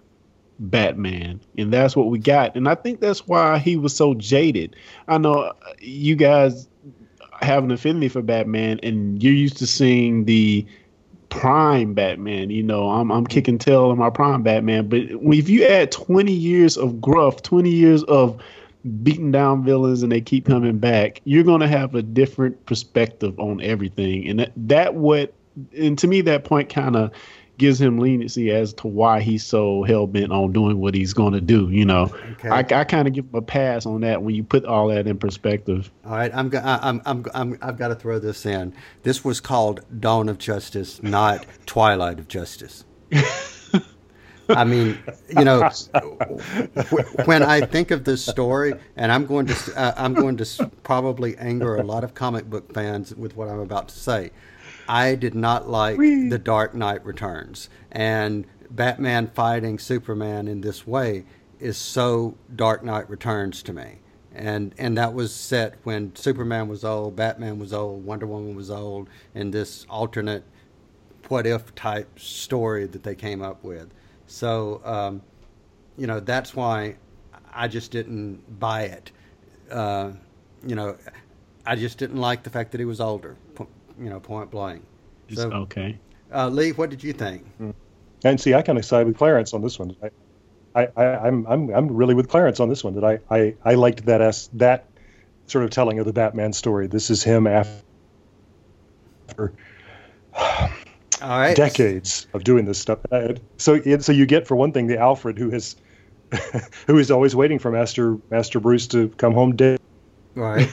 Batman, 0.58 1.40
and 1.58 1.72
that's 1.72 1.94
what 1.94 2.08
we 2.08 2.18
got. 2.18 2.56
And 2.56 2.68
I 2.68 2.74
think 2.76 3.00
that's 3.00 3.26
why 3.26 3.58
he 3.58 3.76
was 3.76 3.94
so 3.94 4.14
jaded. 4.14 4.76
I 5.08 5.18
know 5.18 5.34
uh, 5.34 5.54
you 5.80 6.16
guys 6.16 6.68
have 7.40 7.64
an 7.64 7.70
affinity 7.70 8.08
for 8.08 8.22
Batman, 8.22 8.80
and 8.82 9.22
you're 9.22 9.34
used 9.34 9.58
to 9.58 9.66
seeing 9.66 10.24
the 10.24 10.64
prime 11.30 11.94
Batman. 11.94 12.50
You 12.50 12.62
know, 12.62 12.90
I'm 12.90 13.10
I'm 13.10 13.26
kicking 13.26 13.58
tail 13.58 13.90
in 13.90 13.98
my 13.98 14.10
prime 14.10 14.42
Batman. 14.42 14.88
But 14.88 15.00
if 15.02 15.48
you 15.48 15.64
add 15.64 15.92
20 15.92 16.32
years 16.32 16.76
of 16.76 17.00
gruff, 17.00 17.42
20 17.42 17.70
years 17.70 18.04
of 18.04 18.40
beating 19.02 19.30
down 19.30 19.64
villains, 19.64 20.02
and 20.02 20.10
they 20.10 20.20
keep 20.20 20.46
coming 20.46 20.78
back, 20.78 21.20
you're 21.24 21.44
gonna 21.44 21.68
have 21.68 21.94
a 21.94 22.02
different 22.02 22.64
perspective 22.66 23.38
on 23.38 23.60
everything. 23.60 24.26
And 24.28 24.40
that, 24.40 24.52
that 24.56 24.94
what, 24.94 25.34
and 25.76 25.98
to 25.98 26.06
me, 26.06 26.20
that 26.22 26.44
point 26.44 26.68
kind 26.68 26.96
of 26.96 27.10
gives 27.58 27.80
him 27.80 27.98
leniency 27.98 28.50
as 28.50 28.72
to 28.74 28.86
why 28.86 29.20
he's 29.20 29.44
so 29.44 29.82
hell 29.82 30.06
bent 30.06 30.32
on 30.32 30.52
doing 30.52 30.78
what 30.78 30.94
he's 30.94 31.12
going 31.12 31.32
to 31.34 31.40
do. 31.40 31.68
You 31.70 31.84
know, 31.84 32.12
Okay. 32.32 32.48
I, 32.48 32.58
I 32.60 32.84
kind 32.84 33.08
of 33.08 33.14
give 33.14 33.24
him 33.26 33.34
a 33.34 33.42
pass 33.42 33.84
on 33.84 34.00
that 34.02 34.22
when 34.22 34.34
you 34.34 34.44
put 34.44 34.64
all 34.64 34.88
that 34.88 35.06
in 35.06 35.18
perspective. 35.18 35.90
All 36.04 36.12
right, 36.12 36.30
I'm, 36.32 36.50
I'm, 36.54 37.02
I'm, 37.04 37.24
I'm, 37.34 37.58
I've 37.60 37.76
got 37.76 37.88
to 37.88 37.94
throw 37.96 38.18
this 38.18 38.46
in. 38.46 38.72
This 39.02 39.24
was 39.24 39.40
called 39.40 39.84
Dawn 40.00 40.28
of 40.28 40.38
Justice, 40.38 41.02
not 41.02 41.44
Twilight 41.66 42.18
of 42.18 42.28
Justice. 42.28 42.84
I 44.50 44.64
mean, 44.64 44.98
you 45.36 45.44
know, 45.44 45.68
when 47.26 47.42
I 47.42 47.60
think 47.60 47.90
of 47.90 48.04
this 48.04 48.24
story, 48.24 48.72
and 48.96 49.12
I'm 49.12 49.26
going 49.26 49.46
to, 49.46 49.54
uh, 49.76 49.92
I'm 49.96 50.14
going 50.14 50.38
to 50.38 50.70
probably 50.82 51.36
anger 51.36 51.76
a 51.76 51.82
lot 51.82 52.02
of 52.02 52.14
comic 52.14 52.48
book 52.48 52.72
fans 52.72 53.14
with 53.14 53.36
what 53.36 53.48
I'm 53.48 53.60
about 53.60 53.88
to 53.88 53.98
say. 53.98 54.30
I 54.88 55.14
did 55.14 55.34
not 55.34 55.68
like 55.68 55.98
The 55.98 56.40
Dark 56.42 56.74
Knight 56.74 57.04
Returns, 57.04 57.68
and 57.92 58.46
Batman 58.70 59.28
fighting 59.28 59.78
Superman 59.78 60.48
in 60.48 60.62
this 60.62 60.86
way 60.86 61.24
is 61.60 61.76
so 61.76 62.36
Dark 62.54 62.82
Knight 62.82 63.08
Returns 63.10 63.62
to 63.64 63.72
me. 63.72 63.98
And 64.34 64.74
and 64.78 64.96
that 64.96 65.14
was 65.14 65.34
set 65.34 65.74
when 65.82 66.14
Superman 66.14 66.68
was 66.68 66.84
old, 66.84 67.16
Batman 67.16 67.58
was 67.58 67.72
old, 67.72 68.04
Wonder 68.04 68.26
Woman 68.26 68.54
was 68.54 68.70
old, 68.70 69.08
in 69.34 69.50
this 69.50 69.84
alternate 69.90 70.44
what 71.28 71.46
if 71.46 71.74
type 71.74 72.18
story 72.18 72.86
that 72.86 73.02
they 73.02 73.14
came 73.14 73.42
up 73.42 73.62
with. 73.62 73.92
So, 74.26 74.80
um, 74.84 75.22
you 75.96 76.06
know, 76.06 76.20
that's 76.20 76.54
why 76.54 76.96
I 77.52 77.68
just 77.68 77.90
didn't 77.90 78.60
buy 78.60 78.82
it. 78.82 79.10
Uh, 79.70 80.12
you 80.64 80.74
know, 80.74 80.96
I 81.66 81.76
just 81.76 81.98
didn't 81.98 82.18
like 82.18 82.44
the 82.44 82.50
fact 82.50 82.72
that 82.72 82.78
he 82.78 82.84
was 82.84 83.00
older, 83.00 83.36
you 84.00 84.10
know, 84.10 84.20
point 84.20 84.50
blank. 84.50 84.82
So, 85.32 85.50
okay. 85.50 85.98
uh, 86.32 86.48
Lee, 86.48 86.72
what 86.72 86.90
did 86.90 87.02
you 87.04 87.12
think? 87.12 87.44
And 88.24 88.40
see, 88.40 88.54
I 88.54 88.62
kind 88.62 88.78
of 88.78 88.84
side 88.84 89.06
with 89.06 89.16
Clarence 89.16 89.54
on 89.54 89.62
this 89.62 89.78
one. 89.78 89.94
I, 90.02 90.10
I, 90.74 90.88
I 90.96 91.26
I'm, 91.26 91.46
I'm, 91.46 91.70
I'm 91.70 91.88
really 91.88 92.14
with 92.14 92.28
Clarence 92.28 92.60
on 92.60 92.68
this 92.68 92.82
one. 92.82 92.94
That 92.94 93.04
I, 93.04 93.18
I, 93.30 93.54
I 93.64 93.74
liked 93.74 94.06
that 94.06 94.20
as 94.20 94.48
that 94.54 94.88
sort 95.46 95.64
of 95.64 95.70
telling 95.70 95.98
of 95.98 96.06
the 96.06 96.12
Batman 96.12 96.52
story. 96.52 96.86
This 96.88 97.10
is 97.10 97.22
him 97.22 97.46
after 97.46 97.82
All 100.34 100.68
right. 101.22 101.56
decades 101.56 102.26
of 102.34 102.44
doing 102.44 102.64
this 102.64 102.78
stuff. 102.78 102.98
Uh, 103.10 103.34
So, 103.58 103.74
it- 103.74 104.04
so 104.04 104.12
you 104.12 104.26
get 104.26 104.46
for 104.46 104.56
one 104.56 104.72
thing 104.72 104.86
the 104.86 104.98
Alfred 104.98 105.38
who 105.38 105.50
has, 105.50 105.76
who 106.86 106.98
is 106.98 107.10
always 107.10 107.34
waiting 107.34 107.58
for 107.58 107.70
Master 107.70 108.18
Master 108.30 108.60
Bruce 108.60 108.86
to 108.88 109.08
come 109.10 109.32
home 109.34 109.56
dead. 109.56 109.78
Right. 110.34 110.68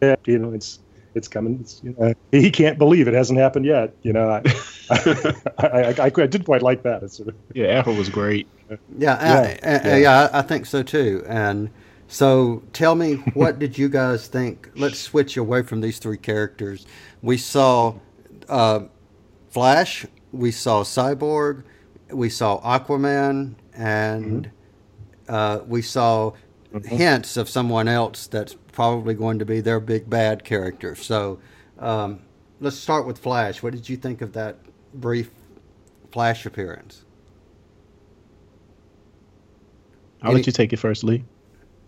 yeah, 0.00 0.14
You 0.26 0.38
know, 0.38 0.52
it's 0.52 0.78
it's 1.14 1.28
coming. 1.28 1.58
It's, 1.60 1.80
you 1.82 1.94
know, 1.98 2.14
he 2.30 2.50
can't 2.50 2.78
believe 2.78 3.08
it 3.08 3.14
hasn't 3.14 3.38
happened 3.38 3.66
yet. 3.66 3.94
You 4.02 4.12
know, 4.12 4.28
I, 4.30 4.42
I, 4.90 5.34
I, 5.58 6.04
I, 6.04 6.12
I 6.16 6.26
did 6.26 6.44
quite 6.44 6.62
like 6.62 6.82
that. 6.82 7.02
It's 7.02 7.16
sort 7.16 7.28
of, 7.28 7.34
Yeah, 7.54 7.66
Apple 7.66 7.94
was 7.94 8.08
great. 8.08 8.46
Yeah, 8.70 8.76
Yeah, 8.98 9.12
uh, 9.14 9.66
uh, 9.66 9.80
yeah. 9.84 9.96
yeah, 9.96 10.28
I 10.32 10.38
I 10.38 10.42
think 10.42 10.66
so 10.66 10.82
too. 10.82 11.24
And 11.28 11.70
so, 12.08 12.62
tell 12.72 12.94
me, 12.94 13.14
what 13.34 13.58
did 13.58 13.78
you 13.78 13.88
guys 13.88 14.26
think? 14.26 14.70
Let's 14.74 14.98
switch 14.98 15.36
away 15.36 15.62
from 15.62 15.80
these 15.80 15.98
three 15.98 16.18
characters. 16.18 16.86
We 17.22 17.36
saw 17.38 17.94
uh, 18.48 18.80
Flash, 19.50 20.06
we 20.32 20.50
saw 20.50 20.82
Cyborg, 20.82 21.64
we 22.10 22.28
saw 22.28 22.60
Aquaman, 22.60 23.54
and 23.74 24.50
uh, 25.28 25.60
we 25.66 25.82
saw 25.82 26.32
hints 26.84 27.36
of 27.36 27.48
someone 27.48 27.88
else 27.88 28.26
that's 28.26 28.56
probably 28.72 29.14
going 29.14 29.38
to 29.38 29.44
be 29.44 29.60
their 29.60 29.80
big 29.80 30.08
bad 30.08 30.44
character. 30.44 30.94
So, 30.94 31.38
um, 31.78 32.20
let's 32.60 32.76
start 32.76 33.06
with 33.06 33.18
Flash. 33.18 33.62
What 33.62 33.72
did 33.72 33.88
you 33.88 33.96
think 33.96 34.20
of 34.22 34.32
that 34.34 34.56
brief 34.94 35.30
Flash 36.10 36.46
appearance? 36.46 37.04
I'll 40.22 40.30
Any- 40.30 40.38
let 40.40 40.46
you 40.46 40.52
take 40.52 40.72
it 40.72 40.78
first, 40.78 41.04
Lee. 41.04 41.24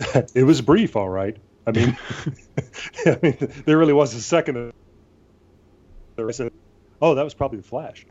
it 0.35 0.45
was 0.45 0.61
brief, 0.61 0.97
all 0.97 1.09
right. 1.09 1.37
I 1.67 1.71
mean, 1.71 1.97
I 3.07 3.19
mean, 3.23 3.37
there 3.65 3.79
really 3.79 3.93
was 3.93 4.15
a 4.15 4.21
second. 4.21 4.57
of- 4.57 4.73
I 6.19 6.31
said, 6.31 6.53
"Oh, 7.01 7.15
that 7.15 7.25
was 7.25 7.35
probably 7.35 7.59
the 7.59 7.65
Flash." 7.65 8.07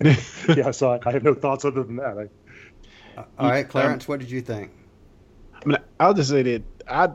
yeah, 0.48 0.70
so 0.70 0.92
I, 0.92 1.00
I 1.04 1.12
have 1.12 1.22
no 1.24 1.34
thoughts 1.34 1.64
other 1.64 1.82
than 1.82 1.96
that. 1.96 2.30
I, 3.16 3.24
All 3.38 3.50
right, 3.50 3.68
Clarence, 3.68 4.06
what 4.06 4.20
did 4.20 4.30
you 4.30 4.40
think? 4.40 4.70
I 5.62 5.68
mean, 5.68 5.78
I'll 6.00 6.14
just 6.14 6.30
say 6.30 6.42
that 6.42 6.62
I 6.88 7.10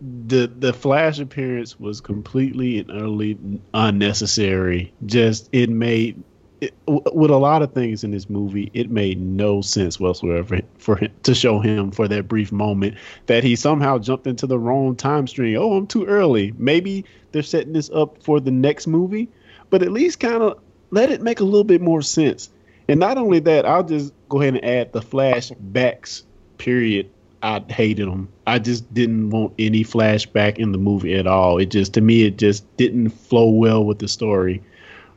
the 0.00 0.46
the 0.46 0.72
Flash 0.72 1.18
appearance 1.18 1.78
was 1.80 2.00
completely 2.00 2.78
and 2.78 2.90
utterly 2.90 3.38
unnecessary. 3.74 4.92
Just 5.06 5.48
it 5.52 5.70
made 5.70 6.22
it, 6.60 6.74
with 6.86 7.30
a 7.30 7.36
lot 7.36 7.62
of 7.62 7.72
things 7.72 8.02
in 8.02 8.10
this 8.10 8.28
movie, 8.28 8.70
it 8.74 8.90
made 8.90 9.20
no 9.20 9.60
sense 9.60 10.00
whatsoever 10.00 10.60
for 10.78 10.96
him 10.96 11.12
to 11.22 11.34
show 11.34 11.60
him 11.60 11.90
for 11.90 12.08
that 12.08 12.28
brief 12.28 12.50
moment 12.50 12.96
that 13.26 13.44
he 13.44 13.54
somehow 13.56 13.98
jumped 13.98 14.26
into 14.26 14.46
the 14.46 14.58
wrong 14.58 14.96
time 14.96 15.26
stream. 15.26 15.56
Oh, 15.58 15.76
I'm 15.76 15.86
too 15.86 16.04
early. 16.06 16.52
Maybe 16.58 17.04
they're 17.32 17.42
setting 17.42 17.72
this 17.72 17.90
up 17.90 18.22
for 18.22 18.40
the 18.40 18.50
next 18.50 18.86
movie, 18.86 19.28
but 19.70 19.82
at 19.82 19.92
least 19.92 20.20
kind 20.20 20.42
of 20.42 20.58
let 20.90 21.10
it 21.10 21.22
make 21.22 21.40
a 21.40 21.44
little 21.44 21.64
bit 21.64 21.80
more 21.80 22.02
sense. 22.02 22.50
And 22.88 22.98
not 22.98 23.18
only 23.18 23.38
that, 23.40 23.66
I'll 23.66 23.84
just 23.84 24.12
go 24.28 24.40
ahead 24.40 24.54
and 24.54 24.64
add 24.64 24.92
the 24.92 25.00
flashbacks. 25.00 26.22
Period. 26.56 27.10
I 27.42 27.62
hated 27.68 28.08
them. 28.08 28.28
I 28.46 28.58
just 28.58 28.92
didn't 28.92 29.30
want 29.30 29.54
any 29.58 29.84
flashback 29.84 30.58
in 30.58 30.72
the 30.72 30.78
movie 30.78 31.14
at 31.14 31.26
all. 31.26 31.58
It 31.58 31.66
just 31.66 31.94
to 31.94 32.00
me, 32.00 32.24
it 32.24 32.36
just 32.36 32.64
didn't 32.76 33.10
flow 33.10 33.48
well 33.48 33.84
with 33.84 34.00
the 34.00 34.08
story. 34.08 34.62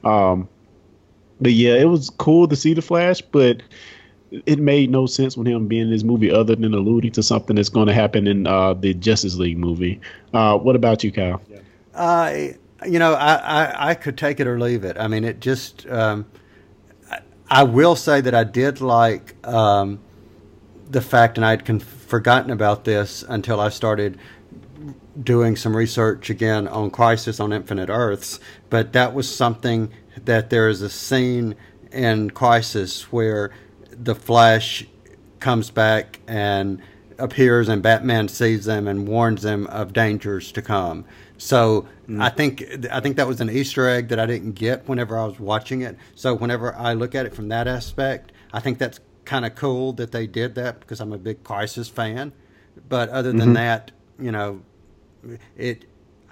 Um, 0.03 0.47
but 1.39 1.53
yeah, 1.53 1.74
it 1.74 1.86
was 1.86 2.09
cool 2.11 2.47
to 2.47 2.55
see 2.55 2.74
the 2.74 2.82
Flash, 2.82 3.22
but 3.22 3.63
it 4.45 4.59
made 4.59 4.89
no 4.89 5.05
sense 5.05 5.36
with 5.36 5.47
him 5.47 5.67
being 5.67 5.84
in 5.84 5.89
this 5.89 6.03
movie 6.03 6.32
other 6.32 6.55
than 6.55 6.74
alluding 6.74 7.11
to 7.13 7.24
something 7.24 7.55
that's 7.55 7.69
going 7.69 7.88
to 7.88 7.93
happen 7.93 8.28
in 8.28 8.47
uh, 8.47 8.74
the 8.74 8.93
Justice 8.93 9.36
League 9.36 9.57
movie. 9.57 9.99
Uh, 10.34 10.57
what 10.57 10.76
about 10.76 11.03
you, 11.03 11.11
Kyle? 11.11 11.41
Uh, 11.93 12.34
you 12.88 12.99
know, 12.99 13.13
I, 13.13 13.36
I, 13.36 13.89
I, 13.89 13.93
could 13.95 14.17
take 14.17 14.39
it 14.39 14.47
or 14.47 14.59
leave 14.59 14.86
it. 14.86 14.97
I 14.97 15.07
mean, 15.07 15.24
it 15.24 15.39
just. 15.41 15.86
Um, 15.88 16.26
I, 17.09 17.19
I, 17.49 17.63
will 17.63 17.97
say 17.97 18.22
that 18.22 18.34
I 18.34 18.45
did 18.45 18.80
like 18.80 19.36
um, 19.45 19.99
the 20.92 21.02
fact, 21.02 21.38
and 21.38 21.46
I'd 21.46 21.66
con- 21.66 21.80
forgotten 21.80 22.52
about 22.52 22.84
this 22.84 23.24
until 23.28 23.60
I 23.60 23.70
started 23.70 24.18
doing 25.22 25.56
some 25.56 25.76
research 25.76 26.30
again 26.30 26.68
on 26.68 26.92
Crisis 26.92 27.39
on 27.39 27.54
Infinite 27.54 27.89
Earths. 27.89 28.39
But 28.70 28.94
that 28.94 29.14
was 29.14 29.34
something 29.34 29.92
that 30.26 30.50
there 30.50 30.68
is 30.68 30.82
a 30.82 30.89
scene 30.89 31.56
in 31.92 32.32
Crisis 32.32 33.12
where 33.12 33.52
the 33.92 34.16
Flash 34.16 34.86
comes 35.39 35.70
back 35.70 36.20
and 36.28 36.82
appears, 37.18 37.70
and 37.70 37.82
Batman 37.82 38.28
sees 38.28 38.66
them 38.66 38.88
and 38.88 39.08
warns 39.08 39.44
them 39.44 39.68
of 39.68 39.94
dangers 39.94 40.52
to 40.54 40.62
come. 40.62 41.06
So 41.38 41.88
mm. 42.08 42.22
I 42.22 42.30
think 42.30 42.64
I 42.92 43.00
think 43.00 43.18
that 43.18 43.28
was 43.28 43.42
an 43.42 43.50
Easter 43.50 43.88
egg 43.88 44.10
that 44.10 44.20
I 44.20 44.26
didn't 44.26 44.54
get 44.54 44.88
whenever 44.88 45.18
I 45.18 45.26
was 45.26 45.39
watching 45.39 45.82
it. 45.82 45.98
So 46.16 46.36
whenever 46.36 46.76
I 46.76 46.94
look 46.94 47.16
at 47.16 47.26
it 47.26 47.34
from 47.34 47.50
that 47.50 47.68
aspect, 47.68 48.32
I 48.54 48.60
think 48.60 48.78
that's 48.78 49.00
kind 49.32 49.45
of 49.45 49.55
cool 49.55 49.93
that 49.93 50.11
they 50.11 50.27
did 50.27 50.55
that 50.55 50.82
because 50.82 50.99
I'm 50.99 51.13
a 51.13 51.17
big 51.17 51.41
Crisis 51.45 51.88
fan. 51.88 52.34
But 52.89 53.07
other 53.07 53.32
than 53.32 53.39
mm-hmm. 53.39 53.53
that, 53.53 53.91
you 54.19 54.32
know, 54.32 54.61
it. 55.55 55.86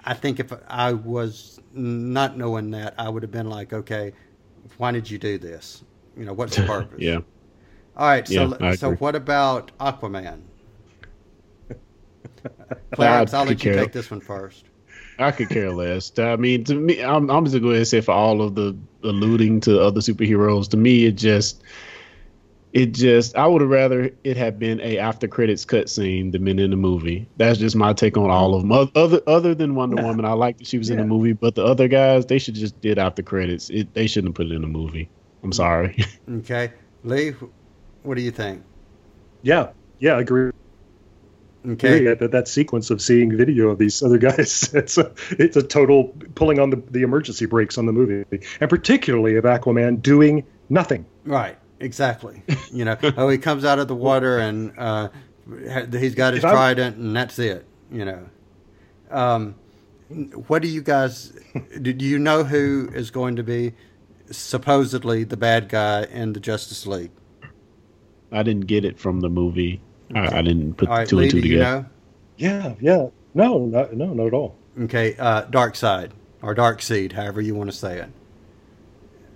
I 0.04 0.14
think 0.14 0.40
if 0.40 0.52
I 0.68 0.92
was 0.92 1.60
not 1.72 2.36
knowing 2.36 2.70
that, 2.72 2.94
I 2.98 3.08
would 3.08 3.22
have 3.22 3.32
been 3.32 3.48
like, 3.48 3.72
okay, 3.72 4.12
why 4.76 4.92
did 4.92 5.10
you 5.10 5.18
do 5.18 5.38
this? 5.38 5.82
You 6.16 6.26
know, 6.26 6.32
what's 6.34 6.56
the 6.56 6.62
purpose? 6.66 6.98
yeah. 6.98 7.20
All 7.96 8.06
right. 8.06 8.26
So, 8.26 8.56
yeah, 8.60 8.74
so 8.74 8.94
what 8.94 9.14
about 9.14 9.72
Aquaman? 9.78 10.40
Clarence, 12.92 13.32
I'll 13.32 13.44
let 13.44 13.64
you 13.64 13.74
take 13.74 13.92
this 13.92 14.10
one 14.10 14.20
first. 14.20 14.64
I 15.18 15.32
could 15.32 15.48
care 15.48 15.70
less. 15.70 16.18
I 16.18 16.36
mean, 16.36 16.64
to 16.64 16.74
me, 16.74 17.02
I'm, 17.02 17.30
I'm 17.30 17.44
just 17.44 17.52
going 17.52 17.62
to 17.62 17.66
go 17.66 17.68
ahead 17.68 17.78
and 17.80 17.88
say 17.88 18.00
for 18.00 18.12
all 18.12 18.40
of 18.42 18.54
the 18.54 18.76
alluding 19.04 19.60
to 19.62 19.80
other 19.80 20.00
superheroes, 20.00 20.68
to 20.70 20.78
me, 20.78 21.06
it 21.06 21.12
just 21.12 21.62
it 22.72 22.92
just 22.94 23.36
I 23.36 23.46
would 23.46 23.60
have 23.60 23.70
rather 23.70 24.10
it 24.22 24.36
had 24.36 24.58
been 24.58 24.80
a 24.80 24.98
after 24.98 25.26
credits 25.26 25.64
cutscene 25.64 26.32
than 26.32 26.44
been 26.44 26.58
in 26.58 26.70
the 26.70 26.76
movie. 26.76 27.28
That's 27.36 27.58
just 27.58 27.74
my 27.74 27.92
take 27.92 28.16
on 28.16 28.30
all 28.30 28.54
of 28.54 28.62
them. 28.62 28.72
Other 28.72 29.20
other 29.26 29.54
than 29.54 29.74
Wonder 29.74 30.00
yeah. 30.00 30.08
Woman, 30.08 30.24
I 30.24 30.32
like 30.32 30.58
that 30.58 30.66
she 30.66 30.78
was 30.78 30.88
yeah. 30.88 30.94
in 30.94 31.00
the 31.00 31.06
movie, 31.06 31.32
but 31.32 31.54
the 31.54 31.64
other 31.64 31.88
guys 31.88 32.26
they 32.26 32.38
should 32.38 32.54
just 32.54 32.80
did 32.80 32.98
after 32.98 33.22
credits. 33.22 33.70
It, 33.70 33.92
they 33.94 34.06
shouldn't 34.06 34.30
have 34.30 34.34
put 34.36 34.46
it 34.46 34.54
in 34.54 34.62
the 34.62 34.68
movie. 34.68 35.08
I'm 35.42 35.52
sorry. 35.52 36.04
okay, 36.30 36.72
Lee, 37.02 37.34
what 38.02 38.14
do 38.14 38.22
you 38.22 38.30
think? 38.30 38.62
Yeah, 39.42 39.70
yeah, 39.98 40.12
I 40.12 40.20
agree. 40.20 40.52
Okay, 41.66 42.04
yeah, 42.04 42.14
that 42.14 42.30
that 42.30 42.48
sequence 42.48 42.90
of 42.90 43.02
seeing 43.02 43.36
video 43.36 43.68
of 43.68 43.78
these 43.78 44.02
other 44.02 44.16
guys, 44.16 44.70
it's 44.74 44.96
a 44.96 45.12
it's 45.30 45.56
a 45.56 45.62
total 45.62 46.14
pulling 46.36 46.58
on 46.60 46.70
the 46.70 46.82
the 46.90 47.02
emergency 47.02 47.46
brakes 47.46 47.78
on 47.78 47.86
the 47.86 47.92
movie, 47.92 48.24
and 48.60 48.70
particularly 48.70 49.36
of 49.36 49.44
Aquaman 49.44 50.00
doing 50.00 50.46
nothing. 50.68 51.04
Right. 51.24 51.58
Exactly. 51.80 52.42
You 52.72 52.84
know, 52.84 52.96
oh, 53.16 53.28
he 53.28 53.38
comes 53.38 53.64
out 53.64 53.78
of 53.78 53.88
the 53.88 53.96
water 53.96 54.38
and 54.38 54.72
uh, 54.78 55.08
he's 55.90 56.14
got 56.14 56.34
his 56.34 56.42
trident, 56.42 56.96
and 56.96 57.16
that's 57.16 57.38
it. 57.38 57.66
You 57.90 58.04
know. 58.04 58.28
Um, 59.10 59.56
what 60.46 60.62
do 60.62 60.68
you 60.68 60.82
guys? 60.82 61.32
do 61.82 61.90
you 61.90 62.18
know 62.18 62.44
who 62.44 62.90
is 62.94 63.10
going 63.10 63.36
to 63.36 63.42
be 63.42 63.72
supposedly 64.30 65.24
the 65.24 65.36
bad 65.36 65.68
guy 65.68 66.04
in 66.04 66.32
the 66.32 66.40
Justice 66.40 66.86
League? 66.86 67.10
I 68.32 68.42
didn't 68.42 68.66
get 68.66 68.84
it 68.84 68.98
from 68.98 69.20
the 69.20 69.28
movie. 69.28 69.80
Okay. 70.14 70.20
I, 70.20 70.38
I, 70.38 70.42
didn't 70.42 70.74
put 70.74 70.88
right, 70.88 71.08
two 71.08 71.16
Lee, 71.16 71.24
and 71.24 71.30
two 71.32 71.40
together. 71.40 71.86
You 72.36 72.48
know? 72.48 72.54
Yeah, 72.54 72.74
yeah. 72.80 73.08
No, 73.34 73.66
no, 73.66 73.88
no, 73.92 74.14
not 74.14 74.26
at 74.26 74.34
all. 74.34 74.56
Okay, 74.80 75.16
uh, 75.16 75.72
Side 75.72 76.12
or 76.42 76.54
Darkseid, 76.54 77.12
however 77.12 77.40
you 77.40 77.54
want 77.54 77.70
to 77.70 77.76
say 77.76 77.98
it. 77.98 78.10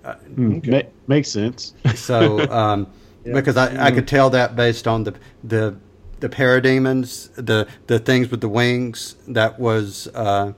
Uh, 0.05 0.14
hmm, 0.14 0.57
okay. 0.57 0.70
Ma- 0.70 0.90
makes 1.07 1.30
sense. 1.30 1.74
so, 1.94 2.40
um, 2.50 2.86
yeah. 3.24 3.32
because 3.32 3.57
I, 3.57 3.86
I 3.86 3.90
could 3.90 4.07
tell 4.07 4.30
that 4.30 4.55
based 4.55 4.86
on 4.86 5.05
the 5.05 5.14
the 5.42 5.76
the 6.20 6.28
parademons, 6.28 7.34
the 7.34 7.66
the 7.86 7.98
things 7.98 8.30
with 8.30 8.40
the 8.40 8.48
wings, 8.48 9.16
that 9.28 9.59
was 9.59 10.09
uh, 10.14 10.52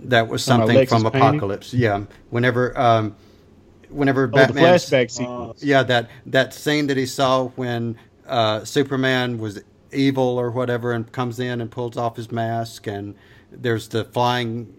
that 0.00 0.28
was 0.28 0.44
something 0.44 0.86
from 0.86 1.02
Apokolips. 1.02 1.72
Painting? 1.72 1.80
Yeah, 1.80 2.04
whenever 2.30 2.78
um, 2.78 3.16
whenever 3.88 4.24
oh, 4.24 4.28
Batman 4.28 4.64
flashback 4.64 5.10
sequence. 5.10 5.62
yeah, 5.62 5.82
that 5.84 6.10
that 6.26 6.54
scene 6.54 6.86
that 6.88 6.96
he 6.96 7.06
saw 7.06 7.48
when 7.48 7.96
uh, 8.26 8.64
Superman 8.64 9.38
was 9.38 9.62
evil 9.92 10.38
or 10.38 10.50
whatever, 10.50 10.92
and 10.92 11.10
comes 11.10 11.40
in 11.40 11.60
and 11.60 11.70
pulls 11.70 11.96
off 11.96 12.16
his 12.16 12.30
mask, 12.30 12.86
and 12.86 13.14
there's 13.50 13.88
the 13.88 14.04
flying 14.04 14.76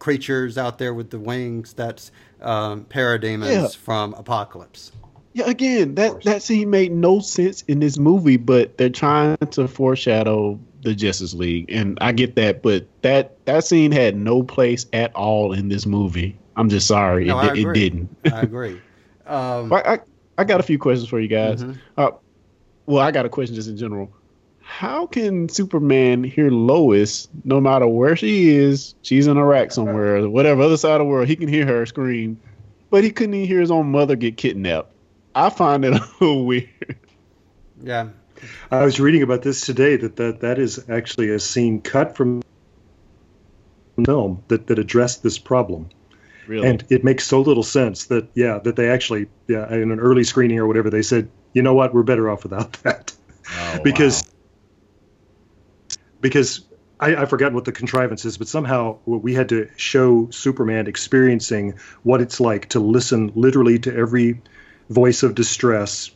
creatures 0.00 0.58
out 0.58 0.78
there 0.78 0.92
with 0.92 1.10
the 1.10 1.18
wings. 1.18 1.72
That's 1.74 2.10
um, 2.40 2.84
parademons 2.86 3.52
yeah. 3.52 3.68
from 3.68 4.14
Apokolips. 4.14 4.90
Yeah, 5.32 5.48
again, 5.48 5.94
that 5.94 6.24
that 6.24 6.42
scene 6.42 6.70
made 6.70 6.90
no 6.90 7.20
sense 7.20 7.62
in 7.62 7.78
this 7.78 7.98
movie, 7.98 8.36
but 8.36 8.76
they're 8.76 8.90
trying 8.90 9.36
to 9.36 9.68
foreshadow 9.68 10.58
the 10.82 10.92
Justice 10.94 11.34
League, 11.34 11.70
and 11.70 11.98
I 12.00 12.10
get 12.10 12.34
that, 12.34 12.62
but 12.62 12.86
that 13.02 13.44
that 13.44 13.64
scene 13.64 13.92
had 13.92 14.16
no 14.16 14.42
place 14.42 14.86
at 14.92 15.14
all 15.14 15.52
in 15.52 15.68
this 15.68 15.86
movie. 15.86 16.36
I'm 16.56 16.68
just 16.68 16.88
sorry, 16.88 17.26
no, 17.26 17.38
it, 17.40 17.58
it, 17.58 17.72
didn't. 17.74 18.16
I 18.32 18.40
agree. 18.40 18.80
Um, 19.26 19.72
I, 19.72 19.82
I, 19.92 19.98
I 20.38 20.42
got 20.42 20.58
a 20.58 20.64
few 20.64 20.76
questions 20.76 21.08
for 21.08 21.20
you 21.20 21.28
guys. 21.28 21.62
Mm-hmm. 21.62 21.78
Uh, 21.96 22.10
well, 22.86 23.06
I 23.06 23.12
got 23.12 23.26
a 23.26 23.28
question 23.28 23.54
just 23.54 23.68
in 23.68 23.76
general 23.76 24.12
how 24.70 25.04
can 25.04 25.48
Superman 25.48 26.22
hear 26.22 26.48
Lois 26.48 27.28
no 27.44 27.60
matter 27.60 27.88
where 27.88 28.14
she 28.14 28.50
is? 28.50 28.94
She's 29.02 29.26
in 29.26 29.36
Iraq 29.36 29.72
somewhere, 29.72 30.26
whatever 30.28 30.62
other 30.62 30.76
side 30.76 30.92
of 30.92 30.98
the 31.00 31.04
world. 31.06 31.26
He 31.26 31.34
can 31.34 31.48
hear 31.48 31.66
her 31.66 31.84
scream, 31.86 32.40
but 32.88 33.02
he 33.02 33.10
couldn't 33.10 33.34
even 33.34 33.48
hear 33.48 33.60
his 33.60 33.72
own 33.72 33.90
mother 33.90 34.14
get 34.14 34.36
kidnapped. 34.36 34.92
I 35.34 35.50
find 35.50 35.84
it 35.84 35.94
a 35.94 36.06
little 36.20 36.46
weird. 36.46 36.98
Yeah, 37.82 38.10
I 38.70 38.84
was 38.84 39.00
reading 39.00 39.22
about 39.22 39.42
this 39.42 39.60
today 39.62 39.96
that 39.96 40.16
that, 40.16 40.40
that 40.40 40.60
is 40.60 40.88
actually 40.88 41.30
a 41.30 41.40
scene 41.40 41.80
cut 41.80 42.16
from 42.16 42.40
film 44.06 44.42
that 44.48 44.68
that 44.68 44.78
addressed 44.78 45.24
this 45.24 45.36
problem. 45.36 45.88
Really? 46.46 46.68
And 46.68 46.84
it 46.88 47.02
makes 47.02 47.26
so 47.26 47.40
little 47.40 47.64
sense 47.64 48.06
that 48.06 48.28
yeah 48.34 48.60
that 48.60 48.76
they 48.76 48.88
actually 48.88 49.26
yeah 49.48 49.70
in 49.74 49.90
an 49.90 49.98
early 49.98 50.22
screening 50.22 50.60
or 50.60 50.68
whatever 50.68 50.90
they 50.90 51.02
said 51.02 51.28
you 51.54 51.62
know 51.62 51.74
what 51.74 51.92
we're 51.92 52.04
better 52.04 52.30
off 52.30 52.44
without 52.44 52.72
that 52.84 53.12
oh, 53.52 53.80
because. 53.84 54.29
Wow 56.22 56.30
because 56.30 56.64
I, 56.98 57.16
I 57.16 57.26
forgot 57.26 57.52
what 57.52 57.64
the 57.64 57.72
contrivance 57.72 58.24
is, 58.24 58.36
but 58.36 58.48
somehow 58.48 58.98
we 59.06 59.34
had 59.34 59.48
to 59.50 59.68
show 59.76 60.28
Superman 60.30 60.86
experiencing 60.86 61.74
what 62.02 62.20
it's 62.20 62.40
like 62.40 62.68
to 62.70 62.80
listen 62.80 63.32
literally 63.34 63.78
to 63.80 63.94
every 63.94 64.40
voice 64.90 65.22
of 65.22 65.34
distress 65.34 66.10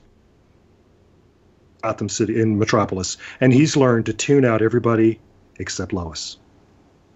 Gotham 1.83 2.09
City 2.09 2.41
in 2.41 2.59
Metropolis, 2.59 3.19
and 3.41 3.53
he's 3.53 3.77
learned 3.77 4.07
to 4.07 4.13
tune 4.13 4.45
out 4.45 4.63
everybody 4.63 5.21
except 5.59 5.93
Lois. 5.93 6.39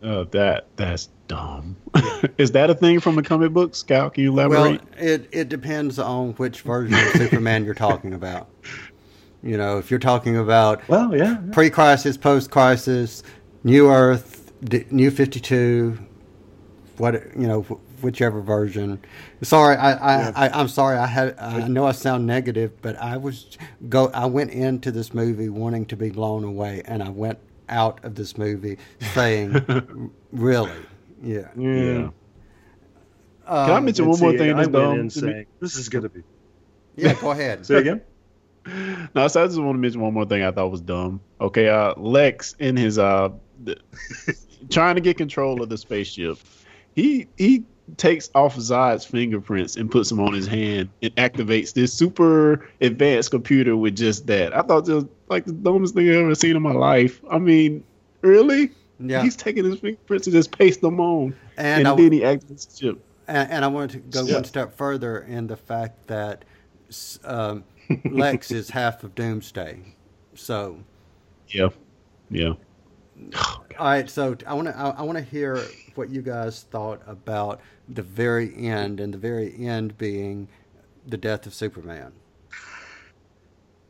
Oh, 0.03 0.25
that 0.25 0.67
that's 0.77 1.09
dumb. 1.27 1.77
Is 2.39 2.53
that 2.53 2.71
a 2.71 2.75
thing 2.75 3.01
from 3.01 3.17
the 3.17 3.23
comic 3.23 3.53
book, 3.53 3.75
Scout, 3.75 4.15
can 4.15 4.25
you 4.25 4.33
elaborate? 4.33 4.81
Well, 4.81 4.81
it 4.97 5.29
it 5.33 5.49
depends 5.49 5.99
on 5.99 6.35
which 6.35 6.61
version 6.61 6.95
of 6.95 7.13
Superman 7.13 7.65
you're 7.65 7.75
talking 7.75 8.15
about. 8.15 8.49
You 9.43 9.57
know, 9.57 9.79
if 9.79 9.91
you're 9.91 10.01
talking 10.01 10.37
about 10.37 10.87
well, 10.89 11.15
yeah, 11.17 11.25
yeah. 11.25 11.53
pre-crisis, 11.53 12.17
post-crisis, 12.17 13.23
New 13.63 13.89
Earth, 13.89 14.53
New 14.91 15.11
Fifty 15.11 15.39
Two, 15.39 15.99
what 16.97 17.15
you 17.37 17.47
know, 17.47 17.63
whichever 18.03 18.41
version. 18.41 19.01
Sorry, 19.43 19.77
I, 19.77 19.93
I, 19.93 20.19
yeah. 20.19 20.33
I, 20.35 20.61
am 20.61 20.69
sorry. 20.69 20.97
I 20.97 21.07
had, 21.07 21.39
I 21.39 21.69
know 21.69 21.87
I 21.87 21.93
sound 21.93 22.27
negative, 22.27 22.81
but 22.83 22.97
I 22.97 23.17
was 23.17 23.57
go. 23.89 24.09
I 24.09 24.27
went 24.27 24.51
into 24.51 24.91
this 24.91 25.15
movie 25.15 25.49
wanting 25.49 25.87
to 25.87 25.97
be 25.97 26.11
blown 26.11 26.45
away, 26.45 26.83
and 26.85 27.03
I 27.03 27.11
went 27.11 27.39
out 27.69 28.05
of 28.05 28.15
this 28.15 28.37
movie, 28.37 28.79
saying, 29.15 30.13
"Really, 30.33 30.73
yeah." 31.23 31.49
Yeah. 31.57 32.11
Um, 33.47 33.67
Can 33.67 33.77
I 33.77 33.81
mention 33.81 34.05
And 34.05 34.11
one 34.11 34.21
more 34.21 34.33
thing 34.33 34.53
I 34.53 34.57
that's 34.57 34.69
went 34.69 34.99
in 34.99 35.11
saying, 35.11 35.47
"This 35.61 35.77
is 35.77 35.89
going 35.89 36.03
to 36.03 36.09
be." 36.09 36.23
Yeah, 36.97 37.15
go 37.15 37.31
ahead. 37.31 37.65
Say 37.65 37.77
again. 37.77 38.03
No, 39.15 39.29
so 39.29 39.43
I 39.43 39.47
just 39.47 39.59
want 39.59 39.75
to 39.77 39.79
mention 39.79 40.01
one 40.01 40.15
more 40.15 40.25
thing 40.27 40.43
I 40.43 40.51
thought 40.51 40.71
was 40.71 40.81
dumb. 40.81 41.21
Okay, 41.41 41.69
uh, 41.69 41.95
Lex 41.97 42.55
in 42.59 42.77
his 42.77 42.99
uh, 42.99 43.31
trying 44.71 44.95
to 44.97 45.01
get 45.01 45.17
control 45.17 45.63
of 45.63 45.69
the 45.69 45.79
spaceship, 45.79 46.39
he 46.95 47.27
he 47.37 47.65
takes 47.97 48.31
off 48.35 48.57
Zod's 48.57 49.05
fingerprints 49.07 49.77
and 49.77 49.91
puts 49.91 50.11
them 50.11 50.21
on 50.21 50.35
his 50.35 50.47
hand 50.47 50.91
and 51.03 51.15
activates 51.17 51.73
this 51.73 51.93
super 51.93 52.69
advanced 52.83 53.31
computer 53.31 53.77
with 53.77 53.97
just 53.97 54.27
that. 54.27 54.55
I 54.55 54.61
thought 54.63 54.85
just 54.87 55.07
like 55.29 55.47
the 55.47 55.53
dumbest 55.53 55.95
thing 55.95 56.09
I've 56.11 56.17
ever 56.17 56.35
seen 56.35 56.55
in 56.57 56.63
my 56.63 56.73
life. 56.73 57.23
I 57.31 57.39
mean, 57.39 57.83
really? 58.21 58.71
Yeah. 59.01 59.23
He's 59.23 59.37
taking 59.37 59.65
his 59.65 59.79
fingerprints 59.81 60.27
and 60.27 60.35
just 60.35 60.57
paste 60.57 60.81
them 60.83 61.01
on, 61.01 61.35
And 61.57 61.81
and, 61.81 61.89
I- 61.89 61.95
then 61.97 62.13
he 62.13 62.21
activates 62.21 62.69
the 62.79 62.87
ship. 62.87 63.05
And, 63.27 63.51
and 63.51 63.65
I 63.65 63.69
wanted 63.69 63.91
to 63.93 63.99
go 64.21 64.27
Yeah. 64.27 64.35
one 64.35 64.45
step 64.45 64.77
further 64.77 65.21
in 65.21 65.47
the 65.47 65.57
fact 65.57 66.07
that 66.09 66.45
um, 67.25 67.63
Lex 68.11 68.51
is 68.51 68.71
half 68.71 69.05
of 69.05 69.15
Doomsday. 69.15 69.95
So, 70.35 70.81
Yeah, 71.49 71.69
yeah. 72.31 72.55
all 73.79 73.87
right. 73.87 74.09
So 74.11 74.37
I 74.47 74.55
want 74.55 74.69
to 74.69 74.77
I, 74.79 74.91
I 74.91 75.03
want 75.03 75.19
to 75.19 75.25
hear 75.25 75.75
what 75.95 76.11
you 76.11 76.23
guys 76.23 76.65
thought 76.71 77.03
about 77.07 77.61
the 77.89 78.03
very 78.03 78.55
end, 78.57 79.01
and 79.01 79.15
the 79.15 79.19
very 79.19 79.67
end 79.67 79.99
being 79.99 80.49
the 81.07 81.17
death 81.17 81.47
of 81.47 81.55
Superman. 81.55 82.13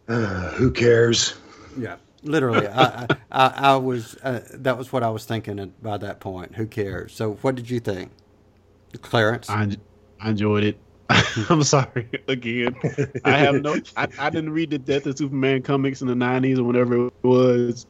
Uh, 0.09 0.51
who 0.53 0.71
cares? 0.71 1.35
Yeah, 1.77 1.97
literally. 2.23 2.67
I, 2.69 3.05
I, 3.05 3.09
I, 3.31 3.47
I 3.73 3.77
was 3.77 4.17
uh, 4.23 4.41
that 4.55 4.79
was 4.79 4.93
what 4.93 5.03
I 5.03 5.11
was 5.11 5.25
thinking 5.25 5.75
by 5.83 5.99
that 5.99 6.21
point. 6.21 6.57
Who 6.57 6.67
cares? 6.67 7.15
So, 7.15 7.35
what 7.43 7.55
did 7.57 7.71
you 7.71 7.81
think, 7.81 8.13
Clarence? 9.03 9.49
I, 9.49 9.77
I 10.21 10.31
enjoyed 10.31 10.65
it. 10.65 10.79
I'm 11.49 11.63
sorry 11.63 12.09
again. 12.29 12.77
I 13.25 13.39
have 13.39 13.63
no. 13.63 13.81
I, 13.97 14.09
I 14.19 14.31
didn't 14.31 14.51
read 14.51 14.71
the 14.71 14.79
Death 14.79 15.07
of 15.07 15.17
Superman 15.17 15.63
comics 15.63 16.03
in 16.03 16.09
the 16.09 16.15
'90s 16.15 16.59
or 16.59 16.65
whatever 16.65 17.07
it 17.07 17.13
was. 17.23 17.87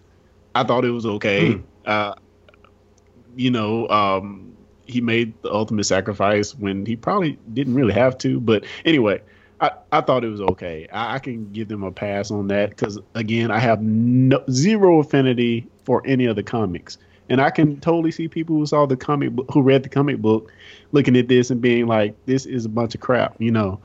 I 0.54 0.64
thought 0.64 0.84
it 0.84 0.90
was 0.90 1.06
okay. 1.06 1.60
Uh, 1.84 2.14
you 3.36 3.50
know, 3.50 3.88
um, 3.88 4.56
he 4.86 5.00
made 5.00 5.40
the 5.42 5.52
ultimate 5.52 5.84
sacrifice 5.84 6.54
when 6.54 6.86
he 6.86 6.96
probably 6.96 7.38
didn't 7.52 7.74
really 7.74 7.92
have 7.92 8.18
to. 8.18 8.40
But 8.40 8.64
anyway, 8.84 9.20
I, 9.60 9.72
I 9.92 10.00
thought 10.00 10.24
it 10.24 10.28
was 10.28 10.40
okay. 10.40 10.88
I, 10.92 11.16
I 11.16 11.18
can 11.18 11.52
give 11.52 11.68
them 11.68 11.82
a 11.82 11.92
pass 11.92 12.30
on 12.30 12.48
that 12.48 12.70
because 12.70 12.98
again, 13.14 13.50
I 13.50 13.58
have 13.58 13.82
no 13.82 14.42
zero 14.50 15.00
affinity 15.00 15.68
for 15.84 16.02
any 16.06 16.26
of 16.26 16.36
the 16.36 16.42
comics, 16.42 16.98
and 17.28 17.40
I 17.40 17.50
can 17.50 17.80
totally 17.80 18.10
see 18.10 18.28
people 18.28 18.56
who 18.56 18.66
saw 18.66 18.86
the 18.86 18.96
comic 18.96 19.32
book, 19.32 19.46
who 19.52 19.62
read 19.62 19.82
the 19.82 19.88
comic 19.88 20.18
book, 20.18 20.50
looking 20.92 21.16
at 21.16 21.28
this 21.28 21.50
and 21.50 21.60
being 21.60 21.86
like, 21.86 22.14
"This 22.26 22.46
is 22.46 22.64
a 22.64 22.68
bunch 22.68 22.94
of 22.94 23.00
crap," 23.00 23.36
you 23.38 23.50
know. 23.50 23.80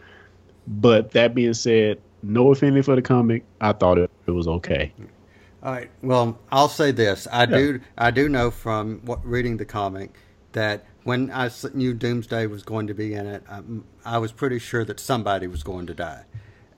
But 0.67 1.11
that 1.11 1.35
being 1.35 1.53
said, 1.53 1.99
no 2.21 2.51
affinity 2.51 2.81
for 2.81 2.95
the 2.95 3.01
comic. 3.01 3.43
I 3.59 3.73
thought 3.73 3.97
it, 3.97 4.09
it 4.27 4.31
was 4.31 4.47
okay. 4.47 4.93
All 5.61 5.71
right. 5.71 5.89
Well, 6.01 6.37
I'll 6.51 6.69
say 6.69 6.91
this: 6.91 7.27
I 7.31 7.45
do, 7.45 7.79
I 7.97 8.11
do 8.11 8.29
know 8.29 8.51
from 8.51 9.01
what, 9.05 9.25
reading 9.25 9.57
the 9.57 9.65
comic 9.65 10.15
that 10.53 10.85
when 11.03 11.31
I 11.31 11.49
knew 11.73 11.93
Doomsday 11.93 12.47
was 12.47 12.63
going 12.63 12.87
to 12.87 12.93
be 12.93 13.13
in 13.13 13.25
it, 13.27 13.43
I, 13.49 13.61
I 14.05 14.17
was 14.19 14.31
pretty 14.31 14.59
sure 14.59 14.85
that 14.85 14.99
somebody 14.99 15.47
was 15.47 15.63
going 15.63 15.87
to 15.87 15.93
die, 15.93 16.23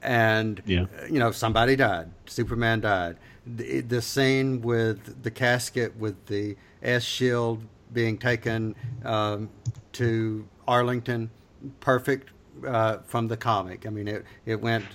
and 0.01 0.61
Yeah. 0.65 0.85
you 1.09 1.19
know, 1.19 1.31
somebody 1.31 1.75
died. 1.75 2.09
Superman 2.25 2.81
died. 2.81 3.17
The, 3.47 3.81
the 3.81 4.01
scene 4.01 4.61
with 4.61 5.21
the 5.21 5.31
casket 5.31 5.95
with 5.97 6.25
the 6.25 6.57
S 6.81 7.03
shield 7.03 7.63
being 7.93 8.17
taken 8.17 8.75
um, 9.03 9.49
to 9.93 10.47
Arlington, 10.67 11.29
perfect 11.79 12.31
uh, 12.65 12.97
from 13.05 13.27
the 13.27 13.37
comic. 13.37 13.85
I 13.85 13.89
mean, 13.89 14.07
it 14.07 14.25
it 14.45 14.59
went, 14.61 14.85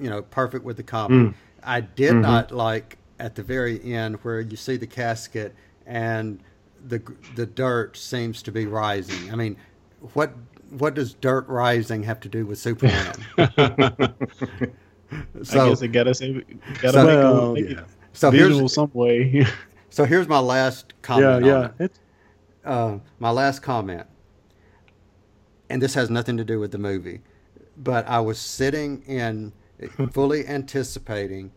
you 0.00 0.10
know, 0.10 0.22
perfect 0.22 0.64
with 0.64 0.76
the 0.76 0.82
comic. 0.82 1.34
I 1.62 1.80
did 1.80 2.14
not 2.14 2.52
like 2.52 2.98
at 3.18 3.34
the 3.34 3.42
very 3.42 3.82
end 3.94 4.16
where 4.22 4.40
you 4.40 4.56
see 4.56 4.76
the 4.76 4.86
casket 4.86 5.54
and 5.86 6.40
the 6.86 7.02
the 7.34 7.46
dirt 7.46 7.96
seems 7.96 8.42
to 8.42 8.52
be 8.52 8.66
rising. 8.66 9.32
I 9.32 9.36
mean, 9.36 9.56
what 10.12 10.32
what 10.70 10.94
does 10.94 11.14
dirt 11.14 11.48
rising 11.48 12.02
have 12.02 12.20
to 12.20 12.28
do 12.28 12.46
with 12.46 12.58
Superman? 12.58 13.14
I 15.50 15.68
guess 15.68 15.82
it 15.82 15.88
gotta 15.88 16.14
say, 16.14 16.42
gotta 16.80 16.92
So- 16.92 17.06
make, 17.06 17.16
Well, 17.18 17.52
make 17.54 17.70
yeah. 17.70 17.78
it 17.80 17.84
so 18.12 18.30
visual 18.30 18.58
here's 18.60 18.74
some 18.74 18.90
way. 18.92 19.46
so 19.90 20.04
here's 20.04 20.28
my 20.28 20.38
last 20.38 20.94
comment. 21.02 21.44
yeah. 21.44 21.54
on 21.56 21.64
it. 21.64 21.72
It's, 21.80 22.00
uh, 22.64 22.98
my 23.18 23.30
last 23.30 23.60
comment, 23.60 24.06
and 25.68 25.82
this 25.82 25.94
has 25.94 26.10
nothing 26.10 26.36
to 26.36 26.44
do 26.44 26.60
with 26.60 26.70
the 26.70 26.78
movie, 26.78 27.20
but 27.76 28.06
I 28.08 28.20
was 28.20 28.38
sitting 28.38 29.02
in 29.02 29.52
fully 30.12 30.46
anticipating 30.46 31.52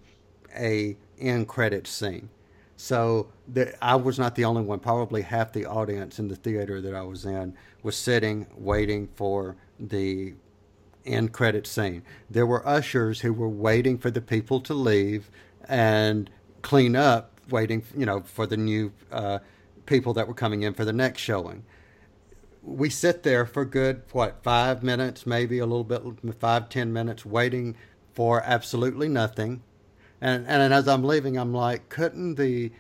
a 0.57 0.97
end 1.19 1.47
credit 1.47 1.87
scene. 1.87 2.29
So 2.75 3.27
the, 3.47 3.73
I 3.83 3.95
was 3.95 4.19
not 4.19 4.35
the 4.35 4.45
only 4.45 4.61
one. 4.61 4.79
Probably 4.79 5.21
half 5.21 5.51
the 5.53 5.65
audience 5.65 6.19
in 6.19 6.27
the 6.27 6.35
theater 6.35 6.79
that 6.81 6.93
I 6.93 7.01
was 7.01 7.25
in 7.25 7.55
was 7.83 7.95
sitting 7.95 8.47
waiting 8.55 9.07
for 9.15 9.55
the 9.79 10.33
end 11.07 11.33
credit 11.33 11.65
scene. 11.65 12.03
There 12.29 12.45
were 12.45 12.67
ushers 12.67 13.21
who 13.21 13.33
were 13.33 13.49
waiting 13.49 13.97
for 13.97 14.11
the 14.11 14.21
people 14.21 14.59
to 14.61 14.73
leave 14.73 15.29
and 15.67 16.29
clean 16.61 16.95
up, 16.95 17.39
waiting, 17.49 17.83
you 17.95 18.05
know, 18.05 18.21
for 18.21 18.45
the 18.45 18.57
new 18.57 18.91
uh, 19.11 19.39
people 19.85 20.13
that 20.13 20.27
were 20.27 20.33
coming 20.33 20.63
in 20.63 20.73
for 20.73 20.85
the 20.85 20.93
next 20.93 21.21
showing. 21.21 21.63
We 22.61 22.89
sit 22.89 23.23
there 23.23 23.45
for 23.45 23.63
good, 23.63 24.01
what, 24.11 24.43
five 24.43 24.83
minutes, 24.83 25.25
maybe 25.25 25.59
a 25.59 25.65
little 25.65 25.83
bit, 25.83 26.01
five, 26.39 26.69
ten 26.69 26.91
minutes, 26.91 27.25
waiting 27.25 27.75
for 28.13 28.41
absolutely 28.43 29.07
nothing. 29.07 29.61
And, 30.19 30.45
and 30.47 30.73
as 30.73 30.87
I'm 30.87 31.03
leaving, 31.03 31.37
I'm 31.37 31.53
like, 31.53 31.89
couldn't 31.89 32.35
the 32.35 32.71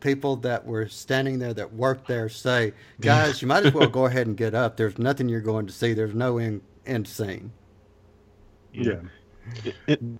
people 0.00 0.36
that 0.36 0.66
were 0.66 0.88
standing 0.88 1.38
there 1.38 1.54
that 1.54 1.72
worked 1.72 2.08
there 2.08 2.28
say, 2.28 2.72
guys, 3.00 3.42
you 3.42 3.48
might 3.48 3.66
as 3.66 3.74
well 3.74 3.88
go 4.00 4.06
ahead 4.06 4.26
and 4.26 4.36
get 4.36 4.54
up. 4.54 4.76
There's 4.76 4.98
nothing 4.98 5.28
you're 5.28 5.40
going 5.40 5.66
to 5.66 5.72
see. 5.72 5.94
There's 5.94 6.14
no 6.14 6.38
end, 6.38 6.62
end 6.86 7.06
scene. 7.08 7.52
Yeah. 8.82 9.72
and, 9.88 10.18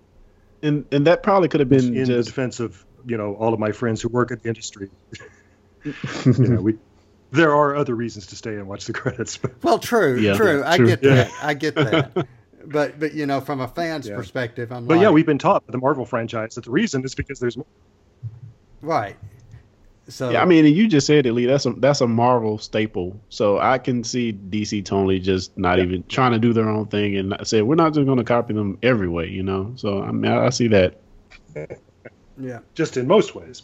and 0.63 0.85
and 0.91 1.07
that 1.07 1.23
probably 1.23 1.47
could 1.49 1.59
have 1.59 1.69
been 1.69 1.95
In 1.95 2.01
the 2.01 2.05
just 2.05 2.29
defense 2.29 2.59
of 2.59 2.83
you 3.05 3.17
know 3.17 3.35
all 3.35 3.53
of 3.53 3.59
my 3.59 3.71
friends 3.71 4.01
who 4.01 4.09
work 4.09 4.31
in 4.31 4.39
the 4.39 4.47
industry, 4.47 4.89
you 5.85 5.93
know, 6.37 6.61
we 6.61 6.77
there 7.31 7.53
are 7.53 7.75
other 7.75 7.93
reasons 7.95 8.27
to 8.27 8.35
stay 8.35 8.55
and 8.55 8.67
watch 8.67 8.85
the 8.85 8.93
credits. 8.93 9.37
But 9.37 9.61
Well, 9.63 9.79
true, 9.79 10.17
Yeah, 10.19 10.35
true. 10.35 10.63
I 10.65 10.77
true. 10.77 10.87
get 10.87 11.01
that. 11.01 11.31
I 11.41 11.53
get 11.53 11.75
that. 11.75 12.27
But 12.69 12.99
but 12.99 13.13
you 13.13 13.25
know, 13.25 13.39
from 13.39 13.61
a 13.61 13.67
fan's 13.69 14.09
Yeah. 14.09 14.17
perspective, 14.17 14.73
I'm 14.73 14.87
but 14.87 14.95
like, 14.95 15.03
yeah, 15.03 15.09
we've 15.09 15.25
been 15.25 15.37
taught 15.37 15.65
by 15.65 15.71
the 15.71 15.77
Marvel 15.77 16.05
franchise 16.05 16.55
that 16.55 16.65
the 16.65 16.71
reason 16.71 17.01
is 17.05 17.15
because 17.15 17.39
there's 17.39 17.55
more. 17.55 17.65
right. 18.81 19.15
So 20.09 20.29
Yeah, 20.29 20.41
I 20.41 20.45
mean, 20.45 20.65
you 20.65 20.87
just 20.87 21.05
said 21.05 21.25
it, 21.25 21.33
Lee. 21.33 21.45
That's 21.45 21.65
a 21.65 21.71
that's 21.71 22.01
a 22.01 22.07
Marvel 22.07 22.57
staple. 22.57 23.19
So 23.29 23.59
I 23.59 23.77
can 23.77 24.03
see 24.03 24.33
DC 24.33 24.85
totally 24.85 25.19
just 25.19 25.57
not 25.57 25.79
even 25.79 26.03
trying 26.03 26.31
to 26.31 26.39
do 26.39 26.53
their 26.53 26.69
own 26.69 26.87
thing 26.87 27.17
and 27.17 27.35
say 27.43 27.61
we're 27.61 27.75
not 27.75 27.93
just 27.93 28.05
going 28.05 28.17
to 28.17 28.23
copy 28.23 28.53
them 28.53 28.77
every 28.83 29.09
way, 29.09 29.27
you 29.27 29.43
know. 29.43 29.73
So 29.75 30.01
I 30.01 30.11
mean, 30.11 30.31
I, 30.31 30.45
I 30.45 30.49
see 30.49 30.67
that. 30.69 30.99
yeah. 32.39 32.59
just 32.73 32.95
in 32.97 33.07
most 33.07 33.35
ways. 33.35 33.63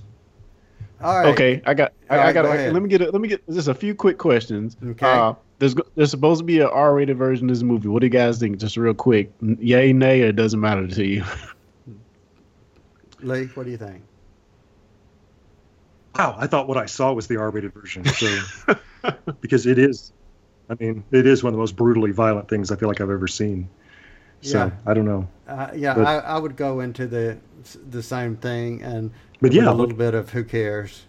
All 1.02 1.20
right. 1.20 1.28
Okay, 1.34 1.62
I 1.66 1.74
got 1.74 1.94
I, 2.10 2.18
All 2.18 2.28
I 2.28 2.34
got. 2.34 2.44
go 2.44 2.52
I- 2.52 2.70
let 2.70 2.82
me 2.82 2.89
get 2.89 3.02
a, 3.02 3.12
let 3.12 3.22
me 3.22 3.28
get 3.28 3.46
just 3.50 3.68
a 3.68 3.74
few 3.74 3.96
quick 3.96 4.18
questions. 4.18 4.78
Okay. 4.84 5.06
Uh, 5.06 5.34
there's 5.60 5.76
there's 5.96 6.12
supposed 6.12 6.39
to 6.39 6.46
be 6.46 6.60
an 6.60 6.68
R-rated 6.68 7.18
version 7.18 7.50
of 7.50 7.56
this 7.56 7.64
movie. 7.64 7.88
What 7.88 8.02
do 8.02 8.06
you 8.08 8.12
guys 8.12 8.39
think? 8.39 8.58
Just 8.58 8.76
real 8.76 8.94
quick, 8.94 9.32
yay, 9.41 9.94
nay, 9.94 10.24
or 10.24 10.28
it 10.28 10.36
doesn't 10.36 10.60
matter 10.60 10.88
to 10.88 11.06
you? 11.06 11.24
Lee, 13.22 13.46
what 13.46 13.64
do 13.66 13.72
you 13.72 13.78
think? 13.78 14.04
Wow, 16.18 16.36
I 16.38 16.47
thought 16.47 16.68
what 16.68 16.78
I 16.78 16.86
saw 16.86 17.11
was 17.14 17.28
the 17.28 17.38
R-rated 17.38 17.74
version. 17.74 18.05
So 18.05 18.43
because 19.41 19.66
it 19.66 19.80
is, 19.80 20.14
I 20.70 20.76
mean, 20.80 21.03
it 21.11 21.26
is 21.26 21.43
one 21.43 21.49
of 21.49 21.55
the 21.55 21.59
most 21.59 21.76
brutally 21.76 22.11
violent 22.11 22.47
things 22.49 22.72
I 22.72 22.76
feel 22.76 22.88
like 22.88 23.01
I've 23.01 23.09
ever 23.09 23.28
seen. 23.28 23.70
So 24.41 24.66
Yeah. 24.66 24.72
I 24.86 24.93
don't 24.93 25.05
know. 25.05 25.28
Uh, 25.47 25.72
yeah, 25.76 25.95
But- 25.95 26.05
I, 26.05 26.18
I 26.20 26.38
would 26.38 26.55
go 26.55 26.80
into 26.82 27.07
the 27.07 27.38
the 27.89 28.03
same 28.03 28.36
thing 28.36 28.82
and 28.82 29.11
But 29.41 29.53
yeah, 29.53 29.70
a 29.70 29.74
little 29.74 29.95
bit 29.95 30.14
of 30.14 30.30
who 30.32 30.43
cares. 30.43 31.03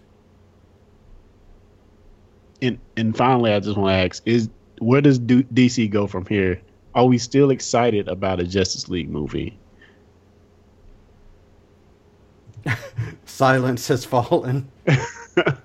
And 2.61 2.79
and 2.95 3.15
finally, 3.15 3.51
I 3.53 3.59
just 3.59 3.77
want 3.77 3.89
to 3.91 3.95
ask: 3.95 4.23
Is 4.25 4.49
where 4.79 5.01
does 5.01 5.19
DC 5.19 5.89
go 5.89 6.07
from 6.07 6.25
here? 6.25 6.61
Are 6.95 7.05
we 7.05 7.17
still 7.17 7.49
excited 7.51 8.07
about 8.07 8.39
a 8.39 8.45
Justice 8.45 8.87
League 8.87 9.09
movie? 9.09 9.59
Silence 13.25 13.87
has 13.87 14.05
fallen. 14.05 14.69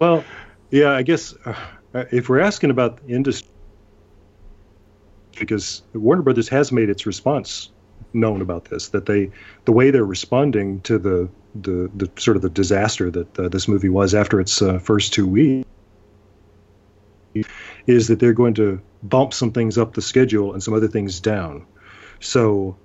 Well, 0.01 0.25
yeah, 0.73 0.91
I 0.91 1.03
guess 1.03 1.33
uh, 1.45 1.55
if 2.11 2.29
we're 2.29 2.41
asking 2.41 2.71
about 2.71 3.07
the 3.07 3.15
industry, 3.15 3.49
because 5.39 5.83
Warner 5.95 6.23
Brothers 6.23 6.49
has 6.49 6.73
made 6.73 6.91
its 6.91 7.07
response 7.07 7.71
known 8.13 8.41
about 8.43 8.67
this. 8.67 8.89
That 8.89 9.07
they, 9.07 9.31
the 9.65 9.73
way 9.73 9.91
they're 9.91 10.05
responding 10.05 10.81
to 10.83 10.99
the 10.99 11.29
the, 11.55 11.91
the 11.97 12.11
sort 12.17 12.37
of 12.37 12.43
the 12.43 12.51
disaster 12.51 13.11
that 13.11 13.39
uh, 13.39 13.49
this 13.49 13.67
movie 13.67 13.89
was 13.89 14.15
after 14.15 14.41
its 14.41 14.63
uh, 14.63 14.79
first 14.79 15.13
two 15.13 15.27
weeks, 15.27 15.69
is 17.87 18.09
that 18.09 18.21
they're 18.21 18.33
going 18.33 18.55
to 18.55 18.81
bump 19.03 19.35
some 19.35 19.51
things 19.51 19.77
up 19.77 19.95
the 19.95 20.03
schedule 20.03 20.53
and 20.53 20.63
some 20.63 20.75
other 20.75 20.89
things 20.89 21.19
down. 21.19 21.67
So, 22.21 22.77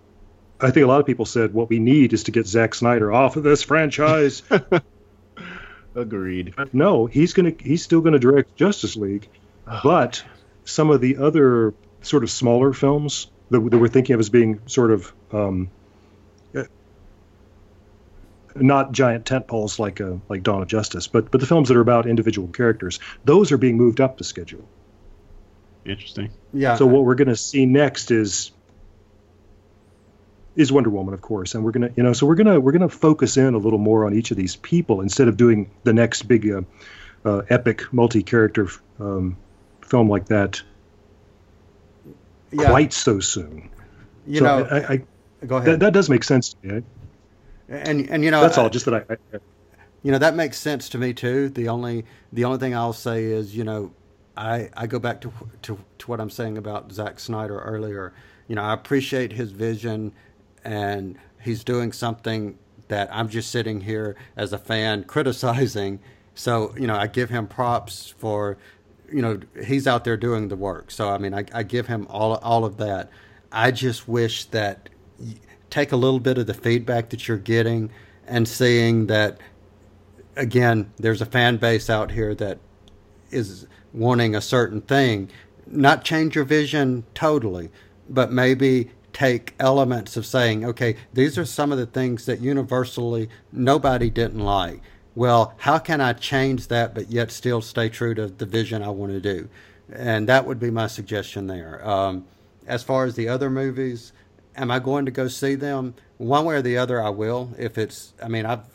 I 0.59 0.71
think 0.71 0.85
a 0.85 0.87
lot 0.87 0.99
of 0.99 1.05
people 1.05 1.25
said 1.25 1.53
what 1.53 1.69
we 1.69 1.79
need 1.79 2.13
is 2.13 2.23
to 2.23 2.31
get 2.31 2.47
Zack 2.47 2.75
Snyder 2.75 3.11
off 3.11 3.35
of 3.35 3.43
this 3.43 3.63
franchise. 3.63 4.41
Agreed. 5.95 6.53
no, 6.73 7.05
he's 7.05 7.33
gonna 7.33 7.53
he's 7.59 7.83
still 7.83 8.01
gonna 8.01 8.19
direct 8.19 8.55
Justice 8.55 8.95
League, 8.95 9.29
but 9.83 10.23
some 10.65 10.89
of 10.89 11.01
the 11.01 11.17
other 11.17 11.73
sort 12.01 12.23
of 12.23 12.31
smaller 12.31 12.73
films 12.73 13.27
that, 13.49 13.59
that 13.59 13.77
we're 13.77 13.87
thinking 13.87 14.13
of 14.13 14.19
as 14.19 14.29
being 14.29 14.61
sort 14.67 14.91
of 14.91 15.13
um, 15.31 15.69
uh, 16.55 16.63
not 18.55 18.91
giant 18.91 19.25
tent 19.25 19.47
poles 19.47 19.79
like 19.79 20.01
uh, 20.01 20.15
like 20.27 20.43
Dawn 20.43 20.61
of 20.61 20.67
Justice, 20.67 21.07
but 21.07 21.31
but 21.31 21.39
the 21.39 21.47
films 21.47 21.69
that 21.69 21.77
are 21.77 21.81
about 21.81 22.07
individual 22.07 22.47
characters, 22.47 22.99
those 23.23 23.51
are 23.51 23.57
being 23.57 23.77
moved 23.77 24.01
up 24.01 24.17
the 24.17 24.23
schedule. 24.23 24.67
Interesting. 25.85 26.31
Yeah. 26.51 26.75
So 26.75 26.87
what 26.87 27.05
we're 27.05 27.15
going 27.15 27.27
to 27.27 27.35
see 27.35 27.65
next 27.67 28.09
is 28.09 28.51
is 30.55 30.71
Wonder 30.71 30.89
Woman, 30.89 31.13
of 31.13 31.21
course, 31.21 31.53
and 31.55 31.63
we're 31.63 31.71
gonna, 31.71 31.89
you 31.95 32.03
know, 32.03 32.13
so 32.13 32.25
we're 32.25 32.35
gonna 32.35 32.59
we're 32.59 32.71
gonna 32.71 32.89
focus 32.89 33.37
in 33.37 33.53
a 33.53 33.57
little 33.57 33.79
more 33.79 34.05
on 34.05 34.13
each 34.13 34.31
of 34.31 34.37
these 34.37 34.55
people 34.57 35.01
instead 35.01 35.27
of 35.27 35.37
doing 35.37 35.69
the 35.83 35.93
next 35.93 36.23
big 36.23 36.49
uh, 36.49 36.61
uh, 37.25 37.41
epic 37.49 37.91
multi-character 37.93 38.69
um, 38.99 39.35
film 39.81 40.09
like 40.09 40.27
that 40.27 40.61
yeah. 42.51 42.69
quite 42.69 42.93
so 42.93 43.19
soon. 43.19 43.69
You 44.27 44.39
so 44.39 44.45
know, 44.45 44.67
I, 44.71 44.93
I, 44.93 45.01
go 45.45 45.57
ahead. 45.57 45.73
that, 45.73 45.79
that 45.81 45.93
does 45.93 46.09
make 46.09 46.23
sense 46.23 46.53
to 46.53 46.67
me. 46.67 46.83
and 47.69 48.09
and 48.09 48.23
you 48.23 48.31
know 48.31 48.41
That's 48.41 48.57
all. 48.57 48.69
Just 48.69 48.85
that 48.85 48.93
I, 48.93 49.13
I 49.13 49.39
you 50.03 50.11
know 50.11 50.19
that 50.19 50.35
makes 50.35 50.57
sense 50.57 50.89
to 50.89 50.97
me 50.97 51.13
too. 51.13 51.49
The 51.49 51.67
only 51.67 52.05
the 52.31 52.45
only 52.45 52.59
thing 52.59 52.75
I'll 52.75 52.93
say 52.93 53.25
is 53.25 53.55
you 53.55 53.63
know 53.63 53.91
I 54.37 54.69
I 54.75 54.87
go 54.87 54.99
back 54.99 55.21
to 55.21 55.31
to 55.63 55.77
to 55.99 56.07
what 56.07 56.19
I'm 56.19 56.29
saying 56.29 56.57
about 56.57 56.91
Zack 56.91 57.19
Snyder 57.19 57.59
earlier. 57.59 58.13
You 58.47 58.55
know 58.55 58.61
I 58.61 58.73
appreciate 58.73 59.33
his 59.33 59.51
vision, 59.51 60.13
and 60.65 61.17
he's 61.41 61.63
doing 61.63 61.91
something 61.91 62.57
that 62.87 63.09
I'm 63.11 63.29
just 63.29 63.51
sitting 63.51 63.81
here 63.81 64.15
as 64.35 64.51
a 64.53 64.57
fan 64.57 65.03
criticizing. 65.07 65.99
So 66.33 66.73
you 66.77 66.87
know 66.87 66.95
I 66.95 67.07
give 67.07 67.29
him 67.29 67.47
props 67.47 68.13
for 68.17 68.57
you 69.11 69.21
know 69.21 69.39
he's 69.65 69.87
out 69.87 70.03
there 70.03 70.17
doing 70.17 70.49
the 70.49 70.55
work. 70.57 70.91
So 70.91 71.09
I 71.09 71.17
mean 71.17 71.33
I, 71.33 71.45
I 71.53 71.63
give 71.63 71.87
him 71.87 72.07
all 72.09 72.35
all 72.37 72.65
of 72.65 72.77
that. 72.77 73.09
I 73.51 73.71
just 73.71 74.07
wish 74.07 74.45
that 74.45 74.89
take 75.69 75.91
a 75.91 75.95
little 75.95 76.19
bit 76.19 76.37
of 76.37 76.47
the 76.47 76.53
feedback 76.53 77.09
that 77.09 77.27
you're 77.27 77.37
getting 77.37 77.89
and 78.27 78.47
seeing 78.47 79.07
that 79.07 79.39
again, 80.35 80.91
there's 80.97 81.21
a 81.21 81.25
fan 81.25 81.57
base 81.57 81.89
out 81.89 82.11
here 82.11 82.35
that 82.35 82.59
is 83.31 83.67
wanting 83.93 84.35
a 84.35 84.41
certain 84.41 84.81
thing. 84.81 85.29
Not 85.67 86.03
change 86.03 86.35
your 86.35 86.43
vision 86.43 87.05
totally, 87.13 87.69
but 88.09 88.31
maybe 88.31 88.91
take 89.15 89.55
elements 89.61 90.17
of 90.17 90.25
saying, 90.25 90.65
okay, 90.65 90.97
these 91.13 91.37
are 91.37 91.45
some 91.45 91.71
of 91.71 91.77
the 91.77 91.85
things 91.85 92.25
that 92.25 92.41
universally 92.41 93.29
nobody 93.49 94.09
didn't 94.09 94.41
like. 94.43 94.81
Well, 95.15 95.53
how 95.55 95.79
can 95.79 96.01
I 96.01 96.11
change 96.11 96.67
that 96.67 96.93
but 96.93 97.09
yet 97.09 97.31
still 97.31 97.61
stay 97.61 97.87
true 97.87 98.13
to 98.15 98.27
the 98.27 98.45
vision 98.45 98.83
I 98.83 98.89
want 98.89 99.13
to 99.13 99.21
do? 99.21 99.47
And 99.89 100.27
that 100.27 100.45
would 100.45 100.59
be 100.59 100.69
my 100.69 100.87
suggestion 100.87 101.47
there. 101.47 101.87
Um, 101.87 102.25
as 102.67 102.83
far 102.83 103.05
as 103.05 103.15
the 103.15 103.29
other 103.29 103.49
movies, 103.49 104.11
am 104.57 104.69
I 104.69 104.79
going 104.79 105.05
to 105.05 105.11
go 105.11 105.29
see 105.29 105.55
them? 105.55 105.95
One 106.17 106.43
way 106.43 106.55
or 106.55 106.61
the 106.61 106.77
other, 106.77 107.01
I 107.01 107.09
will. 107.09 107.51
If 107.57 107.77
it's, 107.77 108.13
I 108.21 108.27
mean, 108.27 108.45
I've 108.45 108.65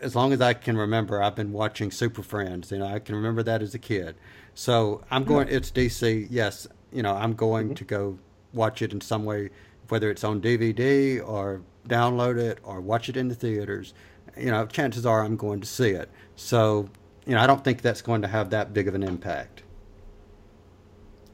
as 0.00 0.16
long 0.16 0.32
as 0.32 0.40
I 0.40 0.54
can 0.54 0.76
remember, 0.76 1.22
I've 1.22 1.34
been 1.36 1.52
watching 1.52 1.90
Super 1.90 2.22
Friends. 2.22 2.70
You 2.72 2.78
know, 2.78 2.86
I 2.86 2.98
can 2.98 3.14
remember 3.14 3.42
that 3.44 3.62
as 3.62 3.74
a 3.74 3.78
kid. 3.78 4.16
So 4.54 5.04
I'm 5.10 5.24
going. 5.24 5.48
It's 5.48 5.70
DC. 5.70 6.26
Yes, 6.30 6.66
you 6.92 7.02
know, 7.02 7.14
I'm 7.14 7.34
going 7.34 7.74
to 7.74 7.84
go 7.84 8.18
watch 8.52 8.82
it 8.82 8.92
in 8.92 9.00
some 9.00 9.24
way, 9.24 9.50
whether 9.88 10.10
it's 10.10 10.24
on 10.24 10.40
DVD 10.40 11.26
or 11.26 11.62
download 11.88 12.38
it 12.38 12.58
or 12.62 12.80
watch 12.80 13.08
it 13.08 13.16
in 13.16 13.28
the 13.28 13.34
theaters. 13.34 13.94
You 14.36 14.50
know, 14.50 14.66
chances 14.66 15.04
are 15.06 15.24
I'm 15.24 15.36
going 15.36 15.60
to 15.60 15.66
see 15.66 15.90
it. 15.90 16.08
So, 16.36 16.88
you 17.26 17.34
know, 17.34 17.40
I 17.40 17.46
don't 17.46 17.64
think 17.64 17.82
that's 17.82 18.02
going 18.02 18.22
to 18.22 18.28
have 18.28 18.50
that 18.50 18.72
big 18.72 18.86
of 18.88 18.94
an 18.94 19.02
impact, 19.02 19.62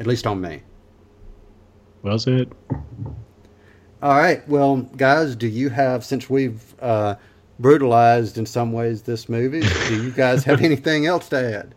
at 0.00 0.06
least 0.06 0.26
on 0.26 0.40
me. 0.40 0.62
Well 2.02 2.18
said. 2.18 2.52
All 4.02 4.16
right. 4.18 4.46
Well, 4.48 4.76
guys, 4.96 5.34
do 5.36 5.46
you 5.46 5.70
have 5.70 6.04
since 6.04 6.28
we've 6.28 6.74
uh, 6.80 7.16
brutalized 7.58 8.36
in 8.38 8.46
some 8.46 8.72
ways 8.72 9.02
this 9.02 9.28
movie? 9.28 9.62
do 9.88 10.02
you 10.02 10.10
guys 10.10 10.44
have 10.44 10.60
anything 10.62 11.06
else 11.06 11.28
to 11.30 11.36
add? 11.58 11.74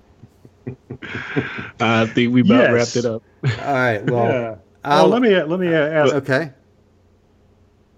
I 1.80 2.06
think 2.08 2.34
we 2.34 2.42
about 2.42 2.70
Yes. 2.70 2.72
wrapped 2.74 2.96
it 2.98 3.06
up. 3.06 3.24
All 3.66 3.74
right. 3.74 4.04
Well, 4.04 4.26
yeah. 4.26 4.56
Well, 4.84 5.08
let 5.08 5.22
me 5.22 5.42
let 5.44 5.60
me 5.60 5.68
uh, 5.74 5.88
ask 5.88 6.14
okay. 6.16 6.52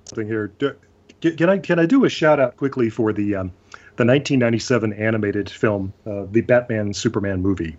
Something 0.10 0.28
here. 0.28 0.48
Do, 0.60 0.76
can, 1.22 1.50
I 1.50 1.58
can 1.58 1.80
I 1.80 1.86
do 1.86 2.06
a 2.06 2.10
shout 2.10 2.40
out 2.40 2.58
quickly 2.58 2.90
for 2.90 3.14
the 3.14 3.36
um, 3.36 3.52
the 3.96 4.06
1997 4.06 4.94
animated 4.94 5.50
film, 5.50 5.94
uh, 6.06 6.26
the 6.32 6.42
Batman 6.42 6.94
Superman 6.94 7.42
movie, 7.42 7.78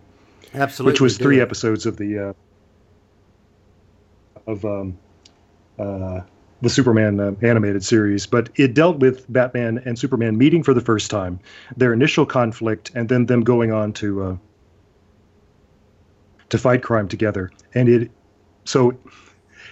Absolutely. 0.55 0.93
which 0.93 1.01
was 1.01 1.19
three 1.19 1.41
episodes 1.41 1.87
of 1.87 1.97
the 1.97 2.19
uh, 2.19 2.33
of 4.47 4.65
um, 4.65 4.99
uh, 5.79 6.21
the 6.63 6.71
Superman 6.71 7.21
uh, 7.21 7.33
animated 7.43 7.85
series, 7.85 8.27
but 8.27 8.51
it 8.57 8.75
dealt 8.75 8.99
with 8.99 9.31
Batman 9.33 9.83
and 9.85 9.99
Superman 9.99 10.37
meeting 10.37 10.63
for 10.63 10.75
the 10.75 10.83
first 10.83 11.11
time, 11.11 11.41
their 11.77 11.93
initial 11.93 12.27
conflict, 12.27 12.91
and 12.95 13.09
then 13.09 13.27
them 13.27 13.43
going 13.43 13.73
on 13.73 13.93
to 13.95 14.23
uh, 14.23 14.37
to 16.51 16.59
fight 16.59 16.83
crime 16.83 17.09
together. 17.09 17.51
And 17.75 17.89
it 17.89 18.11
so 18.65 18.95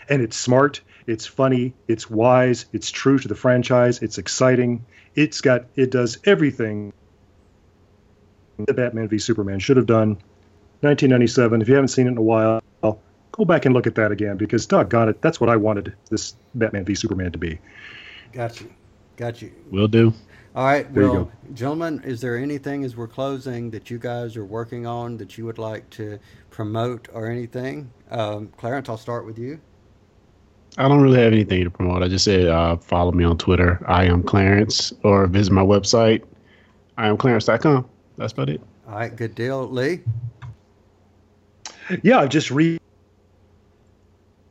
and 0.08 0.22
it's 0.22 0.36
smart, 0.36 0.80
it's 1.08 1.26
funny, 1.26 1.74
it's 1.88 2.10
wise, 2.10 2.66
it's 2.72 2.90
true 2.90 3.18
to 3.18 3.26
the 3.26 3.34
franchise, 3.34 4.02
it's 4.02 4.18
exciting. 4.18 4.84
It's 5.14 5.40
got 5.40 5.64
it 5.74 5.90
does 5.90 6.18
everything 6.24 6.92
the 8.58 8.74
Batman 8.74 9.08
v 9.08 9.18
Superman 9.18 9.58
should 9.58 9.76
have 9.76 9.86
done. 9.86 10.10
1997. 10.80 11.62
If 11.62 11.68
you 11.68 11.74
haven't 11.74 11.88
seen 11.88 12.06
it 12.06 12.10
in 12.10 12.18
a 12.18 12.22
while, 12.22 12.62
go 12.82 13.44
back 13.44 13.64
and 13.64 13.74
look 13.74 13.86
at 13.86 13.94
that 13.94 14.12
again 14.12 14.36
because 14.36 14.66
doggone 14.66 15.08
it, 15.08 15.22
that's 15.22 15.40
what 15.40 15.48
I 15.48 15.56
wanted 15.56 15.94
this 16.10 16.34
Batman 16.54 16.84
v 16.84 16.94
Superman 16.94 17.32
to 17.32 17.38
be. 17.38 17.58
Got 18.32 18.60
you. 18.60 18.70
Got 19.16 19.40
you. 19.42 19.52
Will 19.70 19.88
do. 19.88 20.12
All 20.54 20.64
right. 20.64 20.92
There 20.92 21.04
you 21.04 21.12
well, 21.12 21.24
go. 21.24 21.32
gentlemen, 21.54 22.02
is 22.04 22.20
there 22.20 22.36
anything 22.36 22.84
as 22.84 22.96
we're 22.96 23.08
closing 23.08 23.70
that 23.70 23.90
you 23.90 23.98
guys 23.98 24.36
are 24.36 24.44
working 24.44 24.86
on 24.86 25.16
that 25.18 25.38
you 25.38 25.46
would 25.46 25.58
like 25.58 25.88
to 25.90 26.18
promote 26.50 27.08
or 27.12 27.28
anything? 27.28 27.90
Um, 28.10 28.48
Clarence, 28.56 28.88
I'll 28.88 28.98
start 28.98 29.24
with 29.24 29.38
you. 29.38 29.60
I 30.76 30.86
don't 30.88 31.00
really 31.00 31.18
have 31.20 31.32
anything 31.32 31.64
to 31.64 31.70
promote. 31.70 32.02
I 32.02 32.08
just 32.08 32.24
said 32.24 32.46
uh, 32.46 32.76
follow 32.76 33.12
me 33.12 33.24
on 33.24 33.38
Twitter. 33.38 33.82
I 33.86 34.04
am 34.04 34.22
Clarence, 34.22 34.92
or 35.02 35.26
visit 35.26 35.52
my 35.52 35.62
website. 35.62 36.22
I 36.96 37.08
am 37.08 37.16
Clarence.com. 37.16 37.88
That's 38.16 38.32
about 38.32 38.48
it. 38.48 38.60
All 38.88 38.94
right. 38.94 39.14
Good 39.14 39.34
deal. 39.34 39.68
Lee? 39.68 40.00
Yeah, 42.02 42.20
I've 42.20 42.28
just 42.28 42.50
read 42.50 42.80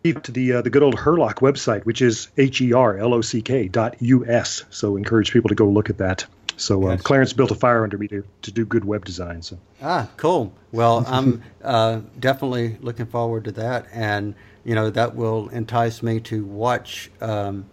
to 0.03 0.32
the 0.32 0.53
uh, 0.53 0.61
the 0.61 0.70
good 0.70 0.84
old 0.84 0.95
Herlock 0.95 1.36
website, 1.36 1.84
which 1.86 2.01
is 2.01 2.30
h 2.38 2.61
e 2.61 2.74
r 2.74 2.97
l 2.97 3.13
o 3.13 3.22
c 3.22 3.41
k 3.41 3.68
dot 3.68 3.95
u 4.01 4.26
s. 4.26 4.63
So 4.70 4.95
encourage 4.95 5.32
people 5.32 5.49
to 5.49 5.55
go 5.55 5.68
look 5.68 5.89
at 5.89 5.97
that. 5.97 6.26
So 6.58 6.84
uh, 6.84 6.89
Gotcha. 6.91 7.03
Clarence 7.03 7.34
built 7.34 7.51
a 7.51 7.55
fire 7.55 7.84
under 7.84 7.97
me 7.97 8.08
to, 8.10 8.24
to 8.41 8.51
do 8.51 8.66
good 8.66 8.84
web 8.84 9.05
design. 9.05 9.41
So 9.41 9.58
Ah, 9.82 10.10
cool. 10.18 10.53
Well, 10.72 11.05
I'm 11.08 11.41
uh, 11.64 12.01
definitely 12.20 12.78
looking 12.82 13.05
forward 13.05 13.45
to 13.45 13.51
that, 13.53 13.86
and 13.93 14.36
you 14.66 14.76
know 14.76 14.89
that 14.89 15.16
will 15.16 15.49
entice 15.49 16.03
me 16.03 16.20
to 16.22 16.43
watch 16.43 17.10
um, 17.22 17.66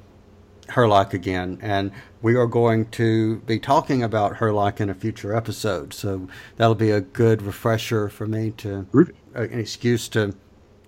Herlock 0.68 1.14
again. 1.14 1.58
And 1.62 1.92
we 2.22 2.36
are 2.36 2.46
going 2.46 2.86
to 2.90 3.38
be 3.40 3.58
talking 3.58 4.02
about 4.02 4.34
Herlock 4.34 4.80
in 4.80 4.90
a 4.90 4.94
future 4.94 5.34
episode, 5.34 5.92
so 5.94 6.28
that'll 6.56 6.74
be 6.74 6.90
a 6.90 7.00
good 7.00 7.42
refresher 7.42 8.08
for 8.08 8.26
me 8.26 8.50
to 8.58 8.86
uh, 8.94 9.42
an 9.42 9.58
excuse 9.58 10.08
to, 10.10 10.34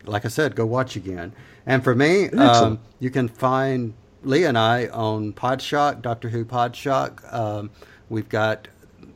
like 0.04 0.24
I 0.24 0.28
said, 0.28 0.54
go 0.54 0.66
watch 0.66 0.96
again. 0.96 1.32
And 1.64 1.82
for 1.82 1.94
me, 1.94 2.28
um, 2.30 2.78
you 3.00 3.10
can 3.10 3.28
find 3.28 3.94
Lee 4.26 4.42
and 4.42 4.58
I 4.58 4.88
on 4.88 5.32
Podshock, 5.32 6.02
Doctor 6.02 6.30
Who 6.30 6.44
Podshock. 6.44 7.32
Um, 7.32 7.70
we've 8.08 8.28
got 8.28 8.66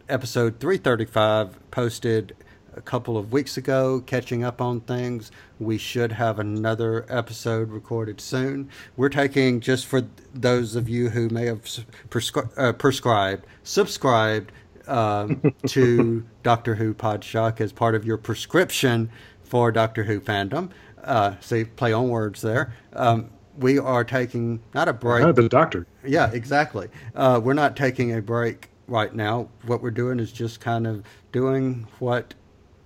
episode 0.08 0.60
335 0.60 1.68
posted 1.72 2.36
a 2.76 2.80
couple 2.80 3.18
of 3.18 3.32
weeks 3.32 3.56
ago, 3.56 4.04
catching 4.06 4.44
up 4.44 4.60
on 4.60 4.82
things. 4.82 5.32
We 5.58 5.78
should 5.78 6.12
have 6.12 6.38
another 6.38 7.06
episode 7.08 7.70
recorded 7.70 8.20
soon. 8.20 8.70
We're 8.96 9.08
taking, 9.08 9.58
just 9.58 9.84
for 9.84 10.02
those 10.32 10.76
of 10.76 10.88
you 10.88 11.08
who 11.08 11.28
may 11.28 11.46
have 11.46 11.62
prescri- 12.08 12.56
uh, 12.56 12.72
prescribed, 12.74 13.46
subscribed 13.64 14.52
um, 14.86 15.52
to 15.66 16.24
Doctor 16.44 16.76
Who 16.76 16.94
Podshock 16.94 17.60
as 17.60 17.72
part 17.72 17.96
of 17.96 18.04
your 18.04 18.16
prescription 18.16 19.10
for 19.42 19.72
Doctor 19.72 20.04
Who 20.04 20.20
fandom. 20.20 20.70
Uh, 21.02 21.34
see, 21.40 21.64
play 21.64 21.92
on 21.92 22.10
words 22.10 22.42
there. 22.42 22.72
Um, 22.92 23.30
we 23.60 23.78
are 23.78 24.04
taking 24.04 24.60
not 24.74 24.88
a 24.88 24.92
break. 24.92 25.24
Uh, 25.24 25.32
the 25.32 25.48
doctor. 25.48 25.86
Yeah, 26.04 26.30
exactly. 26.32 26.88
Uh, 27.14 27.40
we're 27.42 27.52
not 27.52 27.76
taking 27.76 28.12
a 28.16 28.22
break 28.22 28.70
right 28.88 29.14
now. 29.14 29.48
What 29.66 29.82
we're 29.82 29.90
doing 29.90 30.18
is 30.18 30.32
just 30.32 30.60
kind 30.60 30.86
of 30.86 31.04
doing 31.30 31.86
what 31.98 32.34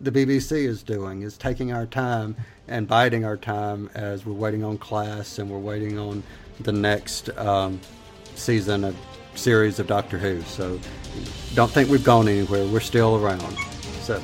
the 0.01 0.11
BBC 0.11 0.67
is 0.67 0.83
doing, 0.83 1.23
is 1.23 1.39
taking 1.39 1.73
our 1.73 1.87
time 1.87 2.37
and 2.67 2.89
biding 2.89 3.25
our 3.25 3.37
time 3.37 3.89
as 3.95 4.27
we're 4.27 4.35
waiting 4.35 4.65
on 4.65 4.77
class 4.77 5.39
and 5.39 5.49
we're 5.49 5.59
waiting 5.59 5.99
on 5.99 6.23
the 6.61 6.73
next 6.73 7.31
um, 7.39 7.81
season 8.35 8.85
of 8.85 8.97
series 9.35 9.79
of 9.79 9.87
Doctor 9.87 10.19
Who. 10.19 10.43
So 10.43 10.79
don't 11.55 11.71
think 11.71 11.89
we've 11.89 12.05
gone 12.05 12.29
anywhere. 12.29 12.67
We're 12.67 12.81
still 12.81 13.17
around. 13.17 13.57
So, 14.03 14.23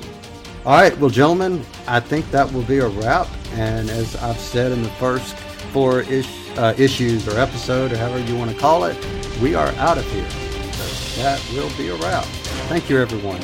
all 0.67 0.73
right, 0.73 0.97
well, 0.99 1.11
gentlemen, 1.11 1.65
I 1.87 2.01
think 2.01 2.29
that 2.33 2.53
will 2.53 2.63
be 2.63 2.79
a 2.79 2.89
wrap. 2.89 3.29
And 3.53 3.89
as 3.89 4.17
I've 4.17 4.39
said 4.39 4.73
in 4.73 4.83
the 4.83 4.91
first 4.91 5.37
four 5.73 6.03
ish, 6.03 6.29
uh, 6.59 6.75
issues 6.77 7.27
or 7.29 7.39
episode 7.39 7.93
or 7.93 7.97
however 7.97 8.21
you 8.21 8.37
want 8.37 8.51
to 8.51 8.57
call 8.57 8.85
it, 8.85 8.97
we 9.41 9.55
are 9.55 9.69
out 9.75 9.99
of 9.99 10.11
here. 10.13 10.29
So 10.31 11.23
that 11.23 11.41
will 11.53 11.71
be 11.77 11.89
a 11.89 11.95
wrap. 11.97 12.25
Thank 12.69 12.91
you, 12.91 13.01
everyone. 13.01 13.41